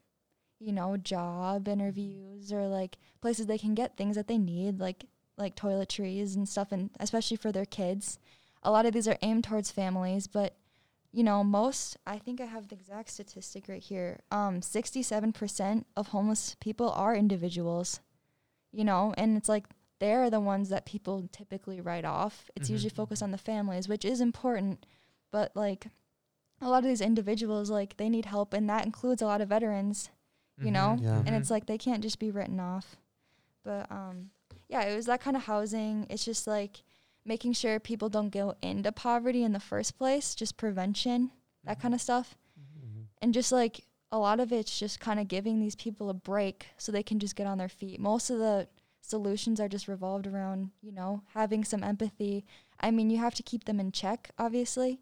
you 0.59 0.71
know, 0.71 0.95
job 0.95 1.67
interviews 1.67 2.53
or 2.53 2.67
like 2.67 2.97
places 3.21 3.47
they 3.47 3.57
can 3.57 3.75
get 3.75 3.97
things 3.97 4.15
that 4.15 4.27
they 4.27 4.37
need 4.37 4.79
like 4.79 5.05
like 5.37 5.55
toiletries 5.55 6.35
and 6.35 6.47
stuff 6.47 6.71
and 6.71 6.89
especially 6.99 7.37
for 7.37 7.51
their 7.51 7.65
kids. 7.65 8.19
A 8.61 8.71
lot 8.71 8.85
of 8.85 8.93
these 8.93 9.07
are 9.07 9.17
aimed 9.21 9.43
towards 9.43 9.71
families, 9.71 10.27
but 10.27 10.55
you 11.11 11.23
know, 11.23 11.43
most 11.43 11.97
I 12.07 12.17
think 12.17 12.41
I 12.41 12.45
have 12.45 12.67
the 12.69 12.75
exact 12.75 13.09
statistic 13.09 13.67
right 13.67 13.81
here. 13.83 14.19
Um 14.31 14.61
67% 14.61 15.85
of 15.95 16.07
homeless 16.07 16.55
people 16.59 16.89
are 16.91 17.15
individuals. 17.15 17.99
You 18.71 18.83
know, 18.83 19.13
and 19.17 19.37
it's 19.37 19.49
like 19.49 19.65
they're 19.99 20.29
the 20.29 20.39
ones 20.39 20.69
that 20.69 20.85
people 20.85 21.29
typically 21.31 21.79
write 21.79 22.05
off. 22.05 22.49
It's 22.55 22.67
Mhm. 22.69 22.73
usually 22.73 22.89
focused 22.89 23.21
on 23.23 23.31
the 23.31 23.37
families, 23.37 23.87
which 23.87 24.03
is 24.03 24.19
important, 24.19 24.85
but 25.31 25.55
like 25.55 25.87
a 26.61 26.69
lot 26.69 26.83
of 26.83 26.89
these 26.89 27.01
individuals 27.01 27.69
like 27.69 27.97
they 27.97 28.09
need 28.09 28.25
help 28.25 28.53
and 28.53 28.69
that 28.69 28.85
includes 28.85 29.21
a 29.21 29.25
lot 29.25 29.41
of 29.41 29.49
veterans 29.49 30.09
you 30.61 30.71
know 30.71 30.97
Yeah. 31.01 31.23
and 31.25 31.35
it's 31.35 31.49
like 31.49 31.65
they 31.65 31.77
can't 31.77 32.01
just 32.03 32.19
be 32.19 32.31
written 32.31 32.57
off 32.59 32.95
but 33.63 33.91
um 33.91 34.29
yeah 34.73 34.81
it 34.83 34.95
was 34.95 35.05
that 35.05 35.21
kind 35.21 35.37
of 35.37 35.43
housing. 35.43 36.07
It's 36.09 36.25
just 36.25 36.47
like 36.47 36.81
making 37.23 37.53
sure 37.53 37.79
people 37.79 38.09
don't 38.09 38.31
go 38.31 38.55
into 38.61 38.91
poverty 38.91 39.43
in 39.43 39.53
the 39.53 39.59
first 39.59 39.97
place 39.97 40.35
just 40.35 40.57
prevention 40.57 41.31
that 41.63 41.79
kind 41.79 41.93
of 41.93 41.99
mm-hmm. 41.99 42.03
stuff. 42.03 42.35
Mm-hmm. 42.59 43.01
And 43.21 43.33
just 43.33 43.51
like 43.51 43.85
a 44.11 44.17
lot 44.17 44.39
of 44.39 44.51
it's 44.51 44.77
just 44.77 44.99
kind 44.99 45.19
of 45.19 45.27
giving 45.27 45.59
these 45.59 45.75
people 45.75 46.09
a 46.09 46.13
break 46.13 46.67
so 46.77 46.91
they 46.91 47.03
can 47.03 47.19
just 47.19 47.35
get 47.35 47.47
on 47.47 47.59
their 47.59 47.69
feet. 47.69 47.99
Most 47.99 48.29
of 48.29 48.39
the 48.39 48.67
solutions 49.01 49.59
are 49.59 49.69
just 49.69 49.87
revolved 49.87 50.25
around 50.25 50.71
you 50.81 50.91
know 50.91 51.21
having 51.33 51.63
some 51.63 51.83
empathy. 51.83 52.43
I 52.79 52.89
mean 52.89 53.11
you 53.11 53.19
have 53.19 53.35
to 53.35 53.43
keep 53.43 53.65
them 53.65 53.79
in 53.79 53.91
check 53.91 54.31
obviously 54.39 54.99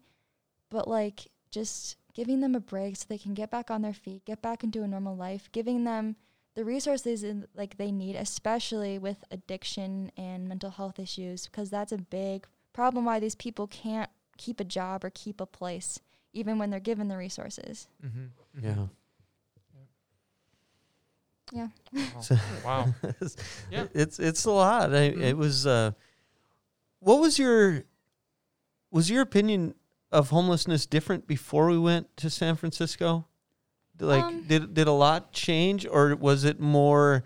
but 0.70 0.86
like 0.88 1.28
just 1.50 1.96
giving 2.14 2.40
them 2.40 2.54
a 2.54 2.60
break 2.60 2.96
so 2.96 3.06
they 3.08 3.18
can 3.18 3.34
get 3.34 3.50
back 3.50 3.70
on 3.70 3.82
their 3.82 3.94
feet, 3.94 4.24
get 4.24 4.42
back 4.42 4.64
into 4.64 4.82
a 4.82 4.88
normal 4.88 5.16
life, 5.16 5.48
giving 5.52 5.84
them 5.84 6.16
the 6.54 6.64
resources 6.64 7.22
in, 7.24 7.46
like 7.54 7.76
they 7.78 7.90
need, 7.90 8.14
especially 8.16 8.98
with 8.98 9.24
addiction 9.30 10.10
and 10.16 10.48
mental 10.48 10.70
health 10.70 10.98
issues, 10.98 11.46
because 11.46 11.70
that's 11.70 11.92
a 11.92 11.98
big 11.98 12.46
problem 12.72 13.04
why 13.04 13.18
these 13.20 13.34
people 13.34 13.66
can't 13.66 14.10
keep 14.36 14.60
a 14.60 14.64
job 14.64 15.04
or 15.04 15.10
keep 15.10 15.40
a 15.40 15.46
place, 15.46 16.00
even 16.32 16.58
when 16.58 16.70
they're 16.70 16.80
given 16.80 17.08
the 17.08 17.16
resources. 17.16 17.88
Mm-hmm. 18.04 18.64
Yeah. 18.64 18.86
Yeah. 21.52 21.68
Wow. 22.64 22.94
Yeah. 23.70 23.84
It's 23.92 24.18
it's 24.18 24.44
a 24.46 24.50
lot. 24.50 24.94
I, 24.94 25.10
Mhm. 25.10 25.20
It 25.22 25.36
was. 25.36 25.66
Uh, 25.66 25.92
what 27.00 27.20
was 27.20 27.38
your 27.38 27.84
was 28.90 29.10
your 29.10 29.20
opinion 29.22 29.74
of 30.10 30.30
homelessness 30.30 30.86
different 30.86 31.26
before 31.26 31.66
we 31.68 31.78
went 31.78 32.14
to 32.18 32.30
San 32.30 32.56
Francisco? 32.56 33.26
Like, 34.00 34.24
Um, 34.24 34.44
did 34.46 34.74
did 34.74 34.88
a 34.88 34.92
lot 34.92 35.32
change, 35.32 35.86
or 35.86 36.16
was 36.16 36.44
it 36.44 36.58
more 36.60 37.22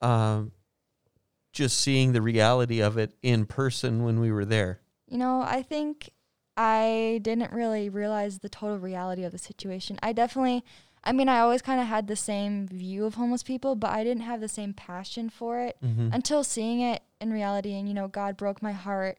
um, 0.00 0.52
just 1.52 1.78
seeing 1.80 2.12
the 2.12 2.22
reality 2.22 2.80
of 2.80 2.96
it 2.98 3.14
in 3.22 3.46
person 3.46 4.04
when 4.04 4.20
we 4.20 4.30
were 4.32 4.44
there? 4.44 4.80
You 5.08 5.18
know, 5.18 5.42
I 5.42 5.62
think 5.62 6.10
I 6.56 7.20
didn't 7.22 7.52
really 7.52 7.88
realize 7.88 8.38
the 8.38 8.48
total 8.48 8.78
reality 8.78 9.24
of 9.24 9.32
the 9.32 9.38
situation. 9.38 9.98
I 10.02 10.12
definitely, 10.12 10.64
I 11.02 11.12
mean, 11.12 11.28
I 11.28 11.40
always 11.40 11.62
kind 11.62 11.80
of 11.80 11.86
had 11.86 12.06
the 12.06 12.16
same 12.16 12.66
view 12.68 13.04
of 13.04 13.14
homeless 13.14 13.42
people, 13.42 13.74
but 13.76 13.90
I 13.90 14.04
didn't 14.04 14.22
have 14.22 14.40
the 14.40 14.48
same 14.48 14.72
passion 14.72 15.28
for 15.30 15.60
it 15.60 15.76
Mm-hmm. 15.84 16.10
until 16.12 16.42
seeing 16.44 16.80
it 16.80 17.02
in 17.20 17.32
reality. 17.32 17.74
And, 17.74 17.88
you 17.88 17.94
know, 17.94 18.08
God 18.08 18.36
broke 18.36 18.62
my 18.62 18.72
heart. 18.72 19.18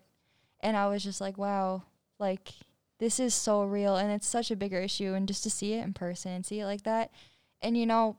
And 0.62 0.76
I 0.76 0.88
was 0.88 1.04
just 1.04 1.22
like, 1.22 1.38
wow, 1.38 1.84
like, 2.20 2.54
this 3.00 3.20
is 3.20 3.34
so 3.34 3.64
real. 3.64 3.96
And 3.96 4.12
it's 4.12 4.28
such 4.28 4.52
a 4.52 4.56
bigger 4.56 4.80
issue. 4.80 5.14
And 5.14 5.28
just 5.28 5.44
to 5.44 5.50
see 5.50 5.74
it 5.74 5.84
in 5.84 5.94
person 5.94 6.32
and 6.32 6.46
see 6.46 6.60
it 6.60 6.66
like 6.66 6.84
that. 6.84 7.12
And, 7.62 7.78
you 7.78 7.86
know, 7.86 8.18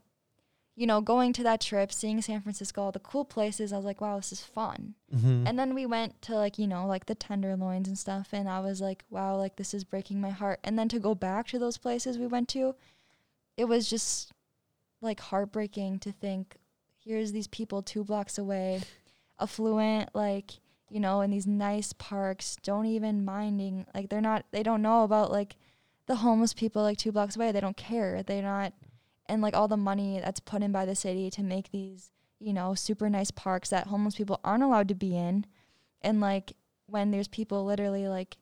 you 0.76 0.86
know, 0.86 1.00
going 1.00 1.32
to 1.32 1.42
that 1.42 1.62
trip, 1.62 1.90
seeing 1.90 2.20
San 2.20 2.42
Francisco, 2.42 2.82
all 2.82 2.92
the 2.92 2.98
cool 2.98 3.24
places, 3.24 3.72
I 3.72 3.76
was 3.76 3.86
like, 3.86 4.02
wow, 4.02 4.16
this 4.16 4.30
is 4.30 4.42
fun. 4.42 4.94
Mm-hmm. 5.14 5.46
And 5.46 5.58
then 5.58 5.74
we 5.74 5.86
went 5.86 6.20
to 6.22 6.34
like, 6.34 6.58
you 6.58 6.66
know, 6.66 6.86
like 6.86 7.06
the 7.06 7.14
tenderloins 7.14 7.88
and 7.88 7.98
stuff. 7.98 8.28
And 8.32 8.46
I 8.46 8.60
was 8.60 8.82
like, 8.82 9.02
wow, 9.08 9.36
like 9.36 9.56
this 9.56 9.72
is 9.72 9.84
breaking 9.84 10.20
my 10.20 10.28
heart. 10.28 10.60
And 10.62 10.78
then 10.78 10.90
to 10.90 10.98
go 10.98 11.14
back 11.14 11.46
to 11.48 11.58
those 11.58 11.78
places 11.78 12.18
we 12.18 12.26
went 12.26 12.48
to, 12.50 12.74
it 13.56 13.64
was 13.64 13.88
just 13.88 14.32
like 15.00 15.18
heartbreaking 15.20 15.98
to 16.00 16.12
think 16.12 16.56
here's 17.02 17.32
these 17.32 17.46
people 17.46 17.80
two 17.80 18.04
blocks 18.04 18.36
away, 18.36 18.82
affluent, 19.40 20.10
like, 20.14 20.52
you 20.88 21.00
know, 21.00 21.20
in 21.20 21.30
these 21.30 21.46
nice 21.46 21.92
parks, 21.92 22.56
don't 22.62 22.86
even 22.86 23.24
minding, 23.24 23.86
like, 23.94 24.08
they're 24.08 24.20
not, 24.20 24.44
they 24.52 24.62
don't 24.62 24.82
know 24.82 25.02
about 25.04 25.30
like 25.32 25.56
the 26.06 26.16
homeless 26.16 26.54
people 26.54 26.82
like 26.82 26.98
two 26.98 27.12
blocks 27.12 27.36
away. 27.36 27.50
They 27.52 27.60
don't 27.60 27.76
care. 27.76 28.22
They're 28.22 28.42
not, 28.42 28.72
and 29.26 29.42
like 29.42 29.56
all 29.56 29.68
the 29.68 29.76
money 29.76 30.20
that's 30.22 30.40
put 30.40 30.62
in 30.62 30.70
by 30.72 30.84
the 30.84 30.94
city 30.94 31.30
to 31.30 31.42
make 31.42 31.70
these 31.70 32.10
you 32.38 32.52
know, 32.52 32.74
super 32.74 33.08
nice 33.08 33.30
parks 33.30 33.70
that 33.70 33.86
homeless 33.86 34.14
people 34.16 34.40
aren't 34.44 34.62
allowed 34.62 34.88
to 34.88 34.94
be 34.94 35.16
in. 35.16 35.46
And 36.02 36.20
like 36.20 36.52
when 36.86 37.10
there's 37.10 37.28
people 37.28 37.64
literally 37.64 38.08
like, 38.08 38.36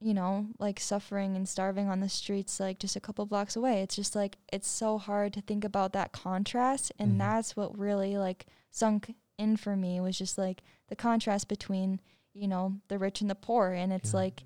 you 0.00 0.14
know, 0.14 0.46
like 0.58 0.80
suffering 0.80 1.36
and 1.36 1.48
starving 1.48 1.88
on 1.88 2.00
the 2.00 2.08
streets, 2.08 2.58
like 2.58 2.78
just 2.78 2.96
a 2.96 3.00
couple 3.00 3.24
blocks 3.26 3.54
away. 3.54 3.82
It's 3.82 3.94
just 3.94 4.16
like, 4.16 4.38
it's 4.52 4.68
so 4.68 4.98
hard 4.98 5.32
to 5.34 5.40
think 5.40 5.64
about 5.64 5.92
that 5.92 6.12
contrast. 6.12 6.90
And 6.98 7.12
Mhm. 7.12 7.18
that's 7.18 7.54
what 7.56 7.78
really 7.78 8.16
like 8.16 8.46
sunk 8.70 9.14
in 9.40 9.56
for 9.56 9.74
me 9.76 10.00
was 10.00 10.16
just 10.18 10.36
like 10.38 10.62
the 10.88 10.96
contrast 10.96 11.48
between, 11.48 12.00
you 12.34 12.46
know, 12.46 12.74
the 12.88 12.98
rich 12.98 13.20
and 13.20 13.30
the 13.30 13.34
poor. 13.34 13.72
And 13.72 13.92
it's 13.92 14.12
Yeah. 14.12 14.20
like, 14.20 14.44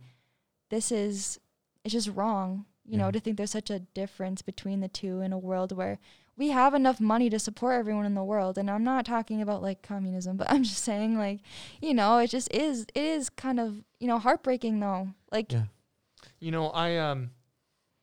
this 0.71 0.91
is, 0.93 1.39
it's 1.85 1.93
just 1.93 2.09
wrong, 2.09 2.65
you 2.85 2.97
know, 2.99 3.11
to 3.11 3.21
think 3.21 3.37
there's 3.37 3.51
such 3.51 3.71
a 3.71 3.81
difference 3.81 4.43
between 4.43 4.81
the 4.81 4.89
two 4.89 5.21
in 5.21 5.33
a 5.33 5.39
world 5.39 5.73
where 5.73 5.99
we 6.37 6.49
have 6.51 6.75
enough 6.75 7.01
money 7.01 7.31
to 7.31 7.39
support 7.39 7.75
everyone 7.79 8.05
in 8.07 8.15
the 8.15 8.25
world 8.25 8.59
and 8.59 8.69
i'm 8.69 8.83
not 8.83 9.07
talking 9.07 9.41
about 9.41 9.63
like 9.63 9.83
communism 9.83 10.37
but 10.41 10.51
i'm 10.51 10.65
just 10.65 10.83
saying 10.83 11.17
like 11.17 11.39
you 11.81 11.95
know 11.95 12.19
it 12.19 12.29
just 12.29 12.53
is 12.53 12.83
it 12.95 13.05
is 13.05 13.31
kind 13.31 13.61
of 13.61 13.85
you 14.01 14.09
know 14.09 14.19
heartbreaking 14.19 14.81
though 14.81 15.09
like 15.31 15.53
Yeah. 15.53 15.67
You 16.41 16.51
know, 16.51 16.71
I 16.71 16.97
um, 16.97 17.31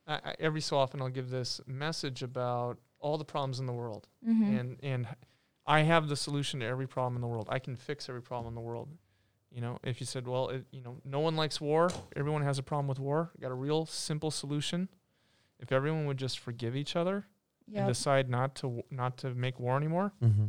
I, 0.08 0.16
I, 0.16 0.36
every 0.40 0.62
so 0.62 0.78
often 0.78 1.02
I'll 1.02 1.10
give 1.10 1.30
this 1.30 1.60
message 1.68 2.24
about 2.24 2.78
all 3.00 3.18
the 3.18 3.26
problems 3.26 3.60
in 3.60 3.66
the 3.66 3.74
world, 3.74 4.08
mhm. 4.26 4.60
and 4.60 4.78
and 4.82 5.08
I 5.66 5.82
have 5.82 6.08
the 6.08 6.16
solution 6.16 6.60
to 6.62 6.66
every 6.66 6.88
problem 6.88 7.16
in 7.16 7.22
the 7.22 7.28
world. 7.28 7.48
I 7.50 7.60
can 7.60 7.76
fix 7.76 8.10
every 8.10 8.22
problem 8.22 8.50
in 8.52 8.56
the 8.56 8.62
world. 8.62 8.90
You 9.52 9.62
know, 9.62 9.78
if 9.84 10.00
you 10.00 10.06
said, 10.06 10.28
well, 10.28 10.50
it, 10.50 10.66
you 10.72 10.82
know, 10.82 10.98
no 11.06 11.20
one 11.20 11.36
likes 11.36 11.60
war. 11.62 11.90
Everyone 12.16 12.42
has 12.42 12.58
a 12.58 12.64
problem 12.64 12.88
with 12.88 13.00
war. 13.00 13.32
I 13.38 13.42
got 13.42 13.52
a 13.52 13.56
real 13.56 13.86
simple 13.86 14.32
solution. 14.32 14.88
If 15.60 15.72
everyone 15.72 16.06
would 16.06 16.18
just 16.18 16.40
forgive 16.40 16.76
each 16.76 16.96
other 16.96 17.28
and 17.74 17.88
decide 17.88 18.30
not 18.30 18.56
to 18.56 18.62
w- 18.64 18.84
not 18.90 19.18
to 19.18 19.34
make 19.36 19.60
war 19.60 19.78
anymore, 19.78 20.14
Mm-hmm. 20.24 20.46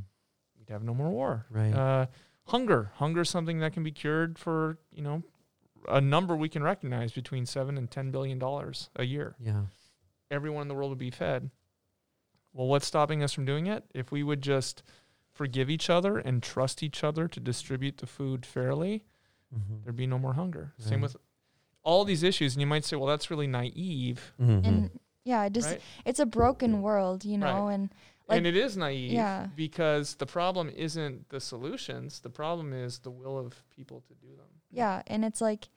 we'd 0.59 0.71
have 0.71 0.83
no 0.83 0.95
more 0.95 1.11
war. 1.11 1.47
Right. 1.51 1.73
Uh, 1.75 2.07
hunger. 2.47 2.91
Hunger 2.95 3.21
is 3.23 3.29
something 3.29 3.59
that 3.61 3.73
can 3.75 3.83
be 3.83 3.91
cured 3.93 4.39
for, 4.39 4.79
you 4.93 5.03
know, 5.03 5.23
a 5.89 6.01
number 6.01 6.35
we 6.37 6.49
can 6.49 6.63
recognize 6.63 7.13
between 7.13 7.45
seven 7.45 7.77
and 7.77 7.91
ten 7.91 8.11
billion 8.13 8.39
dollars 8.39 8.89
a 8.97 9.05
year. 9.05 9.35
yeah. 9.41 9.63
Everyone 10.31 10.63
in 10.63 10.69
the 10.69 10.75
world 10.75 10.91
would 10.91 10.99
be 10.99 11.11
fed. 11.11 11.51
Well, 12.55 12.67
what's 12.69 12.87
stopping 12.87 13.23
us 13.23 13.33
from 13.33 13.45
doing 13.45 13.67
it? 13.67 13.85
If 13.95 14.11
we 14.13 14.23
would 14.23 14.43
just 14.43 14.83
forgive 15.33 15.71
each 15.71 15.89
other 15.91 16.19
and 16.19 16.43
trust 16.43 16.83
each 16.83 17.03
other 17.03 17.27
to 17.29 17.41
distribute 17.41 17.99
the 17.99 18.07
food 18.07 18.45
fairly, 18.47 19.05
Mm-hmm. 19.55 19.83
there'd 19.85 19.97
be 19.97 20.07
no 20.07 20.19
more 20.19 20.33
hunger. 20.33 20.73
Same 20.79 21.03
with 21.03 21.15
all 21.83 22.05
these 22.07 22.23
issues. 22.23 22.55
And 22.55 22.61
you 22.63 22.67
might 22.67 22.87
say, 22.87 22.97
well, 22.97 23.07
that's 23.07 23.31
really 23.31 23.47
naive. 23.47 24.33
Mm-hmm. 24.41 24.65
and 24.67 24.91
yeah 25.25 25.45
it 25.45 25.53
just 25.53 25.69
Right. 25.69 25.81
it's 26.05 26.19
a 26.21 26.27
broken 26.27 26.83
world 26.83 27.25
you 27.25 27.39
know 27.39 27.69
and 27.69 27.91
like 28.29 28.39
and 28.39 28.47
it 28.47 28.57
is 28.57 28.77
naive 28.77 29.13
yeah. 29.13 29.47
because 29.55 30.15
the 30.17 30.27
problem 30.27 30.69
isn't 30.71 31.29
the 31.29 31.39
solutions. 31.39 32.21
The 32.21 32.31
problem 32.31 32.73
is 32.73 32.99
the 33.01 33.11
will 33.11 33.39
of 33.39 33.63
people 33.71 34.01
to 34.09 34.15
do 34.15 34.35
them. 34.37 34.49
yeah 34.71 35.03
and 35.07 35.25
it's 35.25 35.41
like 35.41 35.69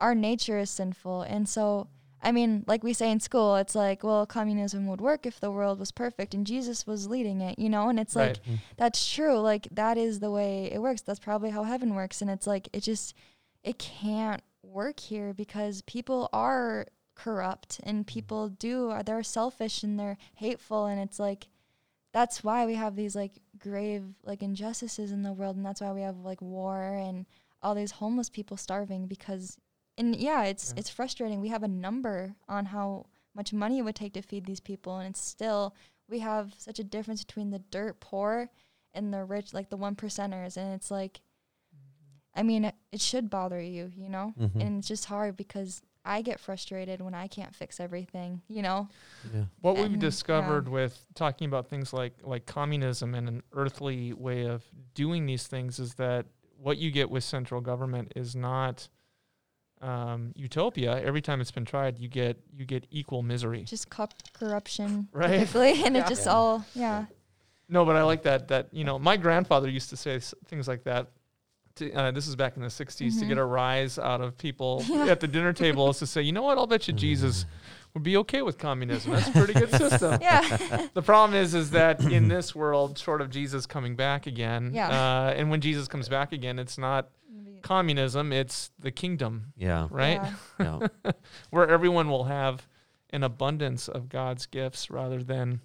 our 0.00 0.14
nature 0.14 0.58
is 0.58 0.70
sinful 0.70 1.22
and 1.22 1.48
so 1.48 1.88
i 2.22 2.32
mean 2.32 2.64
like 2.66 2.82
we 2.82 2.92
say 2.92 3.10
in 3.10 3.20
school 3.20 3.56
it's 3.56 3.74
like 3.74 4.02
well 4.02 4.26
communism 4.26 4.86
would 4.86 5.00
work 5.00 5.26
if 5.26 5.38
the 5.40 5.50
world 5.50 5.78
was 5.78 5.92
perfect 5.92 6.34
and 6.34 6.46
jesus 6.46 6.86
was 6.86 7.08
leading 7.08 7.40
it 7.40 7.58
you 7.58 7.68
know? 7.68 7.88
And 7.88 7.98
it's 7.98 8.14
like 8.14 8.28
Right. 8.28 8.40
Mm. 8.48 8.58
that's 8.76 9.12
true. 9.12 9.38
Like 9.38 9.68
that 9.72 9.98
is 9.98 10.20
the 10.20 10.30
way 10.30 10.70
it 10.72 10.80
works. 10.80 11.02
That's 11.02 11.18
probably 11.18 11.50
how 11.50 11.64
heaven 11.64 11.94
works. 11.94 12.22
And 12.22 12.30
it's 12.30 12.46
like 12.46 12.68
it 12.72 12.80
just 12.80 13.14
it 13.64 13.78
can't 13.78 14.42
work 14.62 15.00
here 15.00 15.34
because 15.34 15.82
people 15.82 16.28
are 16.32 16.86
corrupt 17.14 17.80
and 17.82 18.04
mm. 18.04 18.06
people 18.06 18.48
do 18.48 18.90
are, 18.90 19.02
they're 19.02 19.22
selfish 19.22 19.82
and 19.82 19.98
they're 19.98 20.18
hateful. 20.34 20.86
And 20.86 21.00
it's 21.00 21.18
like 21.18 21.48
that's 22.12 22.44
why 22.44 22.64
we 22.64 22.74
have 22.74 22.96
these 22.96 23.16
like 23.16 23.32
grave 23.58 24.04
like 24.22 24.42
injustices 24.42 25.10
in 25.10 25.22
the 25.22 25.32
world. 25.32 25.56
And 25.56 25.66
that's 25.66 25.80
why 25.80 25.92
we 25.92 26.02
have 26.02 26.18
like 26.18 26.40
war 26.40 26.94
and 26.94 27.26
all 27.60 27.74
these 27.74 27.92
homeless 27.92 28.30
people 28.30 28.56
starving 28.56 29.06
because 29.06 29.58
and 29.98 30.16
yeah, 30.16 30.44
it's 30.44 30.72
Yeah. 30.72 30.78
it's 30.80 30.90
frustrating. 30.90 31.40
We 31.40 31.48
have 31.48 31.62
a 31.62 31.68
number 31.68 32.34
on 32.48 32.66
how 32.66 33.06
much 33.34 33.52
money 33.52 33.78
it 33.78 33.82
would 33.82 33.94
take 33.96 34.14
to 34.14 34.22
feed 34.22 34.46
these 34.46 34.60
people 34.60 34.96
and 34.98 35.10
it's 35.10 35.20
still 35.20 35.74
we 36.08 36.20
have 36.20 36.54
such 36.58 36.78
a 36.78 36.84
difference 36.84 37.22
between 37.24 37.50
the 37.50 37.58
dirt 37.58 38.00
poor 38.00 38.50
and 38.94 39.12
the 39.12 39.22
rich 39.24 39.52
like 39.52 39.68
the 39.68 39.76
one 39.76 39.94
percenters 39.94 40.56
and 40.56 40.72
it's 40.74 40.90
like 40.90 41.20
I 42.34 42.42
mean, 42.44 42.66
it, 42.66 42.74
it 42.92 43.00
should 43.00 43.30
bother 43.30 43.60
you, 43.60 43.90
you 43.96 44.08
know? 44.08 44.32
Mhm. 44.38 44.60
And 44.60 44.78
it's 44.78 44.86
just 44.86 45.06
hard 45.06 45.36
because 45.36 45.82
I 46.04 46.22
get 46.22 46.38
frustrated 46.38 47.00
when 47.00 47.12
I 47.14 47.26
can't 47.26 47.52
fix 47.54 47.80
everything, 47.80 48.42
you 48.48 48.62
know? 48.62 48.88
Yeah. 49.34 49.44
What 49.60 49.74
we've 49.76 49.86
And, 49.86 49.94
yeah. 49.94 50.00
discovered 50.00 50.68
with 50.68 51.04
talking 51.14 51.46
about 51.48 51.68
things 51.68 51.92
like 51.92 52.14
like 52.22 52.46
communism 52.46 53.14
and 53.14 53.28
an 53.28 53.42
earthly 53.52 54.12
way 54.12 54.46
of 54.46 54.64
doing 54.94 55.26
these 55.26 55.46
things 55.48 55.78
is 55.80 55.94
that 55.94 56.26
what 56.56 56.78
you 56.78 56.90
get 56.92 57.10
with 57.10 57.24
central 57.24 57.60
government 57.60 58.12
is 58.14 58.36
not 58.36 58.88
um, 59.82 60.32
utopia. 60.36 61.00
Every 61.02 61.20
time 61.22 61.40
it's 61.40 61.50
been 61.50 61.64
tried, 61.64 61.98
you 61.98 62.08
get 62.08 62.38
you 62.56 62.64
get 62.64 62.86
equal 62.90 63.22
misery. 63.22 63.62
Just 63.64 63.90
cup 63.90 64.14
corruption, 64.32 65.08
Right. 65.12 65.54
and 65.54 65.94
Yeah. 65.96 66.02
it 66.04 66.08
just 66.08 66.26
Yeah. 66.26 66.32
all, 66.32 66.64
yeah. 66.74 67.04
No, 67.68 67.84
but 67.84 67.96
I 67.96 68.02
like 68.02 68.22
that. 68.22 68.48
That 68.48 68.68
you 68.72 68.84
know, 68.84 68.98
my 68.98 69.16
grandfather 69.16 69.68
used 69.68 69.90
to 69.90 69.96
say 69.96 70.16
s- 70.16 70.34
things 70.46 70.66
like 70.68 70.84
that. 70.84 71.08
To, 71.76 71.92
uh, 71.92 72.10
this 72.10 72.26
is 72.26 72.34
back 72.34 72.56
in 72.56 72.62
the 72.62 72.70
'60s 72.70 73.20
to 73.20 73.26
get 73.26 73.38
a 73.38 73.44
rise 73.44 73.98
out 74.00 74.20
of 74.20 74.36
people 74.36 74.82
Yeah. 74.88 75.06
at 75.06 75.20
the 75.20 75.28
dinner 75.28 75.52
table 75.52 75.88
is 75.90 75.98
to 76.00 76.06
say, 76.06 76.22
you 76.22 76.32
know 76.32 76.42
what? 76.42 76.58
I'll 76.58 76.66
bet 76.66 76.88
you 76.88 76.94
Jesus 76.94 77.46
would 77.94 78.02
be 78.02 78.16
okay 78.16 78.42
with 78.42 78.58
communism. 78.58 79.12
That's 79.12 79.28
a 79.28 79.32
pretty 79.32 79.52
good 79.54 79.70
system. 79.84 80.18
Yeah. 80.20 80.88
The 80.92 81.02
problem 81.02 81.38
is, 81.40 81.54
is 81.54 81.70
that 81.70 82.02
in 82.12 82.26
this 82.26 82.52
world, 82.54 82.98
short 82.98 83.20
of 83.20 83.30
Jesus 83.30 83.64
coming 83.64 83.94
back 83.94 84.26
again, 84.26 84.72
Yeah. 84.74 84.88
uh, 84.88 85.34
and 85.36 85.50
when 85.50 85.60
Jesus 85.60 85.86
comes 85.86 86.08
back 86.08 86.32
again, 86.32 86.58
it's 86.58 86.78
not 86.78 87.10
communism; 87.68 88.32
it's 88.32 88.70
the 88.78 88.90
kingdom, 88.90 89.52
Yeah. 89.56 89.88
right? 89.90 90.20
Yeah. 90.58 90.78
Yeah. 91.04 91.12
Where 91.50 91.68
everyone 91.68 92.08
will 92.08 92.24
have 92.24 92.66
an 93.10 93.22
abundance 93.22 93.88
of 93.88 94.08
God's 94.08 94.46
gifts 94.46 94.90
rather 94.90 95.22
than 95.22 95.60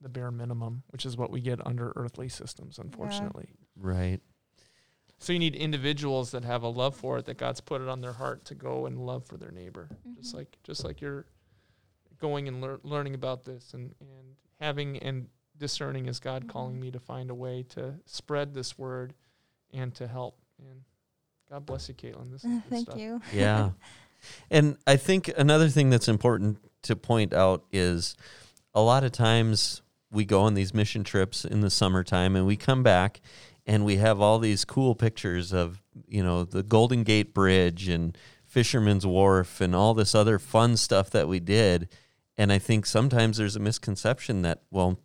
the 0.00 0.08
bare 0.08 0.30
minimum, 0.30 0.82
which 0.88 1.04
is 1.06 1.16
what 1.16 1.30
we 1.30 1.40
get 1.40 1.64
under 1.66 1.92
earthly 1.96 2.28
systems, 2.28 2.78
unfortunately. 2.78 3.48
right. 3.76 4.20
So 5.18 5.32
you 5.32 5.38
need 5.38 5.54
individuals 5.56 6.30
that 6.32 6.44
have 6.44 6.62
a 6.62 6.68
love 6.68 6.94
for 6.94 7.16
it, 7.18 7.24
that 7.24 7.38
God's 7.38 7.60
put 7.62 7.80
it 7.80 7.88
on 7.88 8.02
their 8.02 8.12
heart 8.12 8.44
to 8.46 8.54
go 8.54 8.84
and 8.84 8.98
love 8.98 9.24
for 9.26 9.38
their 9.38 9.50
neighbor, 9.50 9.88
just 10.14 10.32
Mhm. 10.34 10.38
like 10.38 10.58
just 10.62 10.84
like 10.84 11.00
you're 11.00 11.24
going 12.18 12.48
and 12.48 12.60
lear- 12.60 12.80
learning 12.82 13.14
about 13.14 13.44
this 13.44 13.72
and 13.74 13.94
and 14.00 14.36
having 14.60 14.98
and 14.98 15.28
discerning 15.56 16.06
is 16.06 16.20
God 16.20 16.48
calling 16.48 16.76
Mhm. 16.76 16.80
me 16.80 16.90
to 16.90 17.00
find 17.00 17.30
a 17.30 17.34
way 17.34 17.62
to 17.70 17.98
spread 18.04 18.52
this 18.52 18.76
word 18.78 19.14
and 19.72 19.94
to 19.94 20.06
help. 20.06 20.38
And 20.58 20.84
God 21.50 21.66
bless 21.66 21.88
you, 21.88 21.94
Caitlin. 21.94 22.32
This 22.32 22.44
is 22.44 22.60
Thank 22.70 22.86
stuff. 22.88 22.98
you. 22.98 23.20
Yeah. 23.32 23.70
and 24.50 24.76
I 24.86 24.96
think 24.96 25.30
another 25.36 25.68
thing 25.68 25.90
that's 25.90 26.08
important 26.08 26.58
to 26.82 26.96
point 26.96 27.32
out 27.32 27.64
is 27.72 28.16
a 28.74 28.80
lot 28.80 29.04
of 29.04 29.12
times 29.12 29.82
we 30.10 30.24
go 30.24 30.42
on 30.42 30.54
these 30.54 30.72
mission 30.72 31.04
trips 31.04 31.44
in 31.44 31.60
the 31.60 31.70
summertime 31.70 32.36
and 32.36 32.46
we 32.46 32.56
come 32.56 32.82
back 32.82 33.20
and 33.66 33.84
we 33.84 33.96
have 33.96 34.20
all 34.20 34.38
these 34.38 34.64
cool 34.64 34.94
pictures 34.94 35.52
of, 35.52 35.82
you 36.06 36.22
know, 36.22 36.44
the 36.44 36.62
Golden 36.62 37.02
Gate 37.02 37.34
Bridge 37.34 37.88
and 37.88 38.16
Fisherman's 38.44 39.04
Wharf 39.04 39.60
and 39.60 39.74
all 39.74 39.92
this 39.92 40.14
other 40.14 40.38
fun 40.38 40.76
stuff 40.76 41.10
that 41.10 41.28
we 41.28 41.40
did. 41.40 41.88
And 42.38 42.52
I 42.52 42.58
think 42.58 42.86
sometimes 42.86 43.36
there's 43.36 43.56
a 43.56 43.60
misconception 43.60 44.42
that, 44.42 44.62
well, 44.70 44.98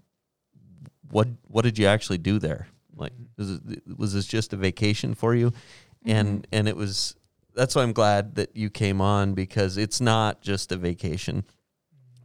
what 1.10 1.28
what 1.48 1.64
did 1.64 1.78
you 1.78 1.88
actually 1.88 2.20
do 2.20 2.40
there? 2.40 2.68
Like, 2.96 3.14
mm-hmm. 3.14 3.24
was, 3.38 3.52
it, 3.52 3.98
was 3.98 4.14
this 4.14 4.28
just 4.28 4.54
a 4.54 4.58
vacation 4.58 5.14
for 5.16 5.34
you? 5.36 5.52
Mm-hmm. 6.06 6.18
and 6.18 6.48
and 6.52 6.68
it 6.68 6.76
was 6.76 7.16
that's 7.54 7.76
why 7.76 7.84
I'm 7.84 7.94
glad 7.94 8.36
that 8.36 8.56
you 8.56 8.70
came 8.70 9.02
on 9.02 9.34
because 9.34 9.78
it's 9.78 10.00
not 10.02 10.42
just 10.42 10.72
a 10.72 10.78
vacation. 10.78 11.44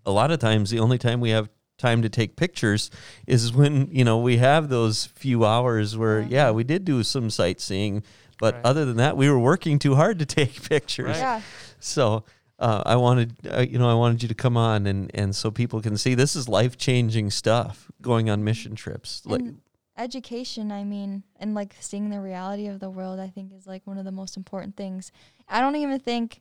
A 0.06 0.10
lot 0.12 0.30
of 0.30 0.38
times 0.38 0.70
the 0.70 0.78
only 0.78 0.98
time 0.98 1.20
we 1.20 1.30
have 1.30 1.48
time 1.78 2.00
to 2.02 2.08
take 2.08 2.36
pictures 2.36 2.90
is 3.26 3.52
when, 3.52 3.88
you 3.90 4.04
know, 4.04 4.18
we 4.18 4.38
have 4.38 4.68
those 4.70 5.04
few 5.06 5.44
hours 5.44 5.94
where 5.96 6.20
Yeah. 6.20 6.28
yeah, 6.46 6.50
we 6.52 6.64
did 6.64 6.84
do 6.84 7.02
some 7.02 7.28
sightseeing, 7.28 8.02
but 8.38 8.54
Right. 8.54 8.64
other 8.64 8.84
than 8.86 8.96
that 8.98 9.16
we 9.16 9.28
were 9.28 9.38
working 9.38 9.78
too 9.78 9.94
hard 9.96 10.18
to 10.20 10.26
take 10.40 10.62
pictures. 10.68 11.08
Right. 11.08 11.16
Yeah. 11.18 11.40
So 11.80 12.24
uh, 12.58 12.82
I 12.86 12.96
wanted, 12.96 13.34
uh, 13.50 13.60
you 13.68 13.78
know, 13.78 13.90
I 13.90 13.94
wanted 13.94 14.22
you 14.22 14.28
to 14.28 14.34
come 14.34 14.56
on 14.56 14.86
and, 14.86 15.10
and 15.12 15.36
so 15.36 15.50
people 15.50 15.82
can 15.82 15.98
see 15.98 16.14
this 16.14 16.34
is 16.36 16.48
life 16.48 16.78
changing 16.78 17.30
stuff 17.30 17.90
going 18.00 18.30
on 18.30 18.42
mission 18.44 18.74
trips. 18.74 19.20
Like, 19.26 19.40
And 19.40 19.60
education, 19.96 20.70
I 20.72 20.84
mean, 20.84 21.22
and 21.38 21.54
like 21.54 21.74
seeing 21.80 22.10
the 22.10 22.20
reality 22.20 22.66
of 22.66 22.80
the 22.80 22.90
world, 22.90 23.18
I 23.20 23.28
think 23.28 23.52
is 23.52 23.66
like 23.66 23.86
one 23.86 23.98
of 23.98 24.04
the 24.04 24.12
most 24.12 24.36
important 24.36 24.76
things. 24.76 25.12
I 25.48 25.60
don't 25.60 25.76
even 25.76 25.98
think 25.98 26.40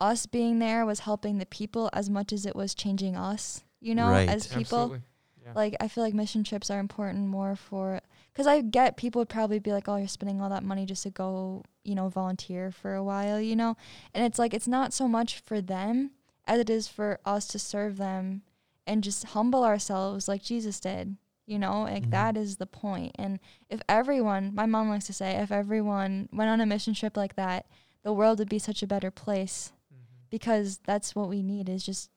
us 0.00 0.26
being 0.26 0.58
there 0.58 0.84
was 0.84 1.00
helping 1.00 1.38
the 1.38 1.46
people 1.46 1.90
as 1.92 2.10
much 2.10 2.32
as 2.32 2.46
it 2.46 2.54
was 2.56 2.74
changing 2.74 3.16
us, 3.16 3.62
you 3.80 3.94
know, 3.94 4.08
Right. 4.10 4.28
as 4.28 4.46
people. 4.46 4.96
Yeah. 5.42 5.52
Like, 5.54 5.76
I 5.78 5.88
feel 5.88 6.02
like 6.02 6.14
mission 6.14 6.42
trips 6.42 6.70
are 6.70 6.78
important 6.78 7.28
more 7.28 7.54
for, 7.54 8.00
because 8.32 8.46
I 8.46 8.62
get 8.62 8.96
people 8.96 9.20
would 9.20 9.28
probably 9.28 9.58
be 9.58 9.72
like, 9.72 9.88
oh, 9.88 9.96
you're 9.96 10.08
spending 10.08 10.40
all 10.40 10.48
that 10.48 10.62
money 10.64 10.86
just 10.86 11.02
to 11.02 11.10
go, 11.10 11.62
you 11.84 11.94
know, 11.94 12.08
volunteer 12.08 12.70
for 12.70 12.94
a 12.94 13.04
while, 13.04 13.38
you 13.38 13.54
know? 13.54 13.76
And 14.14 14.24
it's 14.24 14.38
like, 14.38 14.54
it's 14.54 14.66
not 14.66 14.94
so 14.94 15.06
much 15.06 15.38
for 15.40 15.60
them 15.60 16.12
as 16.46 16.60
it 16.60 16.70
is 16.70 16.88
for 16.88 17.20
us 17.26 17.46
to 17.48 17.58
serve 17.58 17.98
them 17.98 18.40
and 18.86 19.04
just 19.04 19.24
humble 19.24 19.64
ourselves 19.64 20.28
like 20.28 20.42
Jesus 20.42 20.80
did, 20.80 21.16
you 21.46 21.58
know? 21.58 21.82
Like, 21.82 22.04
Mhm. 22.06 22.10
that 22.10 22.36
is 22.36 22.56
the 22.56 22.66
point. 22.66 23.12
And 23.16 23.38
if 23.68 23.80
everyone, 23.88 24.54
my 24.54 24.66
mom 24.66 24.88
likes 24.88 25.06
to 25.06 25.12
say, 25.12 25.32
if 25.36 25.50
everyone 25.52 26.28
went 26.32 26.50
on 26.50 26.60
a 26.60 26.66
mission 26.66 26.94
trip 26.94 27.16
like 27.16 27.36
that, 27.36 27.66
the 28.02 28.12
world 28.12 28.38
would 28.38 28.48
be 28.48 28.58
such 28.58 28.82
a 28.82 28.86
better 28.86 29.10
place 29.10 29.72
Mhm. 29.92 30.28
because 30.30 30.78
that's 30.84 31.14
what 31.14 31.28
we 31.28 31.42
need 31.42 31.68
is 31.68 31.84
just 31.84 32.10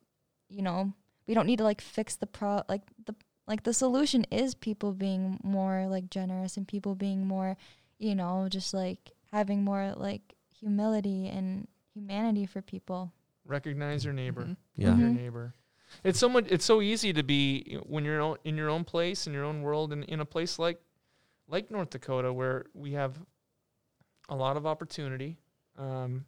you 0.49 0.61
know 0.61 0.93
we 1.28 1.34
don't 1.34 1.45
need 1.45 1.57
to 1.57 1.63
like 1.65 1.82
fix 1.82 2.15
the 2.15 2.25
pro 2.28 2.61
like 2.69 2.84
the 3.05 3.13
like 3.47 3.63
the 3.63 3.73
solution 3.73 4.23
is 4.32 4.55
people 4.55 4.93
being 4.93 5.39
more 5.43 5.88
like 5.88 6.09
generous 6.09 6.55
and 6.55 6.67
people 6.69 6.95
being 6.95 7.28
more 7.28 7.57
you 7.97 8.15
know 8.15 8.47
just 8.49 8.73
like 8.73 9.11
having 9.32 9.61
more 9.63 9.93
like 9.97 10.36
humility 10.57 11.28
and 11.28 11.67
humanity 11.93 12.45
for 12.45 12.61
people 12.61 13.11
Recognize 13.45 14.03
your 14.05 14.13
neighbor. 14.13 14.43
Mhm. 14.43 14.57
yeah. 14.75 14.89
Love 14.89 14.99
your 14.99 15.09
Mhm. 15.09 15.15
neighbor. 15.15 15.53
It's 16.03 16.19
so 16.19 16.29
much. 16.29 16.45
It's 16.49 16.65
so 16.65 16.81
easy 16.81 17.13
to 17.13 17.23
be 17.23 17.77
when 17.85 18.03
you're 18.05 18.38
in 18.43 18.57
your 18.57 18.69
own 18.69 18.83
place, 18.83 19.27
in 19.27 19.33
your 19.33 19.45
own 19.45 19.61
world, 19.61 19.93
and 19.93 20.03
in 20.05 20.19
a 20.19 20.25
place 20.25 20.59
like 20.59 20.81
like 21.47 21.71
North 21.71 21.89
Dakota, 21.91 22.31
where 22.33 22.65
we 22.73 22.91
have 22.93 23.17
a 24.29 24.35
lot 24.35 24.57
of 24.57 24.65
opportunity. 24.67 25.38
Um, 25.77 26.25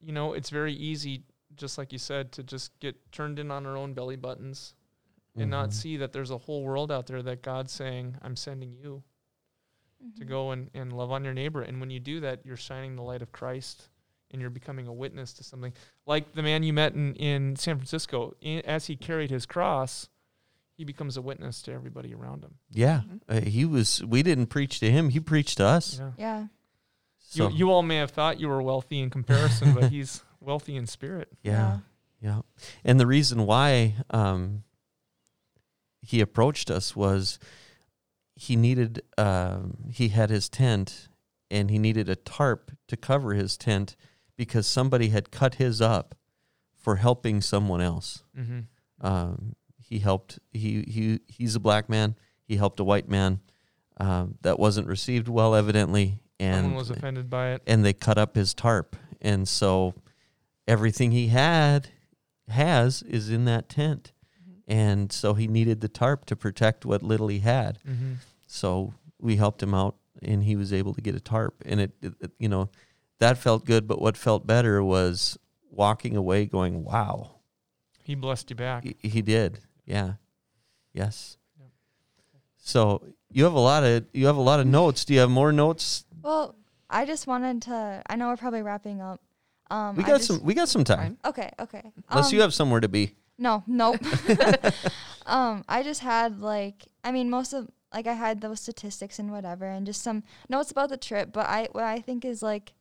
you 0.00 0.12
know, 0.12 0.32
it's 0.34 0.50
very 0.50 0.72
easy, 0.74 1.24
just 1.56 1.76
like 1.76 1.92
you 1.92 1.98
said, 1.98 2.30
to 2.32 2.42
just 2.44 2.78
get 2.78 2.94
turned 3.10 3.38
in 3.40 3.50
on 3.50 3.66
our 3.66 3.76
own 3.76 3.94
belly 3.94 4.16
buttons 4.16 4.74
and 5.34 5.50
not 5.50 5.70
Mhm. 5.70 5.72
see 5.72 5.96
that 5.96 6.12
there's 6.12 6.30
a 6.30 6.38
whole 6.38 6.62
world 6.62 6.92
out 6.92 7.06
there 7.06 7.22
that 7.22 7.42
God's 7.42 7.72
saying, 7.72 8.16
"I'm 8.22 8.36
sending 8.36 8.72
you 8.72 9.02
to 10.16 10.24
Mhm. 10.24 10.28
go 10.28 10.50
and, 10.52 10.70
and 10.74 10.92
love 10.92 11.10
on 11.10 11.24
your 11.24 11.34
neighbor." 11.34 11.62
And 11.62 11.80
when 11.80 11.90
you 11.90 11.98
do 12.00 12.20
that, 12.20 12.44
you're 12.46 12.56
shining 12.56 12.94
the 12.96 13.02
light 13.02 13.22
of 13.22 13.32
Christ 13.32 13.88
and 14.32 14.40
you're 14.40 14.50
becoming 14.50 14.86
a 14.86 14.92
witness 14.92 15.32
to 15.34 15.44
something 15.44 15.72
like 16.06 16.32
the 16.32 16.42
man 16.42 16.62
you 16.62 16.72
met 16.72 16.94
in, 16.94 17.14
in 17.16 17.56
San 17.56 17.76
Francisco. 17.76 18.34
I 18.44 18.62
as 18.64 18.86
he 18.86 18.96
carried 18.96 19.30
his 19.30 19.46
cross, 19.46 20.08
he 20.76 20.84
becomes 20.84 21.16
a 21.16 21.22
witness 21.22 21.62
to 21.62 21.72
everybody 21.72 22.14
around 22.14 22.42
him. 22.42 22.54
Yeah. 22.70 23.02
Mhm. 23.06 23.20
Uh, 23.28 23.40
he 23.48 23.64
was, 23.64 24.02
we 24.04 24.22
didn't 24.22 24.46
preach 24.46 24.80
to 24.80 24.90
him. 24.90 25.10
He 25.10 25.20
preached 25.20 25.58
to 25.58 25.66
us. 25.66 25.98
Yeah. 25.98 26.12
yeah 26.18 26.46
So, 27.18 27.48
You, 27.48 27.56
you 27.56 27.70
all 27.70 27.82
may 27.82 27.96
have 27.96 28.10
thought 28.10 28.40
you 28.40 28.48
were 28.48 28.62
wealthy 28.62 29.00
in 29.00 29.10
comparison, 29.10 29.74
but 29.74 29.90
he's 29.92 30.22
wealthy 30.40 30.76
in 30.76 30.86
spirit. 30.86 31.28
yeah. 31.42 31.78
Yeah. 32.20 32.42
And 32.84 33.00
the 33.00 33.06
reason 33.06 33.46
why 33.46 33.96
um, 34.10 34.62
he 36.00 36.20
approached 36.20 36.70
us 36.70 36.94
was 36.94 37.40
he 38.36 38.54
needed, 38.54 39.02
um, 39.18 39.88
he 39.90 40.08
had 40.08 40.30
his 40.30 40.48
tent 40.48 41.08
and 41.50 41.68
he 41.68 41.78
needed 41.78 42.08
a 42.08 42.14
tarp 42.14 42.70
to 42.86 42.96
cover 42.96 43.34
his 43.34 43.56
tent 43.56 43.96
because 44.42 44.66
somebody 44.66 45.10
had 45.10 45.30
cut 45.30 45.54
his 45.54 45.80
up 45.80 46.16
for 46.76 46.96
helping 46.96 47.40
someone 47.40 47.80
else. 47.80 48.24
Mm-hmm. 48.36 48.60
Um, 49.06 49.54
he 49.78 50.00
helped, 50.00 50.40
he, 50.52 50.82
he, 50.88 51.20
he's 51.28 51.54
a 51.54 51.60
black 51.60 51.88
man. 51.88 52.16
He 52.44 52.56
helped 52.56 52.80
a 52.80 52.84
white 52.84 53.08
man 53.08 53.38
um, 53.98 54.34
that 54.42 54.58
wasn't 54.58 54.88
received 54.88 55.28
well, 55.28 55.54
evidently. 55.54 56.18
And 56.40 56.56
Someone 56.64 56.74
was 56.74 56.90
offended 56.90 57.30
by 57.30 57.52
it. 57.52 57.62
and 57.68 57.84
they 57.84 57.92
cut 57.92 58.18
up 58.18 58.34
his 58.34 58.52
tarp. 58.52 58.96
And 59.20 59.46
so 59.46 59.94
everything 60.66 61.12
he 61.12 61.28
had 61.28 61.90
has 62.48 63.02
is 63.02 63.30
in 63.30 63.44
that 63.44 63.68
tent. 63.68 64.12
And 64.66 65.12
so 65.12 65.34
he 65.34 65.46
needed 65.46 65.80
the 65.82 65.88
tarp 65.88 66.24
to 66.26 66.34
protect 66.36 66.84
what 66.84 67.04
little 67.04 67.28
he 67.28 67.38
had. 67.38 67.78
Mm-hmm. 67.88 68.14
So 68.48 68.92
we 69.20 69.36
helped 69.36 69.62
him 69.62 69.72
out 69.74 69.94
and 70.20 70.42
he 70.42 70.56
was 70.56 70.72
able 70.72 70.94
to 70.94 71.00
get 71.00 71.14
a 71.14 71.20
tarp. 71.20 71.62
And 71.64 71.80
it, 71.80 71.92
it- 72.02 72.32
you 72.40 72.48
know, 72.48 72.70
that 73.22 73.38
felt 73.38 73.64
good. 73.64 73.86
But 73.86 74.00
what 74.00 74.16
felt 74.16 74.46
better 74.46 74.82
was 74.82 75.38
walking 75.70 76.16
away 76.16 76.44
going, 76.46 76.84
wow, 76.84 77.36
He 78.02 78.14
blessed 78.14 78.50
you 78.50 78.56
back. 78.56 78.82
he, 78.84 78.96
he 79.08 79.22
did. 79.22 79.60
Yeah. 79.86 80.14
Yes. 80.92 81.38
Yep. 81.58 81.68
So 82.58 83.02
you 83.30 83.44
have 83.44 83.54
a 83.54 83.60
lot 83.72 83.82
of, 83.84 84.04
you 84.12 84.26
have 84.26 84.36
a 84.36 84.40
lot 84.50 84.60
of 84.60 84.66
notes. 84.66 85.04
Do 85.04 85.14
you 85.14 85.20
have 85.20 85.30
more 85.30 85.52
notes? 85.52 86.04
well 86.22 86.54
I 86.90 87.06
just 87.06 87.26
wanted 87.26 87.62
to. 87.62 88.02
I 88.06 88.16
know 88.16 88.28
we're 88.28 88.36
probably 88.36 88.60
wrapping 88.62 89.00
up. 89.00 89.20
Um, 89.70 89.96
We 89.96 90.02
got 90.04 90.18
just- 90.18 90.26
some. 90.26 90.42
We 90.44 90.52
got 90.52 90.68
some 90.68 90.84
time. 90.84 91.16
Okay, 91.24 91.48
okay. 91.58 91.90
Unless 92.10 92.28
Um, 92.28 92.34
you 92.34 92.40
have 92.42 92.52
somewhere 92.52 92.80
to 92.80 92.88
be. 92.88 93.16
No, 93.38 93.64
nope. 93.66 93.96
um, 95.26 95.64
I 95.68 95.82
just 95.82 96.00
had 96.00 96.40
like, 96.40 96.86
I 97.02 97.10
mean, 97.12 97.30
most 97.30 97.54
of 97.54 97.70
like 97.94 98.06
I 98.06 98.12
had 98.12 98.40
those 98.42 98.60
statistics 98.60 99.18
and 99.18 99.30
whatever, 99.32 99.64
and 99.64 99.86
just 99.86 100.02
some 100.02 100.22
notes 100.50 100.70
about 100.70 100.90
the 100.90 100.98
trip. 100.98 101.32
But 101.32 101.46
I, 101.46 101.68
what 101.72 101.84
I 101.84 102.00
think 102.00 102.24
is 102.26 102.42
like 102.42 102.74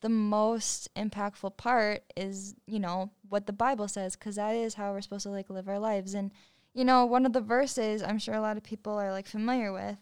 the 0.00 0.08
most 0.08 0.92
impactful 0.94 1.56
part 1.56 2.04
is, 2.16 2.54
you 2.66 2.78
know, 2.78 3.10
what 3.28 3.46
the 3.46 3.52
Bible 3.52 3.88
says, 3.88 4.16
because 4.16 4.36
that 4.36 4.54
is 4.54 4.74
how 4.74 4.92
we're 4.92 5.00
supposed 5.00 5.24
to 5.24 5.30
like 5.30 5.50
live 5.50 5.68
our 5.68 5.78
lives. 5.78 6.14
And 6.14 6.30
you 6.74 6.84
know, 6.84 7.04
one 7.04 7.26
of 7.26 7.32
the 7.32 7.40
verses 7.40 8.02
I'm 8.02 8.18
sure 8.18 8.34
a 8.34 8.40
lot 8.40 8.56
of 8.56 8.62
people 8.62 8.92
are 8.94 9.12
like 9.12 9.26
familiar 9.26 9.72
with 9.72 9.96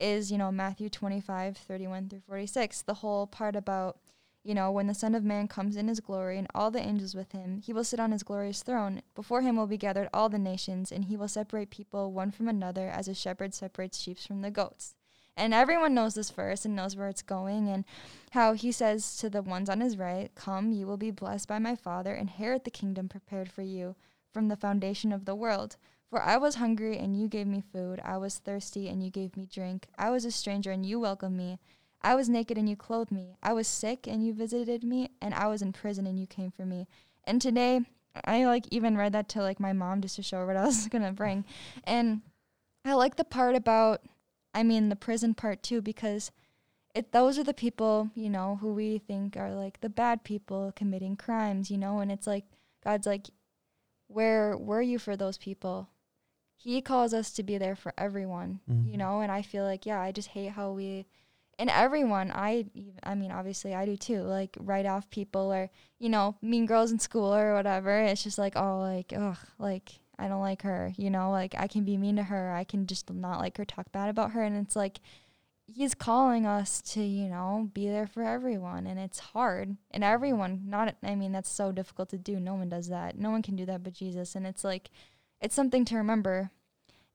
is, 0.00 0.30
you 0.30 0.38
know, 0.38 0.50
Matthew 0.50 0.88
25, 0.88 1.56
31 1.56 2.08
through 2.08 2.22
46. 2.26 2.82
The 2.82 2.94
whole 2.94 3.26
part 3.26 3.56
about 3.56 3.98
you 4.42 4.54
know, 4.54 4.70
when 4.70 4.86
the 4.86 4.94
Son 4.94 5.14
of 5.14 5.22
Man 5.22 5.48
comes 5.48 5.76
in 5.76 5.88
his 5.88 6.00
glory 6.00 6.38
and 6.38 6.46
all 6.54 6.70
the 6.70 6.80
angels 6.80 7.14
with 7.14 7.32
him, 7.32 7.58
he 7.58 7.72
will 7.74 7.84
sit 7.84 8.00
on 8.00 8.12
his 8.12 8.22
glorious 8.22 8.62
throne. 8.62 9.02
Before 9.14 9.42
him 9.42 9.56
will 9.56 9.66
be 9.66 9.76
gathered 9.76 10.08
all 10.14 10.30
the 10.30 10.38
nations, 10.38 10.90
and 10.90 11.04
he 11.04 11.16
will 11.16 11.28
separate 11.28 11.70
people 11.70 12.10
one 12.12 12.30
from 12.30 12.48
another 12.48 12.88
as 12.88 13.06
a 13.06 13.14
shepherd 13.14 13.52
separates 13.52 13.98
sheep 13.98 14.18
from 14.18 14.40
the 14.40 14.50
goats. 14.50 14.94
And 15.36 15.54
everyone 15.54 15.94
knows 15.94 16.14
this 16.14 16.30
verse 16.30 16.64
and 16.64 16.76
knows 16.76 16.96
where 16.96 17.08
it's 17.08 17.22
going, 17.22 17.68
and 17.68 17.84
how 18.32 18.52
he 18.52 18.72
says 18.72 19.16
to 19.18 19.30
the 19.30 19.42
ones 19.42 19.70
on 19.70 19.80
his 19.80 19.96
right, 19.96 20.30
Come, 20.34 20.72
you 20.72 20.86
will 20.86 20.96
be 20.96 21.10
blessed 21.10 21.48
by 21.48 21.58
my 21.58 21.74
Father, 21.74 22.14
inherit 22.14 22.64
the 22.64 22.70
kingdom 22.70 23.08
prepared 23.08 23.50
for 23.50 23.62
you 23.62 23.96
from 24.32 24.48
the 24.48 24.56
foundation 24.56 25.12
of 25.12 25.24
the 25.24 25.34
world. 25.34 25.76
For 26.10 26.20
I 26.20 26.36
was 26.36 26.56
hungry, 26.56 26.98
and 26.98 27.16
you 27.16 27.28
gave 27.28 27.46
me 27.46 27.62
food. 27.72 28.00
I 28.04 28.18
was 28.18 28.38
thirsty, 28.38 28.88
and 28.88 29.02
you 29.02 29.10
gave 29.10 29.36
me 29.36 29.46
drink. 29.46 29.86
I 29.96 30.10
was 30.10 30.24
a 30.24 30.30
stranger, 30.30 30.72
and 30.72 30.84
you 30.84 31.00
welcomed 31.00 31.36
me. 31.36 31.58
I 32.02 32.14
was 32.14 32.28
naked 32.28 32.56
and 32.56 32.68
you 32.68 32.76
clothed 32.76 33.12
me. 33.12 33.36
I 33.42 33.52
was 33.52 33.68
sick 33.68 34.06
and 34.06 34.24
you 34.24 34.32
visited 34.32 34.82
me, 34.82 35.10
and 35.20 35.34
I 35.34 35.48
was 35.48 35.62
in 35.62 35.72
prison 35.72 36.06
and 36.06 36.18
you 36.18 36.26
came 36.26 36.50
for 36.50 36.64
me. 36.64 36.86
And 37.24 37.40
today, 37.40 37.80
I 38.24 38.44
like 38.46 38.64
even 38.70 38.96
read 38.96 39.12
that 39.12 39.28
to 39.30 39.42
like 39.42 39.60
my 39.60 39.72
mom 39.72 40.00
just 40.00 40.16
to 40.16 40.22
show 40.22 40.38
her 40.38 40.46
what 40.46 40.56
I 40.56 40.64
was 40.64 40.88
gonna 40.90 41.12
bring. 41.12 41.44
And 41.84 42.22
I 42.84 42.94
like 42.94 43.16
the 43.16 43.24
part 43.24 43.54
about, 43.54 44.02
I 44.54 44.62
mean, 44.62 44.88
the 44.88 44.96
prison 44.96 45.34
part 45.34 45.62
too, 45.62 45.80
because 45.82 46.30
it 46.94 47.12
those 47.12 47.38
are 47.38 47.44
the 47.44 47.54
people 47.54 48.10
you 48.14 48.28
know 48.28 48.56
who 48.60 48.72
we 48.72 48.98
think 48.98 49.36
are 49.36 49.54
like 49.54 49.80
the 49.80 49.88
bad 49.88 50.24
people 50.24 50.72
committing 50.74 51.16
crimes, 51.16 51.70
you 51.70 51.78
know. 51.78 52.00
And 52.00 52.10
it's 52.10 52.26
like 52.26 52.44
God's 52.82 53.06
like, 53.06 53.28
where 54.08 54.56
were 54.56 54.82
you 54.82 54.98
for 54.98 55.16
those 55.16 55.38
people? 55.38 55.88
He 56.56 56.82
calls 56.82 57.14
us 57.14 57.30
to 57.32 57.42
be 57.42 57.56
there 57.58 57.76
for 57.76 57.94
everyone, 57.96 58.60
you 58.66 58.74
Mhm. 58.74 58.96
know. 58.98 59.20
And 59.20 59.32
I 59.32 59.42
feel 59.42 59.64
like 59.64 59.86
yeah, 59.86 60.00
I 60.00 60.12
just 60.12 60.28
hate 60.28 60.52
how 60.52 60.72
we 60.72 61.06
and 61.58 61.68
everyone 61.68 62.30
i 62.30 62.64
i 63.02 63.14
mean 63.14 63.30
obviously 63.30 63.74
i 63.74 63.84
do 63.84 63.94
too 63.94 64.22
like 64.22 64.56
write 64.60 64.86
off 64.86 65.10
people 65.10 65.52
or 65.52 65.68
you 65.98 66.08
know 66.08 66.34
mean 66.40 66.64
girls 66.64 66.90
in 66.90 66.98
school 66.98 67.34
or 67.34 67.52
whatever 67.52 68.00
it's 68.00 68.22
just 68.22 68.38
like 68.38 68.56
oh 68.56 68.78
like 68.78 69.12
ugh 69.14 69.36
like 69.58 70.00
i 70.20 70.28
don't 70.28 70.40
like 70.40 70.62
her 70.62 70.92
you 70.96 71.10
know 71.10 71.30
like 71.30 71.54
i 71.58 71.66
can 71.66 71.84
be 71.84 71.96
mean 71.96 72.16
to 72.16 72.22
her 72.22 72.52
i 72.52 72.64
can 72.64 72.86
just 72.86 73.10
not 73.12 73.40
like 73.40 73.56
her 73.56 73.64
talk 73.64 73.90
bad 73.92 74.08
about 74.08 74.32
her 74.32 74.42
and 74.42 74.56
it's 74.56 74.76
like 74.76 75.00
he's 75.66 75.94
calling 75.94 76.46
us 76.46 76.80
to 76.82 77.00
you 77.00 77.28
know 77.28 77.70
be 77.72 77.88
there 77.88 78.06
for 78.06 78.22
everyone 78.22 78.86
and 78.86 78.98
it's 78.98 79.18
hard 79.18 79.76
and 79.90 80.02
everyone 80.02 80.62
not 80.66 80.94
i 81.02 81.14
mean 81.14 81.32
that's 81.32 81.50
so 81.50 81.72
difficult 81.72 82.08
to 82.08 82.18
do 82.18 82.40
no 82.40 82.54
one 82.54 82.68
does 82.68 82.88
that 82.88 83.18
no 83.18 83.30
one 83.30 83.42
can 83.42 83.56
do 83.56 83.64
that 83.64 83.82
but 83.82 83.92
jesus 83.92 84.34
and 84.34 84.46
it's 84.46 84.64
like 84.64 84.90
it's 85.40 85.54
something 85.54 85.84
to 85.84 85.96
remember 85.96 86.50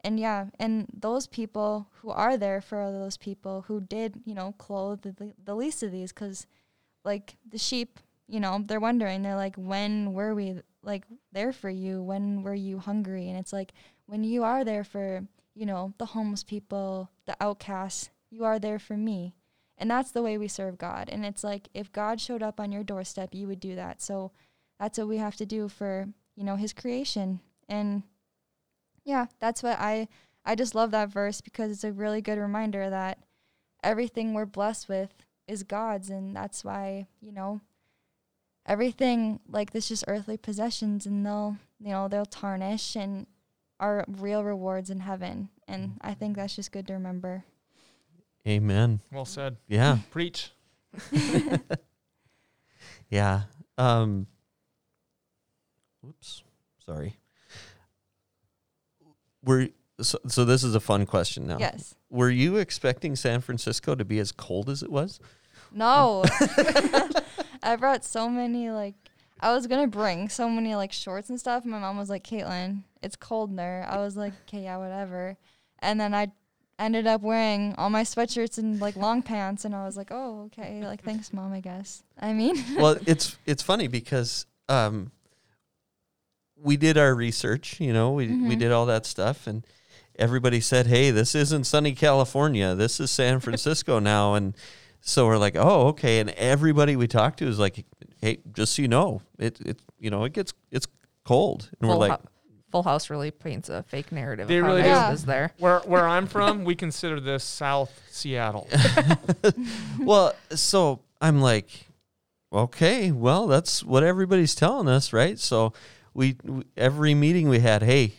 and 0.06 0.20
yeah, 0.20 0.46
and 0.60 0.86
those 0.94 1.26
people 1.26 1.88
who 1.94 2.12
are 2.12 2.38
there 2.38 2.62
for 2.62 2.92
those 2.92 3.18
people 3.18 3.66
who 3.68 3.82
did, 3.82 4.22
you 4.24 4.36
know, 4.36 4.54
clothe 4.60 5.02
the, 5.02 5.34
the 5.44 5.56
least 5.56 5.82
of 5.82 5.92
these, 5.92 6.14
because 6.14 6.46
like 7.04 7.38
the 7.50 7.58
sheep, 7.58 8.00
you 8.28 8.40
know, 8.40 8.64
they're 8.64 8.80
wondering, 8.80 9.24
they're 9.24 9.36
like, 9.36 9.56
when 9.56 10.14
were 10.14 10.36
we 10.36 10.62
like 10.86 11.06
there 11.32 11.52
for 11.52 11.70
you? 11.70 12.02
When 12.02 12.44
were 12.44 12.54
you 12.54 12.80
hungry? 12.80 13.30
And 13.30 13.38
it's 13.38 13.54
like, 13.54 13.74
when 14.06 14.24
you 14.24 14.44
are 14.44 14.64
there 14.64 14.84
for, 14.84 15.26
you 15.54 15.66
know, 15.66 15.94
the 15.98 16.08
homeless 16.08 16.44
people, 16.44 17.10
the 17.26 17.36
outcasts, 17.42 18.10
you 18.30 18.46
are 18.46 18.60
there 18.60 18.80
for 18.80 18.96
me. 18.96 19.36
And 19.78 19.92
that's 19.92 20.12
the 20.12 20.22
way 20.22 20.38
we 20.38 20.48
serve 20.48 20.78
God. 20.78 21.10
And 21.10 21.26
it's 21.26 21.44
like, 21.44 21.68
if 21.74 21.92
God 21.92 22.22
showed 22.22 22.42
up 22.42 22.60
on 22.60 22.72
your 22.72 22.84
doorstep, 22.84 23.34
you 23.34 23.48
would 23.48 23.60
do 23.60 23.76
that. 23.76 24.02
So 24.02 24.32
that's 24.80 24.98
what 24.98 25.08
we 25.08 25.18
have 25.18 25.36
to 25.38 25.46
do 25.46 25.68
for, 25.68 26.08
you 26.36 26.44
know, 26.44 26.56
his 26.56 26.72
creation. 26.72 27.42
And 27.68 28.04
yeah, 29.04 29.26
that's 29.40 29.64
what 29.64 29.78
I 29.80 30.08
I 30.46 30.56
just 30.56 30.76
love 30.76 30.92
that 30.92 31.10
verse 31.10 31.42
because 31.42 31.72
it's 31.72 31.84
a 31.84 31.92
really 31.92 32.22
good 32.22 32.38
reminder 32.38 32.90
that 32.90 33.20
everything 33.84 34.34
we're 34.34 34.46
blessed 34.46 34.88
with 34.88 35.14
is 35.48 35.64
God's 35.64 36.10
and 36.10 36.36
that's 36.36 36.64
why, 36.64 37.08
you 37.20 37.32
know, 37.32 37.62
everything 38.66 39.40
like 39.50 39.72
this 39.72 39.88
just 39.90 40.06
earthly 40.08 40.38
possessions 40.38 41.06
and 41.06 41.26
they'll, 41.26 41.58
you 41.80 41.90
know, 41.90 42.08
they'll 42.08 42.26
tarnish 42.26 42.96
and 42.96 43.28
are 43.80 44.06
real 44.08 44.44
rewards 44.44 44.90
in 44.90 45.02
heaven. 45.02 45.50
And 45.68 45.98
I 46.02 46.14
think 46.14 46.36
that's 46.36 46.56
just 46.56 46.72
good 46.72 46.88
to 46.88 46.94
remember. 46.94 47.44
Amen. 48.48 49.02
Well 49.12 49.26
said. 49.26 49.58
Yeah. 49.68 50.00
Preach. 50.12 50.52
Yeah. 53.10 53.42
Um 53.78 54.28
Oops. 56.08 56.44
Sorry. 56.86 57.16
Were 59.44 59.70
so, 60.02 60.20
so 60.28 60.44
this 60.46 60.64
is 60.64 60.76
a 60.76 60.80
fun 60.80 61.06
question 61.06 61.48
now. 61.48 61.58
Yes. 61.60 61.96
Were 62.10 62.30
you 62.30 62.58
expecting 62.58 63.16
San 63.16 63.42
Francisco 63.42 63.96
to 63.96 64.06
be 64.06 64.20
as 64.20 64.32
cold 64.32 64.70
as 64.70 64.84
it 64.84 64.92
was? 64.92 65.20
No. 65.72 66.24
I 67.66 67.76
brought 67.76 68.06
so 68.06 68.30
many 68.30 68.70
like 68.72 68.96
I 69.42 69.54
was 69.54 69.68
gonna 69.68 69.88
bring 69.88 70.30
so 70.30 70.50
many 70.50 70.76
like 70.76 70.94
shorts 70.94 71.30
and 71.30 71.40
stuff. 71.40 71.66
My 71.66 71.80
mom 71.80 71.98
was 71.98 72.10
like, 72.10 72.24
"Caitlin, 72.24 72.84
it's 73.02 73.16
cold 73.18 73.50
in 73.50 73.56
there." 73.58 73.86
I 73.90 73.98
was 73.98 74.16
like, 74.16 74.34
"Okay, 74.48 74.64
yeah, 74.64 74.78
whatever." 74.78 75.36
And 75.80 76.00
then 76.00 76.14
I 76.14 76.32
ended 76.80 77.08
up 77.08 77.22
wearing 77.22 77.74
all 77.78 77.90
my 77.90 78.04
sweatshirts 78.04 78.58
and 78.58 78.80
like 78.80 78.96
long 78.96 79.22
pants, 79.22 79.66
and 79.66 79.76
I 79.76 79.84
was 79.86 79.98
like, 79.98 80.10
"Oh, 80.12 80.44
okay." 80.46 80.86
Like, 80.86 81.04
thanks, 81.04 81.34
mom. 81.34 81.52
I 81.54 81.60
guess. 81.60 82.04
I 82.20 82.32
mean, 82.34 82.56
well, 82.78 82.98
it's 83.06 83.38
it's 83.46 83.62
funny 83.64 83.88
because 83.88 84.46
um, 84.70 85.12
we 86.58 86.78
did 86.78 86.98
our 86.98 87.14
research. 87.14 87.80
You 87.80 87.94
know, 87.94 88.12
we 88.12 88.28
we 88.28 88.56
Mhm. 88.56 88.60
did 88.60 88.72
all 88.72 88.86
that 88.86 89.06
stuff, 89.06 89.48
and 89.48 89.66
everybody 90.18 90.62
said, 90.62 90.88
"Hey, 90.88 91.12
this 91.12 91.36
isn't 91.36 91.66
sunny 91.66 91.94
California. 91.94 92.74
This 92.76 93.00
is 93.00 93.12
San 93.12 93.40
Francisco 93.40 94.00
now." 94.00 94.34
And 94.36 94.56
so 95.08 95.28
we're 95.28 95.38
like, 95.38 95.56
"Oh, 95.56 95.88
okay." 95.90 96.20
And 96.20 96.32
everybody 96.32 96.96
we 96.96 97.08
talked 97.08 97.40
to 97.40 97.48
is 97.48 97.60
like, 97.60 97.86
"Hey, 98.20 98.40
just 98.52 98.76
so 98.76 98.82
you 98.82 98.88
know, 98.88 99.22
it 99.38 99.62
it 99.62 99.80
you 100.00 100.10
know 100.10 100.24
it 100.24 100.34
gets 100.34 100.52
it's 100.72 100.88
cold." 101.24 101.70
And 101.80 101.88
we're 101.88 101.96
like, 101.96 102.20
Hou- 102.20 102.28
Full 102.72 102.84
House 102.84 103.12
really 103.12 103.30
paints 103.30 103.70
a 103.70 103.84
fake 103.84 104.12
narrative 104.12 104.48
They 104.48 104.58
of 104.58 104.64
how 104.66 104.70
really 104.72 104.82
nice 104.82 105.06
do. 105.08 105.12
it 105.12 105.14
is 105.14 105.26
there. 105.26 105.52
Where 105.60 105.80
where 105.82 106.08
I'm 106.08 106.26
from, 106.36 106.66
we 106.66 106.74
consider 106.76 107.20
this 107.20 107.44
South 107.44 108.02
Seattle. 108.10 108.68
well, 110.00 110.34
so 110.50 111.02
I'm 111.22 111.40
like, 111.40 111.70
okay, 112.52 113.12
well, 113.12 113.46
that's 113.46 113.84
what 113.84 114.04
everybody's 114.04 114.56
telling 114.56 114.88
us, 114.88 115.14
right? 115.14 115.38
So 115.38 115.74
we, 116.16 116.36
we 116.44 116.64
every 116.76 117.14
meeting 117.14 117.48
we 117.48 117.60
had, 117.60 117.84
hey, 117.84 118.14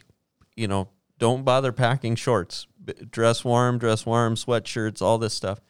you 0.55 0.69
know, 0.69 0.89
don't 1.19 1.45
bother 1.45 1.73
packing 1.73 2.15
shorts, 2.15 2.69
dress 3.11 3.45
warm, 3.45 3.79
dress 3.79 4.07
warm, 4.07 4.37
sweatshirts, 4.37 5.03
all 5.03 5.19
this 5.19 5.35
stuff. 5.35 5.61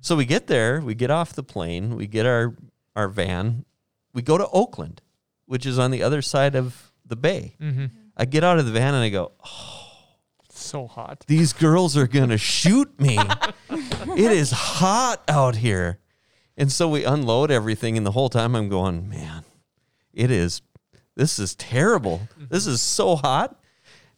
So 0.00 0.16
we 0.16 0.24
get 0.24 0.46
there, 0.46 0.80
we 0.80 0.94
get 0.94 1.10
off 1.10 1.32
the 1.32 1.42
plane, 1.42 1.96
we 1.96 2.06
get 2.06 2.24
our 2.26 2.54
our 2.96 3.08
van, 3.08 3.64
we 4.12 4.22
go 4.22 4.38
to 4.38 4.48
Oakland, 4.48 5.02
which 5.46 5.64
is 5.66 5.78
on 5.78 5.90
the 5.90 6.02
other 6.02 6.22
side 6.22 6.54
of 6.54 6.92
the 7.04 7.16
bay. 7.16 7.56
mm-hmm. 7.60 7.86
I 8.16 8.24
get 8.24 8.42
out 8.42 8.58
of 8.58 8.66
the 8.66 8.72
van 8.72 8.94
and 8.94 9.04
I 9.04 9.08
go, 9.10 9.30
oh, 9.46 9.84
it's 10.44 10.60
So 10.60 10.88
hot. 10.88 11.24
these 11.28 11.52
girls 11.52 11.96
are 11.96 12.08
going 12.08 12.30
to 12.30 12.38
shoot 12.38 12.98
me. 13.00 13.16
it 13.70 14.32
is 14.32 14.50
hot 14.50 15.22
out 15.28 15.54
here. 15.56 16.00
And 16.56 16.72
so 16.72 16.88
we 16.88 17.04
unload 17.04 17.52
everything. 17.52 17.96
And 17.96 18.04
the 18.04 18.10
whole 18.10 18.28
time 18.28 18.56
I'm 18.56 18.68
going, 18.68 19.08
man, 19.08 19.44
it 20.12 20.32
is, 20.32 20.62
this 21.14 21.38
is 21.38 21.54
terrible. 21.54 22.22
This 22.36 22.66
is 22.66 22.82
so 22.82 23.14
hot. 23.14 23.56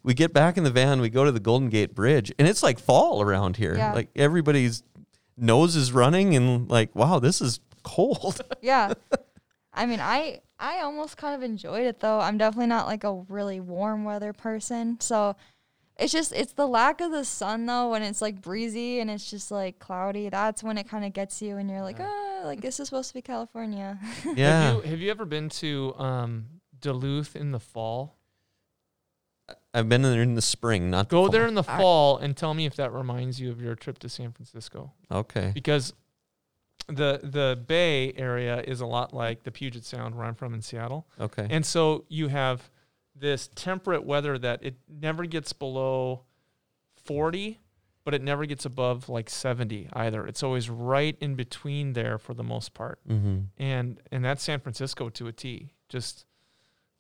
We 0.03 0.15
get 0.15 0.33
back 0.33 0.57
in 0.57 0.65
the 0.65 0.71
van, 0.71 1.03
we 1.03 1.11
go 1.11 1.27
to 1.27 1.33
the 1.33 1.41
Golden 1.41 1.69
Gate 1.69 1.95
Bridge, 1.95 2.33
and 2.39 2.49
it's 2.49 2.63
like 2.63 2.79
fall 2.79 3.21
around 3.21 3.59
here. 3.59 3.77
Yeah. 3.77 3.93
Like 3.93 4.09
everybody's 4.17 4.83
nose 5.41 5.77
is 5.77 5.93
running, 5.93 6.35
and 6.37 6.69
like, 6.71 6.95
wow, 6.95 7.19
this 7.19 7.41
is 7.41 7.61
cold. 7.83 8.41
yeah. 8.61 8.95
I 9.73 9.87
mean, 9.87 10.01
I 10.01 10.41
I 10.59 10.81
almost 10.81 11.17
kind 11.17 11.35
of 11.35 11.43
enjoyed 11.43 11.87
it 11.87 12.01
though. 12.01 12.21
I'm 12.21 12.39
definitely 12.39 12.67
not 12.67 12.87
like 12.87 13.05
a 13.05 13.15
really 13.29 13.61
warm 13.61 14.05
weather 14.05 14.33
person, 14.33 15.01
so 15.01 15.37
it's 15.97 16.13
just 16.13 16.33
it's 16.33 16.53
the 16.53 16.67
lack 16.67 17.01
of 17.01 17.13
the 17.13 17.25
sun 17.25 17.67
though 17.67 17.91
when 17.91 18.03
it's 18.03 18.21
like 18.21 18.41
breezy 18.41 19.01
and 19.01 19.11
it's 19.11 19.31
just 19.31 19.51
like 19.51 19.79
cloudy. 19.79 20.29
That's 20.29 20.63
when 20.63 20.77
it 20.77 20.89
kind 20.89 21.05
of 21.05 21.13
gets 21.13 21.41
you, 21.41 21.57
and 21.57 21.71
you're 21.71 21.83
like, 21.83 21.99
"Oh, 22.01 22.43
like 22.45 22.61
this 22.61 22.81
is 22.81 22.89
supposed 22.89 23.09
to 23.09 23.15
be 23.15 23.23
California. 23.23 23.99
yeah. 24.35 24.63
Have 24.63 24.75
you 24.85 24.91
have 24.91 25.01
you 25.01 25.11
ever 25.11 25.25
been 25.25 25.49
to 25.51 25.95
um, 25.99 26.47
Duluth 26.81 27.37
in 27.37 27.53
the 27.53 27.61
fall? 27.61 28.17
I've 29.73 29.89
been 29.89 30.03
there 30.03 30.23
in 30.23 30.35
the 30.35 30.43
spring, 30.43 30.91
not 30.91 31.09
the 31.09 31.17
Go 31.17 31.23
fall. 31.25 31.31
there 31.31 31.47
in 31.47 31.55
the 31.55 31.63
fall 31.63 32.19
and 32.19 32.37
tell 32.37 32.55
me 32.55 32.67
if 32.67 32.75
that 32.77 32.93
reminds 32.93 33.41
you 33.41 33.51
of 33.51 33.61
your 33.61 33.75
trip 33.75 33.99
to 34.01 34.09
San 34.09 34.33
Francisco. 34.33 34.93
Okay. 35.11 35.53
Because 35.55 35.93
the 36.89 37.21
the 37.23 37.63
Bay 37.67 38.13
area 38.17 38.63
is 38.67 38.81
a 38.81 38.87
lot 38.87 39.15
like 39.15 39.45
the 39.45 39.53
Puget 39.53 39.85
Sound 39.85 40.17
where 40.17 40.27
I'm 40.27 40.35
from 40.35 40.55
in 40.55 40.63
Seattle. 40.63 41.07
Okay. 41.21 41.47
And 41.49 41.65
so 41.65 42.05
you 42.09 42.29
have 42.29 42.69
this 43.15 43.49
temperate 43.55 44.05
weather 44.05 44.39
that 44.39 44.65
it 44.65 44.77
never 44.89 45.27
gets 45.27 45.53
below 45.53 46.23
40, 47.05 47.59
but 48.05 48.15
it 48.15 48.23
never 48.23 48.47
gets 48.47 48.65
above 48.65 49.09
like 49.09 49.29
70 49.31 49.89
either. 49.93 50.27
It's 50.27 50.43
always 50.43 50.71
right 50.71 51.17
in 51.21 51.35
between 51.35 51.93
there 51.93 52.19
for 52.19 52.35
the 52.35 52.43
most 52.45 52.75
part. 52.75 52.99
mm-hmm. 53.09 53.41
And 53.59 54.01
and 54.11 54.25
that's 54.25 54.43
San 54.43 54.61
Francisco 54.61 55.11
to 55.11 55.29
a 55.29 55.33
T. 55.33 55.71
Just 55.89 56.25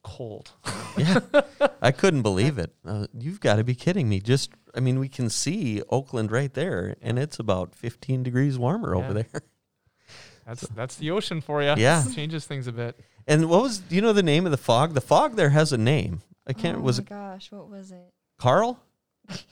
cold. 0.02 0.52
Yeah, 0.96 1.20
I 1.82 1.90
couldn't 1.92 2.22
believe 2.22 2.58
it. 2.58 2.74
Uh, 2.84 3.06
you've 3.18 3.40
got 3.40 3.56
to 3.56 3.64
be 3.64 3.74
kidding 3.74 4.08
me. 4.08 4.20
Just, 4.20 4.50
I 4.74 4.80
mean, 4.80 4.98
we 4.98 5.08
can 5.08 5.28
see 5.30 5.82
Oakland 5.90 6.30
right 6.32 6.52
there, 6.52 6.96
and 7.02 7.18
it's 7.18 7.38
about 7.38 7.74
15 7.74 8.22
degrees 8.22 8.58
warmer 8.58 8.94
over 8.94 9.12
there. 9.12 9.26
That's 10.46 10.62
that's 10.68 10.96
the 10.96 11.12
ocean 11.12 11.40
for 11.40 11.62
you. 11.62 11.74
Yeah. 11.76 12.02
Changes 12.14 12.44
things 12.44 12.66
a 12.66 12.72
bit. 12.72 12.98
And 13.28 13.48
what 13.48 13.62
was, 13.62 13.78
do 13.78 13.94
you 13.94 14.00
know 14.02 14.12
the 14.12 14.22
name 14.22 14.46
of 14.46 14.50
the 14.50 14.56
fog? 14.58 14.94
The 14.94 15.00
fog 15.00 15.36
there 15.36 15.50
has 15.50 15.72
a 15.72 15.78
name. 15.78 16.22
I 16.44 16.54
can't. 16.54 16.78
oh 16.78 16.80
was 16.80 16.98
my 16.98 17.02
it 17.02 17.08
gosh, 17.08 17.52
what 17.52 17.68
was 17.68 17.92
it? 17.92 18.12
Karl? 18.38 18.80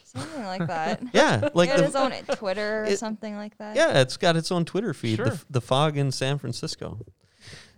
Something 0.02 0.44
like 0.44 0.66
that. 0.66 1.00
Yeah, 1.12 1.50
like 1.54 1.68
he 1.68 1.70
had 1.72 1.80
the, 1.80 1.84
his 1.84 1.94
own 1.94 2.10
Twitter 2.36 2.82
or 2.82 2.84
it- 2.86 2.98
something 2.98 3.36
like 3.36 3.56
that. 3.58 3.76
Yeah, 3.76 4.00
it's 4.00 4.16
got 4.16 4.34
its 4.34 4.50
own 4.50 4.64
Twitter 4.64 4.92
feed. 4.92 5.20
The, 5.20 5.24
Sure. 5.26 5.32
f- 5.34 5.46
the 5.48 5.60
fog 5.60 5.96
in 5.96 6.10
San 6.10 6.38
Francisco. 6.38 6.98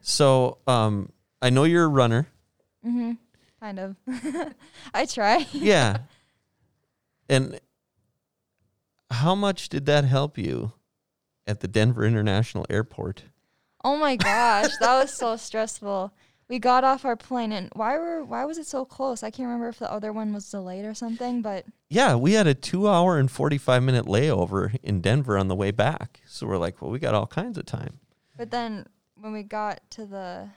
So, 0.00 0.58
um, 0.66 1.10
I 1.42 1.50
know 1.50 1.64
you're 1.64 1.84
a 1.84 1.88
runner. 1.88 2.28
Mm-hmm. 2.86 3.12
Kind 3.60 3.78
of. 3.78 3.96
I 4.94 5.04
try. 5.06 5.46
Yeah. 5.52 5.98
and 7.28 7.60
how 9.10 9.34
much 9.34 9.68
did 9.68 9.86
that 9.86 10.04
help 10.04 10.38
you 10.38 10.72
at 11.46 11.60
the 11.60 11.68
Denver 11.68 12.04
International 12.04 12.64
Airport? 12.70 13.24
Oh 13.84 13.96
my 13.96 14.16
gosh, 14.30 14.70
that 14.80 15.00
was 15.00 15.12
so 15.12 15.36
stressful. 15.36 16.12
We 16.48 16.58
got 16.58 16.82
off 16.84 17.04
our 17.04 17.16
plane 17.16 17.52
and 17.52 17.70
why 17.74 17.96
were 17.98 18.24
why 18.24 18.44
was 18.44 18.58
it 18.58 18.66
so 18.66 18.84
close? 18.84 19.22
I 19.22 19.30
can't 19.30 19.46
remember 19.46 19.68
if 19.68 19.78
the 19.78 19.90
other 19.90 20.12
one 20.12 20.32
was 20.32 20.50
delayed 20.50 20.84
or 20.84 20.94
something, 20.94 21.42
but 21.42 21.64
Yeah, 21.88 22.16
we 22.16 22.32
had 22.32 22.46
a 22.48 22.54
two 22.54 22.88
hour 22.88 23.18
and 23.18 23.30
45 23.30 23.82
minute 23.82 24.06
layover 24.06 24.76
in 24.82 25.00
Denver 25.00 25.38
on 25.38 25.46
the 25.48 25.54
way 25.54 25.70
back. 25.70 26.20
So 26.26 26.46
we're 26.46 26.56
like, 26.58 26.80
well, 26.82 26.90
we 26.90 26.98
got 26.98 27.14
all 27.14 27.26
kinds 27.28 27.56
of 27.58 27.66
time. 27.66 28.00
but 28.36 28.50
then 28.50 28.86
when 29.20 29.32
we 29.32 29.42
got 29.44 29.80
to 29.90 30.06
the 30.06 30.48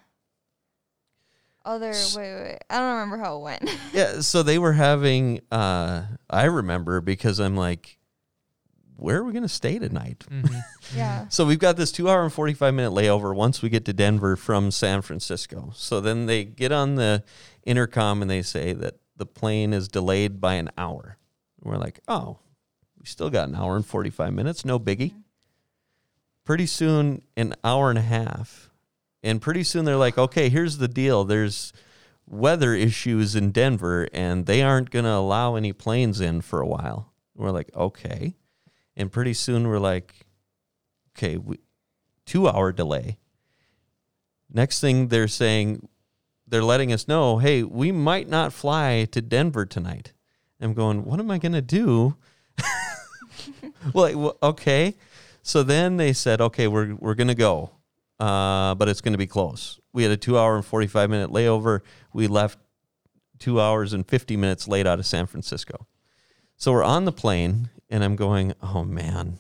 other 1.66 1.89
S- 1.89 2.16
wait, 2.16 2.34
wait, 2.34 2.41
wait. 2.43 2.59
I 2.70 2.80
don't 2.80 2.93
remember 2.93 3.18
how 3.18 3.38
it 3.38 3.41
went. 3.41 3.70
Yeah, 3.93 4.22
so 4.22 4.43
they 4.43 4.57
were 4.59 4.74
having, 4.74 5.41
uh, 5.51 6.03
I 6.30 6.45
remember 6.45 6.99
because 7.01 7.39
I'm 7.39 7.55
like, 7.55 7.97
where 8.95 9.18
are 9.18 9.24
we 9.24 9.34
going 9.34 9.43
to 9.43 9.49
stay 9.49 9.80
tonight? 9.80 10.24
Mhm. 10.30 10.61
yeah. 10.95 11.28
So 11.30 11.45
we've 11.45 11.59
got 11.59 11.78
this 11.78 11.91
two 11.91 12.09
hour 12.09 12.24
and 12.24 12.32
45 12.34 12.74
minute 12.74 12.91
layover 12.91 13.36
once 13.36 13.61
we 13.61 13.70
get 13.70 13.86
to 13.86 13.93
Denver 13.93 14.36
from 14.36 14.72
San 14.72 15.01
Francisco. 15.01 15.72
So 15.76 15.99
then 16.01 16.26
they 16.26 16.43
get 16.45 16.72
on 16.72 16.95
the 16.95 17.24
intercom 17.66 18.22
and 18.22 18.30
they 18.32 18.41
say 18.41 18.74
that 18.74 18.95
the 19.18 19.26
plane 19.26 19.74
is 19.74 19.88
delayed 19.88 20.39
by 20.41 20.55
an 20.55 20.70
hour. 20.78 21.18
We're 21.61 21.78
like, 21.78 21.99
oh, 22.07 22.39
we 22.99 23.05
still 23.05 23.30
got 23.30 23.47
an 23.49 23.55
hour 23.55 23.76
and 23.76 23.86
45 23.86 24.34
minutes. 24.34 24.64
No 24.66 24.80
biggie. 24.80 25.14
Pretty 26.45 26.66
soon, 26.66 27.22
an 27.38 27.53
hour 27.64 27.89
and 27.89 27.97
a 27.99 28.01
half. 28.03 28.62
And 29.24 29.41
pretty 29.41 29.63
soon 29.63 29.86
they're 29.86 29.95
like, 29.95 30.17
okay, 30.17 30.49
here's 30.49 30.78
the 30.78 30.89
deal. 30.89 31.24
There's 31.24 31.71
weather 32.28 32.74
issues 32.74 33.36
in 33.36 33.51
Denver 33.51 34.07
and 34.13 34.45
they 34.45 34.61
aren't 34.61 34.91
going 34.91 35.05
to 35.05 35.11
allow 35.11 35.55
any 35.55 35.71
planes 35.74 36.19
in 36.19 36.41
for 36.41 36.59
a 36.59 36.67
while. 36.67 37.13
We're 37.36 37.51
like, 37.51 37.71
okay. 37.76 38.36
And 38.95 39.11
pretty 39.11 39.34
soon 39.34 39.67
we're 39.67 39.80
like, 39.80 40.26
okay, 41.15 41.38
we, 41.38 41.59
two 42.26 42.47
hour 42.47 42.71
delay. 42.71 43.17
Next 44.51 44.80
thing 44.82 45.07
they're 45.07 45.28
saying, 45.28 45.88
they're 46.47 46.63
letting 46.63 46.93
us 46.93 47.07
know, 47.07 47.39
hey, 47.39 47.63
we 47.63 47.91
might 47.91 48.28
not 48.28 48.53
fly 48.53 49.07
to 49.11 49.21
Denver 49.21 49.65
tonight. 49.65 50.13
I'm 50.61 50.74
going, 50.74 51.03
what 51.03 51.19
am 51.19 51.32
I 51.32 51.39
going 51.39 51.53
to 51.53 51.61
do? 51.61 52.15
well, 53.93 54.38
okay. 54.43 54.95
So 55.41 55.63
then 55.63 55.97
they 55.97 56.13
said, 56.13 56.39
okay, 56.39 56.67
we're, 56.67 56.95
we're 56.95 57.15
going 57.15 57.28
to 57.30 57.36
go, 57.36 57.71
uh, 58.24 58.76
but 58.76 58.88
it's 58.88 59.01
going 59.01 59.11
to 59.13 59.17
be 59.17 59.28
close. 59.28 59.80
We 59.91 60.03
had 60.03 60.11
a 60.11 60.17
two 60.17 60.38
hour 60.38 60.55
and 60.55 60.65
45 60.65 61.09
minute 61.09 61.30
layover. 61.32 61.82
We 62.13 62.28
left 62.28 62.57
two 63.39 63.59
hours 63.59 63.91
and 63.93 64.07
50 64.07 64.38
minutes 64.38 64.67
late 64.67 64.88
out 64.88 64.99
of 64.99 65.05
San 65.05 65.26
Francisco. 65.26 65.88
So 66.55 66.71
we're 66.71 66.84
on 66.84 67.03
the 67.05 67.11
plane, 67.11 67.69
and 67.89 68.03
I'm 68.03 68.15
going, 68.15 68.53
oh 68.61 68.84
man, 68.86 69.39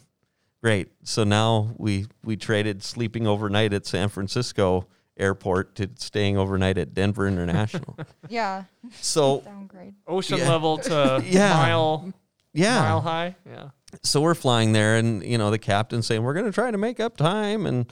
great. 0.61 0.89
So 1.03 1.23
now 1.23 1.73
we 1.77 2.07
we 2.23 2.35
traded 2.35 2.83
sleeping 2.83 3.25
overnight 3.27 3.71
at 3.73 3.85
San 3.85 4.09
Francisco 4.09 4.87
airport 5.15 5.75
to 5.75 5.89
staying 5.97 6.37
overnight 6.37 6.77
at 6.77 6.93
Denver 6.93 7.27
International. 7.27 7.97
Yeah. 8.29 8.63
so 8.99 9.41
Downgrade. 9.45 9.93
Ocean 10.07 10.39
Yeah. 10.39 10.49
level 10.49 10.77
to 10.79 11.23
Yeah. 11.25 11.53
mile 11.53 12.13
yeah, 12.55 12.79
mile 12.79 13.01
high. 13.01 13.35
Yeah. 13.49 13.69
so 14.03 14.21
we're 14.21 14.35
flying 14.35 14.73
there, 14.73 14.97
and 14.97 15.23
you 15.23 15.37
know 15.37 15.49
the 15.51 15.59
captain's 15.59 16.05
saying 16.07 16.23
we're 16.23 16.33
going 16.33 16.45
to 16.47 16.51
try 16.51 16.69
to 16.71 16.77
make 16.77 16.99
up 16.99 17.15
time 17.15 17.65
and 17.65 17.91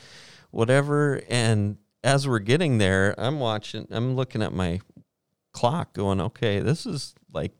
whatever. 0.52 1.22
And 1.30 1.78
as 2.04 2.28
we're 2.28 2.40
getting 2.40 2.78
there, 2.78 3.16
I'm 3.18 3.40
watching, 3.40 3.88
I'm 3.92 4.16
looking 4.16 4.42
at 4.42 4.54
my 4.54 4.82
clock, 5.52 5.94
going, 5.94 6.22
okay, 6.22 6.60
this 6.60 6.86
is 6.86 7.16
like 7.34 7.54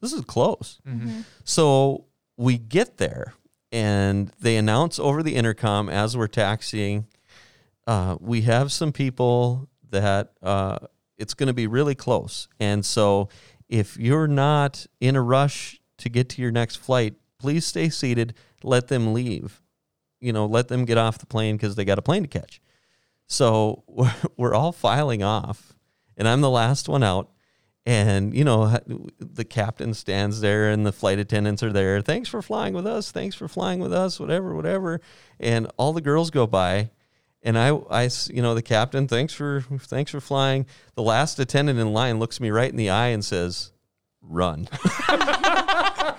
this 0.00 0.12
is 0.12 0.22
close. 0.22 0.80
Mm-hmm. 0.86 1.20
So 1.44 2.06
we 2.36 2.58
get 2.58 2.98
there 2.98 3.34
and 3.70 4.30
they 4.40 4.56
announce 4.56 4.98
over 4.98 5.22
the 5.22 5.34
intercom 5.34 5.88
as 5.88 6.16
we're 6.16 6.26
taxiing, 6.26 7.06
uh, 7.86 8.16
we 8.20 8.42
have 8.42 8.70
some 8.70 8.92
people 8.92 9.68
that 9.90 10.32
uh, 10.42 10.78
it's 11.16 11.34
going 11.34 11.46
to 11.46 11.54
be 11.54 11.66
really 11.66 11.94
close. 11.94 12.48
And 12.60 12.84
so 12.84 13.28
if 13.68 13.96
you're 13.96 14.28
not 14.28 14.86
in 15.00 15.16
a 15.16 15.22
rush 15.22 15.80
to 15.98 16.08
get 16.08 16.28
to 16.30 16.42
your 16.42 16.50
next 16.50 16.76
flight, 16.76 17.14
please 17.38 17.64
stay 17.64 17.88
seated. 17.88 18.34
Let 18.62 18.88
them 18.88 19.14
leave. 19.14 19.61
You 20.22 20.32
know, 20.32 20.46
let 20.46 20.68
them 20.68 20.84
get 20.84 20.96
off 20.96 21.18
the 21.18 21.26
plane 21.26 21.56
because 21.56 21.74
they 21.74 21.84
got 21.84 21.98
a 21.98 22.02
plane 22.02 22.22
to 22.22 22.28
catch. 22.28 22.60
So 23.26 23.82
we're, 23.88 24.14
we're 24.36 24.54
all 24.54 24.72
filing 24.72 25.22
off, 25.22 25.74
and 26.16 26.26
I'm 26.26 26.40
the 26.40 26.50
last 26.50 26.88
one 26.88 27.02
out. 27.02 27.28
And, 27.84 28.32
you 28.32 28.44
know, 28.44 28.78
the 29.18 29.44
captain 29.44 29.92
stands 29.92 30.40
there 30.40 30.70
and 30.70 30.86
the 30.86 30.92
flight 30.92 31.18
attendants 31.18 31.64
are 31.64 31.72
there. 31.72 32.00
Thanks 32.00 32.28
for 32.28 32.40
flying 32.40 32.74
with 32.74 32.86
us. 32.86 33.10
Thanks 33.10 33.34
for 33.34 33.48
flying 33.48 33.80
with 33.80 33.92
us, 33.92 34.20
whatever, 34.20 34.54
whatever. 34.54 35.00
And 35.40 35.68
all 35.78 35.92
the 35.92 36.00
girls 36.00 36.30
go 36.30 36.46
by. 36.46 36.90
And 37.42 37.58
I, 37.58 37.70
I, 37.70 38.08
you 38.28 38.40
know, 38.40 38.54
the 38.54 38.62
captain, 38.62 39.08
thanks 39.08 39.34
for, 39.34 39.64
thanks 39.80 40.12
for 40.12 40.20
flying. 40.20 40.66
The 40.94 41.02
last 41.02 41.40
attendant 41.40 41.80
in 41.80 41.92
line 41.92 42.20
looks 42.20 42.38
me 42.38 42.52
right 42.52 42.70
in 42.70 42.76
the 42.76 42.90
eye 42.90 43.08
and 43.08 43.24
says, 43.24 43.72
run. 44.20 44.68
I 45.08 46.14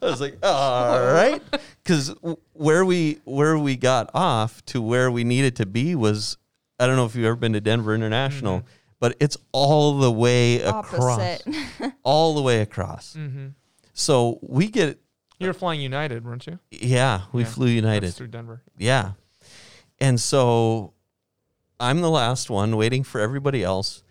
was 0.00 0.20
like, 0.22 0.38
all 0.42 1.12
right. 1.12 1.42
Because 1.88 2.14
where 2.52 2.84
we, 2.84 3.18
where 3.24 3.56
we 3.56 3.74
got 3.74 4.10
off 4.12 4.62
to 4.66 4.82
where 4.82 5.10
we 5.10 5.24
needed 5.24 5.56
to 5.56 5.64
be 5.64 5.94
was, 5.94 6.36
I 6.78 6.86
don't 6.86 6.96
know 6.96 7.06
if 7.06 7.14
you've 7.16 7.24
ever 7.24 7.34
been 7.34 7.54
to 7.54 7.62
Denver 7.62 7.94
International, 7.94 8.62
but 9.00 9.16
it's 9.20 9.38
all 9.52 9.98
the 9.98 10.12
way 10.12 10.60
across 10.60 11.40
all 12.02 12.34
the 12.34 12.42
way 12.42 12.60
across. 12.60 13.16
Mm-hmm. 13.18 13.46
So 13.94 14.38
we 14.42 14.68
get, 14.68 15.00
You 15.38 15.46
were 15.46 15.54
flying 15.54 15.80
United, 15.80 16.26
weren't 16.26 16.46
you? 16.46 16.58
yeah, 16.70 17.22
we 17.32 17.44
Yeah, 17.44 17.48
flew 17.48 17.66
That's 17.68 17.74
United. 17.76 18.10
through 18.12 18.26
Denver. 18.28 18.60
Yeah. 18.76 19.12
And 19.98 20.20
so 20.20 20.92
I'm 21.80 22.02
the 22.02 22.10
last 22.10 22.50
one 22.50 22.76
waiting 22.76 23.02
for 23.02 23.18
everybody 23.18 23.62
else. 23.64 24.02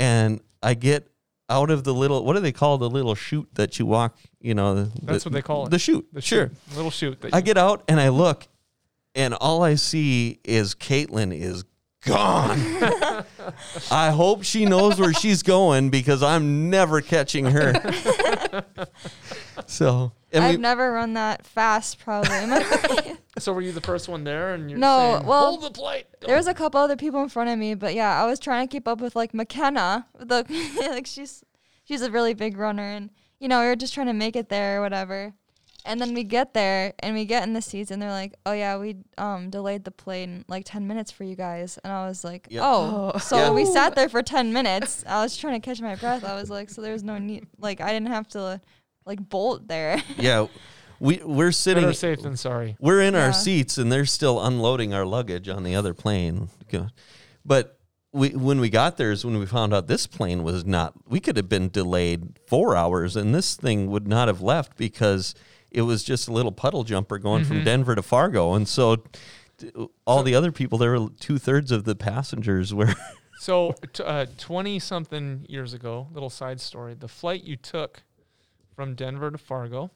And 0.00 0.40
I 0.64 0.74
get 0.74 1.06
out 1.48 1.70
of 1.70 1.84
the 1.84 1.94
little, 1.94 2.24
what 2.24 2.34
do 2.34 2.40
they 2.40 2.50
call 2.50 2.76
the 2.76 2.90
little 2.90 3.14
chute 3.14 3.50
that 3.54 3.78
you 3.78 3.86
walk, 3.86 4.18
you 4.40 4.54
know? 4.54 4.74
The, 4.84 4.90
That's 5.02 5.24
what 5.24 5.32
they 5.32 5.42
call 5.42 5.66
it. 5.66 5.70
The 5.70 5.78
chute. 5.78 6.06
The 6.12 6.20
sure. 6.20 6.48
chute, 6.48 6.76
little 6.76 6.90
chute. 6.90 7.20
That 7.20 7.34
I 7.34 7.38
you- 7.38 7.42
get 7.44 7.58
out 7.58 7.82
and 7.88 8.00
I 8.00 8.08
look, 8.08 8.46
and 9.14 9.34
all 9.34 9.62
I 9.62 9.74
see 9.74 10.40
is 10.44 10.74
Caitlin 10.74 11.32
is 11.38 11.64
gone. 12.06 12.58
I 13.90 14.10
hope 14.10 14.42
she 14.44 14.64
knows 14.64 14.98
where 14.98 15.12
she's 15.12 15.42
going 15.42 15.90
because 15.90 16.22
I'm 16.22 16.70
never 16.70 17.00
catching 17.02 17.44
her. 17.46 17.74
so, 19.66 20.12
and 20.32 20.44
I've 20.44 20.56
we, 20.56 20.60
never 20.60 20.92
run 20.92 21.14
that 21.14 21.44
fast 21.46 21.98
probably. 21.98 22.36
in 22.38 22.50
my 22.50 22.58
life. 22.58 23.18
So 23.38 23.52
were 23.52 23.60
you 23.60 23.72
the 23.72 23.80
first 23.80 24.08
one 24.08 24.24
there? 24.24 24.54
And 24.54 24.70
you're 24.70 24.78
No, 24.78 25.14
saying, 25.16 25.26
well, 25.26 25.50
hold 25.56 25.62
the 25.62 25.70
plate. 25.70 26.06
there 26.20 26.36
was 26.36 26.46
a 26.46 26.54
couple 26.54 26.80
other 26.80 26.96
people 26.96 27.22
in 27.22 27.28
front 27.28 27.50
of 27.50 27.58
me, 27.58 27.74
but 27.74 27.94
yeah, 27.94 28.22
I 28.22 28.26
was 28.26 28.38
trying 28.38 28.66
to 28.66 28.70
keep 28.72 28.88
up 28.88 29.00
with 29.00 29.14
like 29.16 29.34
McKenna. 29.34 30.06
The 30.18 30.44
like 30.90 31.06
she's 31.06 31.44
she's 31.84 32.02
a 32.02 32.10
really 32.10 32.34
big 32.34 32.56
runner, 32.56 32.82
and 32.88 33.10
you 33.40 33.48
know 33.48 33.60
we 33.60 33.66
were 33.66 33.76
just 33.76 33.94
trying 33.94 34.06
to 34.06 34.12
make 34.12 34.36
it 34.36 34.48
there 34.48 34.78
or 34.78 34.80
whatever. 34.82 35.32
And 35.86 35.98
then 35.98 36.12
we 36.12 36.24
get 36.24 36.52
there 36.52 36.92
and 36.98 37.14
we 37.14 37.24
get 37.24 37.42
in 37.42 37.54
the 37.54 37.62
seats, 37.62 37.90
and 37.90 38.02
they're 38.02 38.10
like, 38.10 38.34
"Oh 38.44 38.52
yeah, 38.52 38.76
we 38.76 38.96
um 39.16 39.48
delayed 39.48 39.84
the 39.84 39.90
plane 39.90 40.44
like 40.46 40.64
ten 40.66 40.86
minutes 40.86 41.10
for 41.10 41.24
you 41.24 41.34
guys." 41.36 41.78
And 41.82 41.90
I 41.90 42.06
was 42.06 42.22
like, 42.22 42.46
Yep. 42.50 42.62
"Oh, 42.62 43.12
Oh. 43.14 43.18
so 43.18 43.36
Yeah. 43.36 43.50
we 43.52 43.64
sat 43.64 43.94
there 43.94 44.10
for 44.10 44.22
ten 44.22 44.52
minutes." 44.52 45.02
I 45.08 45.22
was 45.22 45.38
trying 45.38 45.58
to 45.58 45.64
catch 45.64 45.80
my 45.80 45.94
breath. 45.94 46.22
I 46.22 46.34
was 46.34 46.50
like, 46.50 46.68
"So 46.68 46.82
there 46.82 46.92
was 46.92 47.02
no 47.02 47.16
need, 47.16 47.46
like 47.58 47.80
I 47.80 47.92
didn't 47.94 48.08
have 48.08 48.28
to 48.28 48.60
like 49.06 49.26
bolt 49.26 49.68
there." 49.68 50.02
yeah, 50.18 50.48
we 51.00 51.22
we're 51.24 51.50
sitting 51.50 51.84
Better 51.84 51.94
safe 51.94 52.20
than 52.20 52.36
sorry. 52.36 52.76
we're 52.78 53.00
in 53.00 53.14
Yeah. 53.14 53.24
our 53.24 53.32
seats 53.32 53.78
and 53.78 53.90
they're 53.90 54.04
still 54.04 54.38
unloading 54.44 54.92
our 54.92 55.06
luggage 55.06 55.48
on 55.48 55.62
the 55.64 55.74
other 55.74 55.94
plane. 55.94 56.50
But 57.42 57.79
we 58.12 58.30
when 58.30 58.60
we 58.60 58.70
got 58.70 58.96
there 58.96 59.12
is 59.12 59.24
when 59.24 59.38
we 59.38 59.46
found 59.46 59.72
out 59.72 59.86
this 59.86 60.06
plane 60.06 60.42
was 60.42 60.64
not. 60.64 60.94
We 61.06 61.20
could 61.20 61.36
have 61.36 61.48
been 61.48 61.68
delayed 61.68 62.38
four 62.46 62.76
hours, 62.76 63.16
and 63.16 63.34
this 63.34 63.54
thing 63.54 63.90
would 63.90 64.08
not 64.08 64.28
have 64.28 64.40
left 64.42 64.76
because 64.76 65.34
it 65.70 65.82
was 65.82 66.02
just 66.02 66.28
a 66.28 66.32
little 66.32 66.52
puddle 66.52 66.84
jumper 66.84 67.18
going 67.18 67.44
from 67.44 67.64
Denver 67.64 67.94
to 67.94 68.02
Fargo, 68.02 68.54
and 68.54 68.68
so. 68.68 69.02
All 70.06 70.22
the 70.22 70.34
other 70.34 70.52
people, 70.52 70.78
there 70.78 70.98
were 70.98 71.10
two 71.20 71.36
thirds 71.36 71.70
of 71.70 71.84
the 71.84 71.94
passengers 71.94 72.72
were. 72.72 72.94
So, 73.40 73.74
t- 73.94 74.02
uh, 74.02 74.26
20 74.36 74.78
something 74.78 75.46
years 75.48 75.72
ago, 75.72 76.08
little 76.12 76.28
side 76.28 76.60
story, 76.60 76.92
the 76.92 77.08
flight 77.08 77.42
you 77.42 77.56
took 77.56 78.02
from 78.76 78.94
Denver 78.94 79.30
to 79.30 79.38
Fargo 79.38 79.90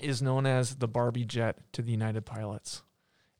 is 0.00 0.20
known 0.20 0.44
as 0.44 0.74
the 0.76 0.88
Barbie 0.88 1.24
jet 1.24 1.58
to 1.72 1.82
the 1.82 1.92
United 1.92 2.26
Pilots. 2.26 2.82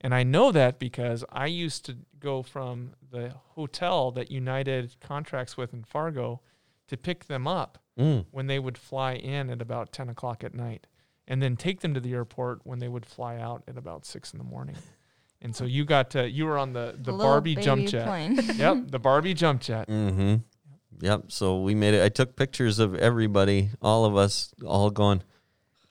And 0.00 0.14
I 0.14 0.22
know 0.22 0.52
that 0.52 0.78
because 0.78 1.24
I 1.32 1.46
used 1.46 1.84
to 1.86 1.96
go 2.24 2.42
from 2.42 2.94
the 3.12 3.32
hotel 3.54 4.10
that 4.12 4.30
United 4.30 4.96
contracts 5.00 5.56
with 5.56 5.72
in 5.72 5.84
Fargo 5.84 6.40
to 6.88 6.96
pick 6.96 7.26
them 7.26 7.46
up 7.46 7.78
Mm. 7.96 8.26
when 8.32 8.48
they 8.48 8.58
would 8.58 8.76
fly 8.76 9.12
in 9.12 9.50
at 9.50 9.62
about 9.62 9.92
10 9.92 10.08
o'clock 10.08 10.42
at 10.42 10.52
night 10.52 10.88
and 11.28 11.40
then 11.40 11.56
take 11.56 11.78
them 11.80 11.94
to 11.94 12.00
the 12.00 12.12
airport 12.12 12.58
when 12.64 12.80
they 12.80 12.88
would 12.88 13.06
fly 13.06 13.36
out 13.36 13.62
at 13.68 13.78
about 13.78 14.04
6 14.04 14.32
in 14.32 14.38
the 14.38 14.44
morning. 14.44 14.74
And 15.40 15.54
so 15.54 15.64
you 15.64 15.84
got 15.84 16.10
to, 16.10 16.28
you 16.28 16.44
were 16.46 16.58
on 16.58 16.72
the, 16.72 16.96
the 17.00 17.12
Little 17.12 17.30
Barbie 17.30 17.54
jump 17.54 17.86
jet. 17.86 18.04
plane. 18.04 18.40
Yep, 18.56 18.90
the 18.90 18.98
Barbie 18.98 19.34
jump 19.34 19.60
jet. 19.60 19.86
Mm-hmm. 19.88 20.36
Yep. 21.06 21.30
So 21.30 21.60
we 21.60 21.76
made 21.76 21.94
it. 21.94 22.02
I 22.02 22.08
took 22.08 22.34
pictures 22.34 22.80
of 22.80 22.96
everybody, 22.96 23.70
all 23.80 24.04
of 24.06 24.16
us, 24.16 24.52
all 24.66 24.90
going. 24.90 25.22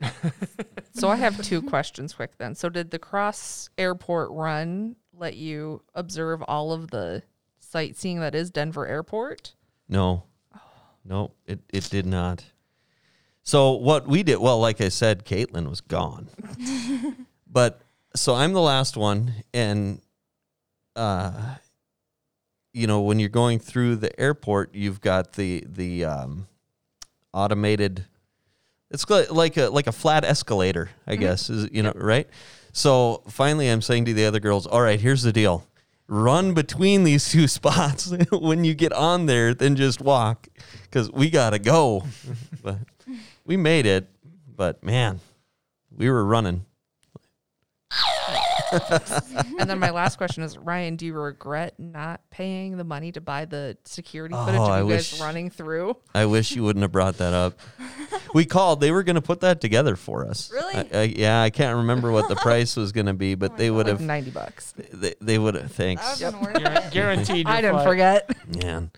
So 0.96 1.08
I 1.10 1.16
have 1.16 1.42
two 1.42 1.62
questions 1.62 2.14
quick 2.14 2.38
then. 2.38 2.54
So 2.54 2.70
did 2.70 2.92
the 2.92 3.00
cross 3.00 3.70
airport 3.78 4.30
run 4.32 4.96
let 5.18 5.36
you 5.36 5.82
observe 5.94 6.42
all 6.44 6.72
of 6.72 6.92
the 6.92 7.24
sightseeing 7.60 8.20
that 8.20 8.36
is 8.36 8.50
Denver 8.50 8.88
Airport? 8.88 9.54
No, 9.88 10.24
no, 11.06 11.32
it 11.46 11.60
it 11.72 11.90
did 11.90 12.06
not. 12.06 12.46
So 13.44 13.72
what 13.72 14.08
we 14.08 14.24
did, 14.24 14.38
well, 14.38 14.60
like 14.60 14.80
I 14.80 14.88
said, 14.90 15.26
Caitlin 15.26 15.70
was 15.70 15.82
gone, 15.82 16.30
but 17.48 17.82
so 18.16 18.36
I'm 18.36 18.54
the 18.54 18.62
last 18.62 18.96
one, 18.96 19.34
and 19.54 20.02
uh, 20.96 21.56
you 22.74 22.88
know, 22.88 23.02
when 23.02 23.20
you're 23.20 23.30
going 23.30 23.60
through 23.60 23.98
the 23.98 24.20
airport, 24.20 24.74
you've 24.76 25.02
got 25.02 25.34
the 25.34 25.64
the 25.68 26.06
um, 26.06 26.48
automated. 27.34 28.06
It's 28.90 29.10
like 29.10 29.58
a 29.58 29.70
like 29.70 29.88
a 29.88 29.92
flat 29.92 30.24
escalator, 30.24 30.90
I 31.06 31.16
guess. 31.16 31.50
Is 31.50 31.70
you 31.72 31.84
know 31.84 31.94
right? 31.96 32.28
So 32.74 33.22
finally, 33.30 33.70
I'm 33.70 33.82
saying 33.82 34.06
to 34.06 34.14
the 34.14 34.26
other 34.26 34.40
girls, 34.40 34.68
"All 34.68 34.82
right, 34.82 35.00
here's 35.00 35.22
the 35.22 35.32
deal: 35.32 35.66
run 36.08 36.54
between 36.54 37.04
these 37.04 37.30
two 37.30 37.48
spots. 37.60 38.14
when 38.32 38.64
you 38.66 38.74
get 38.74 38.92
on 38.92 39.28
there, 39.28 39.54
then 39.54 39.76
just 39.76 40.02
walk, 40.02 40.48
because 40.84 41.10
we 41.12 41.30
gotta 41.30 41.60
go." 41.60 42.04
but 42.64 42.80
we 43.46 43.56
made 43.56 43.86
it. 43.86 44.10
But 44.56 44.84
man, 44.84 45.20
we 45.96 46.10
were 46.10 46.26
running. 46.26 46.66
And 49.60 49.70
then 49.70 49.80
my 49.80 49.92
last 49.92 50.18
question 50.18 50.44
is 50.44 50.58
Ryan, 50.58 50.96
do 50.96 51.06
you 51.06 51.14
regret 51.14 51.76
not 51.80 52.22
paying 52.32 52.78
the 52.78 52.84
money 52.84 53.12
to 53.12 53.22
buy 53.22 53.46
the 53.46 53.78
security 53.86 54.34
footage 54.36 54.56
Oh, 54.60 54.64
of 54.66 54.70
I 54.70 54.82
you 54.82 54.90
guys 54.90 55.12
wish- 55.14 55.22
running 55.22 55.50
through? 55.50 55.98
I 56.16 56.26
wish 56.26 56.52
you 56.52 56.64
wouldn't 56.64 56.82
have 56.82 56.92
brought 56.92 57.18
that 57.18 57.34
up. 57.34 57.60
We 58.34 58.46
called. 58.46 58.82
They 58.82 58.92
were 58.92 59.04
going 59.04 59.16
to 59.16 59.22
put 59.22 59.42
that 59.42 59.62
together 59.62 59.96
for 59.96 60.28
us. 60.28 60.52
Really? 60.52 60.76
I, 60.76 60.88
I, 60.94 61.02
yeah, 61.04 61.42
I 61.42 61.50
can't 61.52 61.78
remember 61.78 62.12
what 62.12 62.30
the 62.30 62.36
price 62.36 62.76
was 62.76 62.92
going 62.92 63.06
to 63.06 63.14
be, 63.14 63.36
but 63.36 63.52
my 63.52 63.58
they 63.58 63.70
would 63.72 63.86
Like 63.88 63.98
have. 64.00 64.02
90 64.02 64.32
bucks. 64.32 64.74
They, 64.92 65.14
they 65.22 65.38
would 65.38 65.54
have. 65.56 65.72
Thanks. 65.72 66.20
That 66.20 66.34
would've 66.34 66.54
been 66.54 66.64
worth 66.64 66.74
Guar- 66.84 66.92
Guaranteed. 66.92 67.48
I 67.48 67.62
didn't 67.62 67.76
flight. 67.76 67.88
forget. 67.88 68.58
Man, 68.64 68.92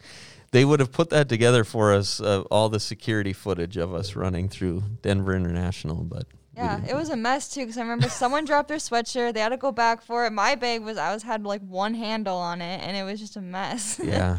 they 0.52 0.64
would 0.64 0.80
have 0.80 0.92
put 0.94 1.10
that 1.10 1.28
together 1.28 1.64
for 1.66 1.94
us. 1.94 2.22
Uh, 2.22 2.42
all 2.50 2.70
the 2.70 2.80
security 2.80 3.34
footage 3.34 3.76
of 3.78 3.94
us 3.94 4.16
running 4.16 4.48
through 4.48 4.84
Denver 5.02 5.36
International, 5.36 5.96
but 6.04 6.28
we 6.45 6.45
Yeah, 6.56 6.80
it 6.88 6.96
was 6.96 7.10
a 7.10 7.16
mess 7.18 7.54
too 7.54 7.62
because 7.62 7.78
I 7.78 7.82
remember 7.82 8.08
someone 8.10 8.46
dropped 8.46 8.70
their 8.70 8.78
sweatshirt. 8.78 9.34
They 9.34 9.40
had 9.42 9.50
to 9.50 9.58
go 9.58 9.72
back 9.72 10.02
for 10.02 10.26
it. 10.26 10.32
My 10.32 10.56
bag 10.56 10.82
was 10.82 10.98
I 10.98 11.14
was 11.14 11.24
had 11.24 11.44
like 11.44 11.62
one 11.62 11.94
handle 11.94 12.38
on 12.38 12.62
it, 12.62 12.82
and 12.82 12.96
it 12.96 13.04
was 13.04 13.20
just 13.20 13.36
a 13.36 13.42
mess. 13.42 14.00
Yeah, 14.04 14.38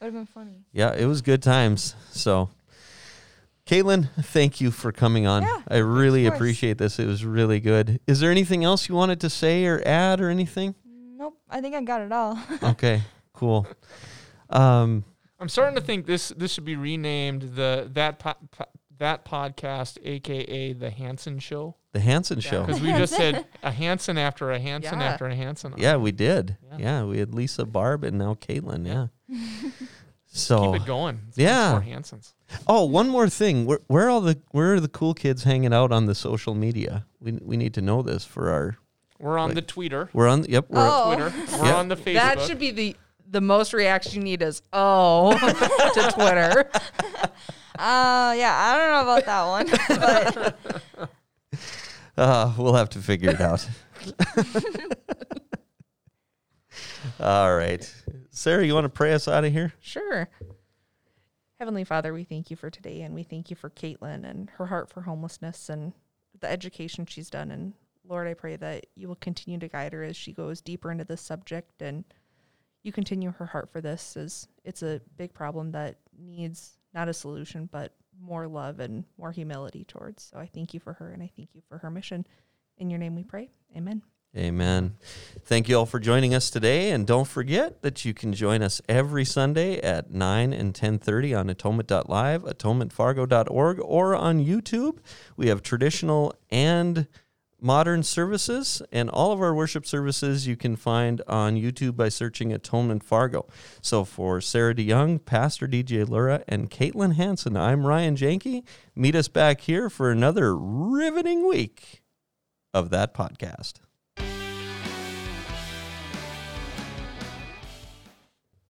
would 0.00 0.06
have 0.06 0.14
been 0.14 0.26
funny. 0.26 0.64
yeah, 0.72 0.94
it 0.94 1.06
was 1.06 1.22
good 1.22 1.42
times. 1.42 1.94
So. 2.10 2.50
Caitlin, 3.66 4.08
thank 4.20 4.60
you 4.60 4.72
for 4.72 4.90
coming 4.90 5.28
on. 5.28 5.42
Yeah, 5.42 5.60
I 5.68 5.76
really 5.76 6.26
appreciate 6.26 6.76
this. 6.78 6.98
It 6.98 7.06
was 7.06 7.24
really 7.24 7.60
good. 7.60 8.00
Is 8.08 8.18
there 8.18 8.30
anything 8.32 8.64
else 8.64 8.88
you 8.88 8.96
wanted 8.96 9.20
to 9.20 9.30
say 9.30 9.64
or 9.66 9.80
add 9.86 10.20
or 10.20 10.28
anything? 10.28 10.74
Nope, 10.84 11.38
I 11.48 11.60
think 11.60 11.76
I 11.76 11.82
got 11.82 12.00
it 12.00 12.10
all. 12.10 12.36
Okay, 12.64 13.02
cool. 13.32 13.68
Um, 14.48 15.04
I'm 15.38 15.48
starting 15.48 15.76
to 15.76 15.80
think 15.80 16.06
this 16.06 16.30
this 16.30 16.52
should 16.52 16.64
be 16.64 16.74
renamed 16.74 17.42
the 17.54 17.88
that 17.92 18.18
po- 18.18 18.34
po- 18.50 18.64
that 19.00 19.24
podcast, 19.24 19.98
aka 20.04 20.72
the 20.72 20.90
Hanson 20.90 21.38
Show, 21.40 21.74
the 21.92 22.00
Hanson 22.00 22.40
show. 22.40 22.64
because 22.64 22.80
we 22.80 22.92
just 22.92 23.14
said 23.14 23.44
a 23.62 23.70
Hanson 23.72 24.16
after 24.16 24.50
a 24.52 24.58
Hanson 24.58 25.00
Yeah. 25.00 25.06
after 25.06 25.26
a 25.26 25.34
Hanson. 25.34 25.74
Yeah, 25.76 25.96
we 25.96 26.12
did. 26.12 26.56
Yeah. 26.70 26.76
Yeah. 26.78 27.04
we 27.04 27.18
had 27.18 27.34
Lisa 27.34 27.66
Barb 27.66 28.04
and 28.04 28.16
now 28.18 28.34
Caitlin. 28.34 28.86
Yeah. 28.86 29.08
So 30.32 30.58
keep 30.60 30.68
so, 30.68 30.74
it 30.84 30.86
going. 30.86 31.20
Let's 31.26 31.38
Yeah. 31.38 31.72
more 31.72 31.80
Hansons. 31.80 32.34
oh, 32.68 32.84
one 32.84 33.08
more 33.08 33.28
thing. 33.28 33.66
Where, 33.66 33.80
where 33.88 34.06
are 34.06 34.10
all 34.10 34.20
the 34.20 34.38
where 34.52 34.74
are 34.74 34.78
the 34.80 34.86
cool 34.88 35.12
kids 35.12 35.42
hanging 35.42 35.74
out 35.74 35.90
on 35.90 36.06
the 36.06 36.14
social 36.14 36.54
media? 36.54 37.04
We 37.20 37.32
we 37.32 37.56
need 37.56 37.74
to 37.74 37.80
know 37.82 38.02
this 38.02 38.24
for 38.24 38.48
our. 38.50 38.76
We're 39.18 39.36
on 39.38 39.48
Like- 39.48 39.56
the 39.56 39.62
Twitter, 39.62 40.08
We're 40.12 40.28
on. 40.28 40.44
Yep. 40.44 40.66
We're, 40.70 40.88
Oh. 40.88 41.14
Twitter. 41.16 41.32
We're 41.58 41.66
Yeah. 41.66 41.76
on 41.76 41.88
the 41.88 41.96
Facebook. 41.96 42.14
That 42.14 42.40
should 42.42 42.60
be 42.60 42.70
the 42.70 42.96
the 43.30 43.40
most 43.40 43.72
reaction 43.72 44.14
you 44.14 44.22
need 44.24 44.42
is 44.42 44.60
oh 44.72 45.32
to 45.94 46.12
Twitter. 46.12 46.68
Uh, 47.78 48.34
yeah, 48.36 48.54
I 48.54 48.76
don't 48.76 48.90
know 48.90 49.02
about 49.12 49.24
that 49.26 49.44
one, 49.46 50.56
but 50.98 51.10
Uh, 52.16 52.52
we'll 52.58 52.74
have 52.74 52.90
to 52.90 52.98
figure 52.98 53.30
it 53.30 53.40
out. 53.40 53.66
all 57.20 57.54
right, 57.56 57.92
Sarah, 58.30 58.66
you 58.66 58.74
want 58.74 58.84
to 58.84 58.90
pray 58.90 59.12
us 59.14 59.26
out 59.28 59.44
of 59.44 59.52
here? 59.52 59.72
Sure. 59.80 60.28
Heavenly 61.58 61.84
Father, 61.84 62.12
we 62.12 62.24
thank 62.24 62.50
you 62.50 62.56
for 62.56 62.70
today 62.70 63.02
and 63.02 63.14
we 63.14 63.22
thank 63.22 63.50
you 63.50 63.56
for 63.56 63.70
Caitlin 63.70 64.28
and 64.28 64.50
her 64.56 64.66
heart 64.66 64.90
for 64.90 65.02
homelessness 65.02 65.68
and 65.68 65.92
the 66.40 66.50
education 66.50 67.04
she's 67.06 67.28
done. 67.30 67.50
And 67.50 67.74
Lord, 68.06 68.26
I 68.26 68.34
pray 68.34 68.56
that 68.56 68.86
you 68.96 69.08
will 69.08 69.16
continue 69.16 69.58
to 69.58 69.68
guide 69.68 69.92
her 69.92 70.02
as 70.02 70.16
she 70.16 70.32
goes 70.32 70.60
deeper 70.62 70.90
into 70.90 71.04
this 71.04 71.20
subject 71.20 71.82
and 71.82 72.04
you 72.82 72.92
continue 72.92 73.32
her 73.32 73.46
heart 73.46 73.70
for 73.70 73.80
this 73.80 74.16
as 74.16 74.48
it's 74.64 74.82
a 74.82 75.00
big 75.16 75.32
problem 75.34 75.72
that 75.72 75.96
needs 76.18 76.78
not 76.94 77.08
a 77.08 77.12
solution, 77.12 77.68
but 77.70 77.92
more 78.20 78.46
love 78.46 78.80
and 78.80 79.04
more 79.18 79.32
humility 79.32 79.84
towards. 79.84 80.24
So 80.24 80.38
I 80.38 80.46
thank 80.46 80.74
you 80.74 80.80
for 80.80 80.92
her 80.94 81.12
and 81.12 81.22
I 81.22 81.30
thank 81.36 81.50
you 81.54 81.62
for 81.68 81.78
her 81.78 81.90
mission. 81.90 82.26
In 82.78 82.90
your 82.90 82.98
name 82.98 83.14
we 83.14 83.24
pray. 83.24 83.50
Amen. 83.76 84.02
Amen. 84.36 84.94
Thank 85.44 85.68
you 85.68 85.76
all 85.76 85.86
for 85.86 85.98
joining 85.98 86.36
us 86.36 86.50
today, 86.50 86.92
and 86.92 87.04
don't 87.04 87.26
forget 87.26 87.82
that 87.82 88.04
you 88.04 88.14
can 88.14 88.32
join 88.32 88.62
us 88.62 88.80
every 88.88 89.24
Sunday 89.24 89.80
at 89.80 90.12
nine 90.12 90.52
and 90.52 90.72
ten 90.72 91.00
thirty 91.00 91.34
on 91.34 91.50
Atonement.live, 91.50 92.44
AtonementFargo.org, 92.44 93.80
or 93.80 94.14
on 94.14 94.38
YouTube. 94.38 94.98
We 95.36 95.48
have 95.48 95.62
traditional 95.62 96.32
and 96.48 97.08
modern 97.60 98.02
services, 98.02 98.82
and 98.90 99.10
all 99.10 99.32
of 99.32 99.40
our 99.40 99.54
worship 99.54 99.86
services 99.86 100.46
you 100.46 100.56
can 100.56 100.76
find 100.76 101.22
on 101.26 101.56
YouTube 101.56 101.96
by 101.96 102.08
searching 102.08 102.52
Atonement 102.52 103.02
Fargo. 103.04 103.46
So 103.80 104.04
for 104.04 104.40
Sarah 104.40 104.74
DeYoung, 104.74 105.24
Pastor 105.24 105.66
DJ 105.66 106.08
Lura, 106.08 106.42
and 106.48 106.70
Caitlin 106.70 107.14
Hanson, 107.14 107.56
I'm 107.56 107.86
Ryan 107.86 108.16
Janke. 108.16 108.64
Meet 108.94 109.14
us 109.14 109.28
back 109.28 109.62
here 109.62 109.90
for 109.90 110.10
another 110.10 110.56
riveting 110.56 111.48
week 111.48 112.02
of 112.72 112.90
that 112.90 113.14
podcast. 113.14 113.80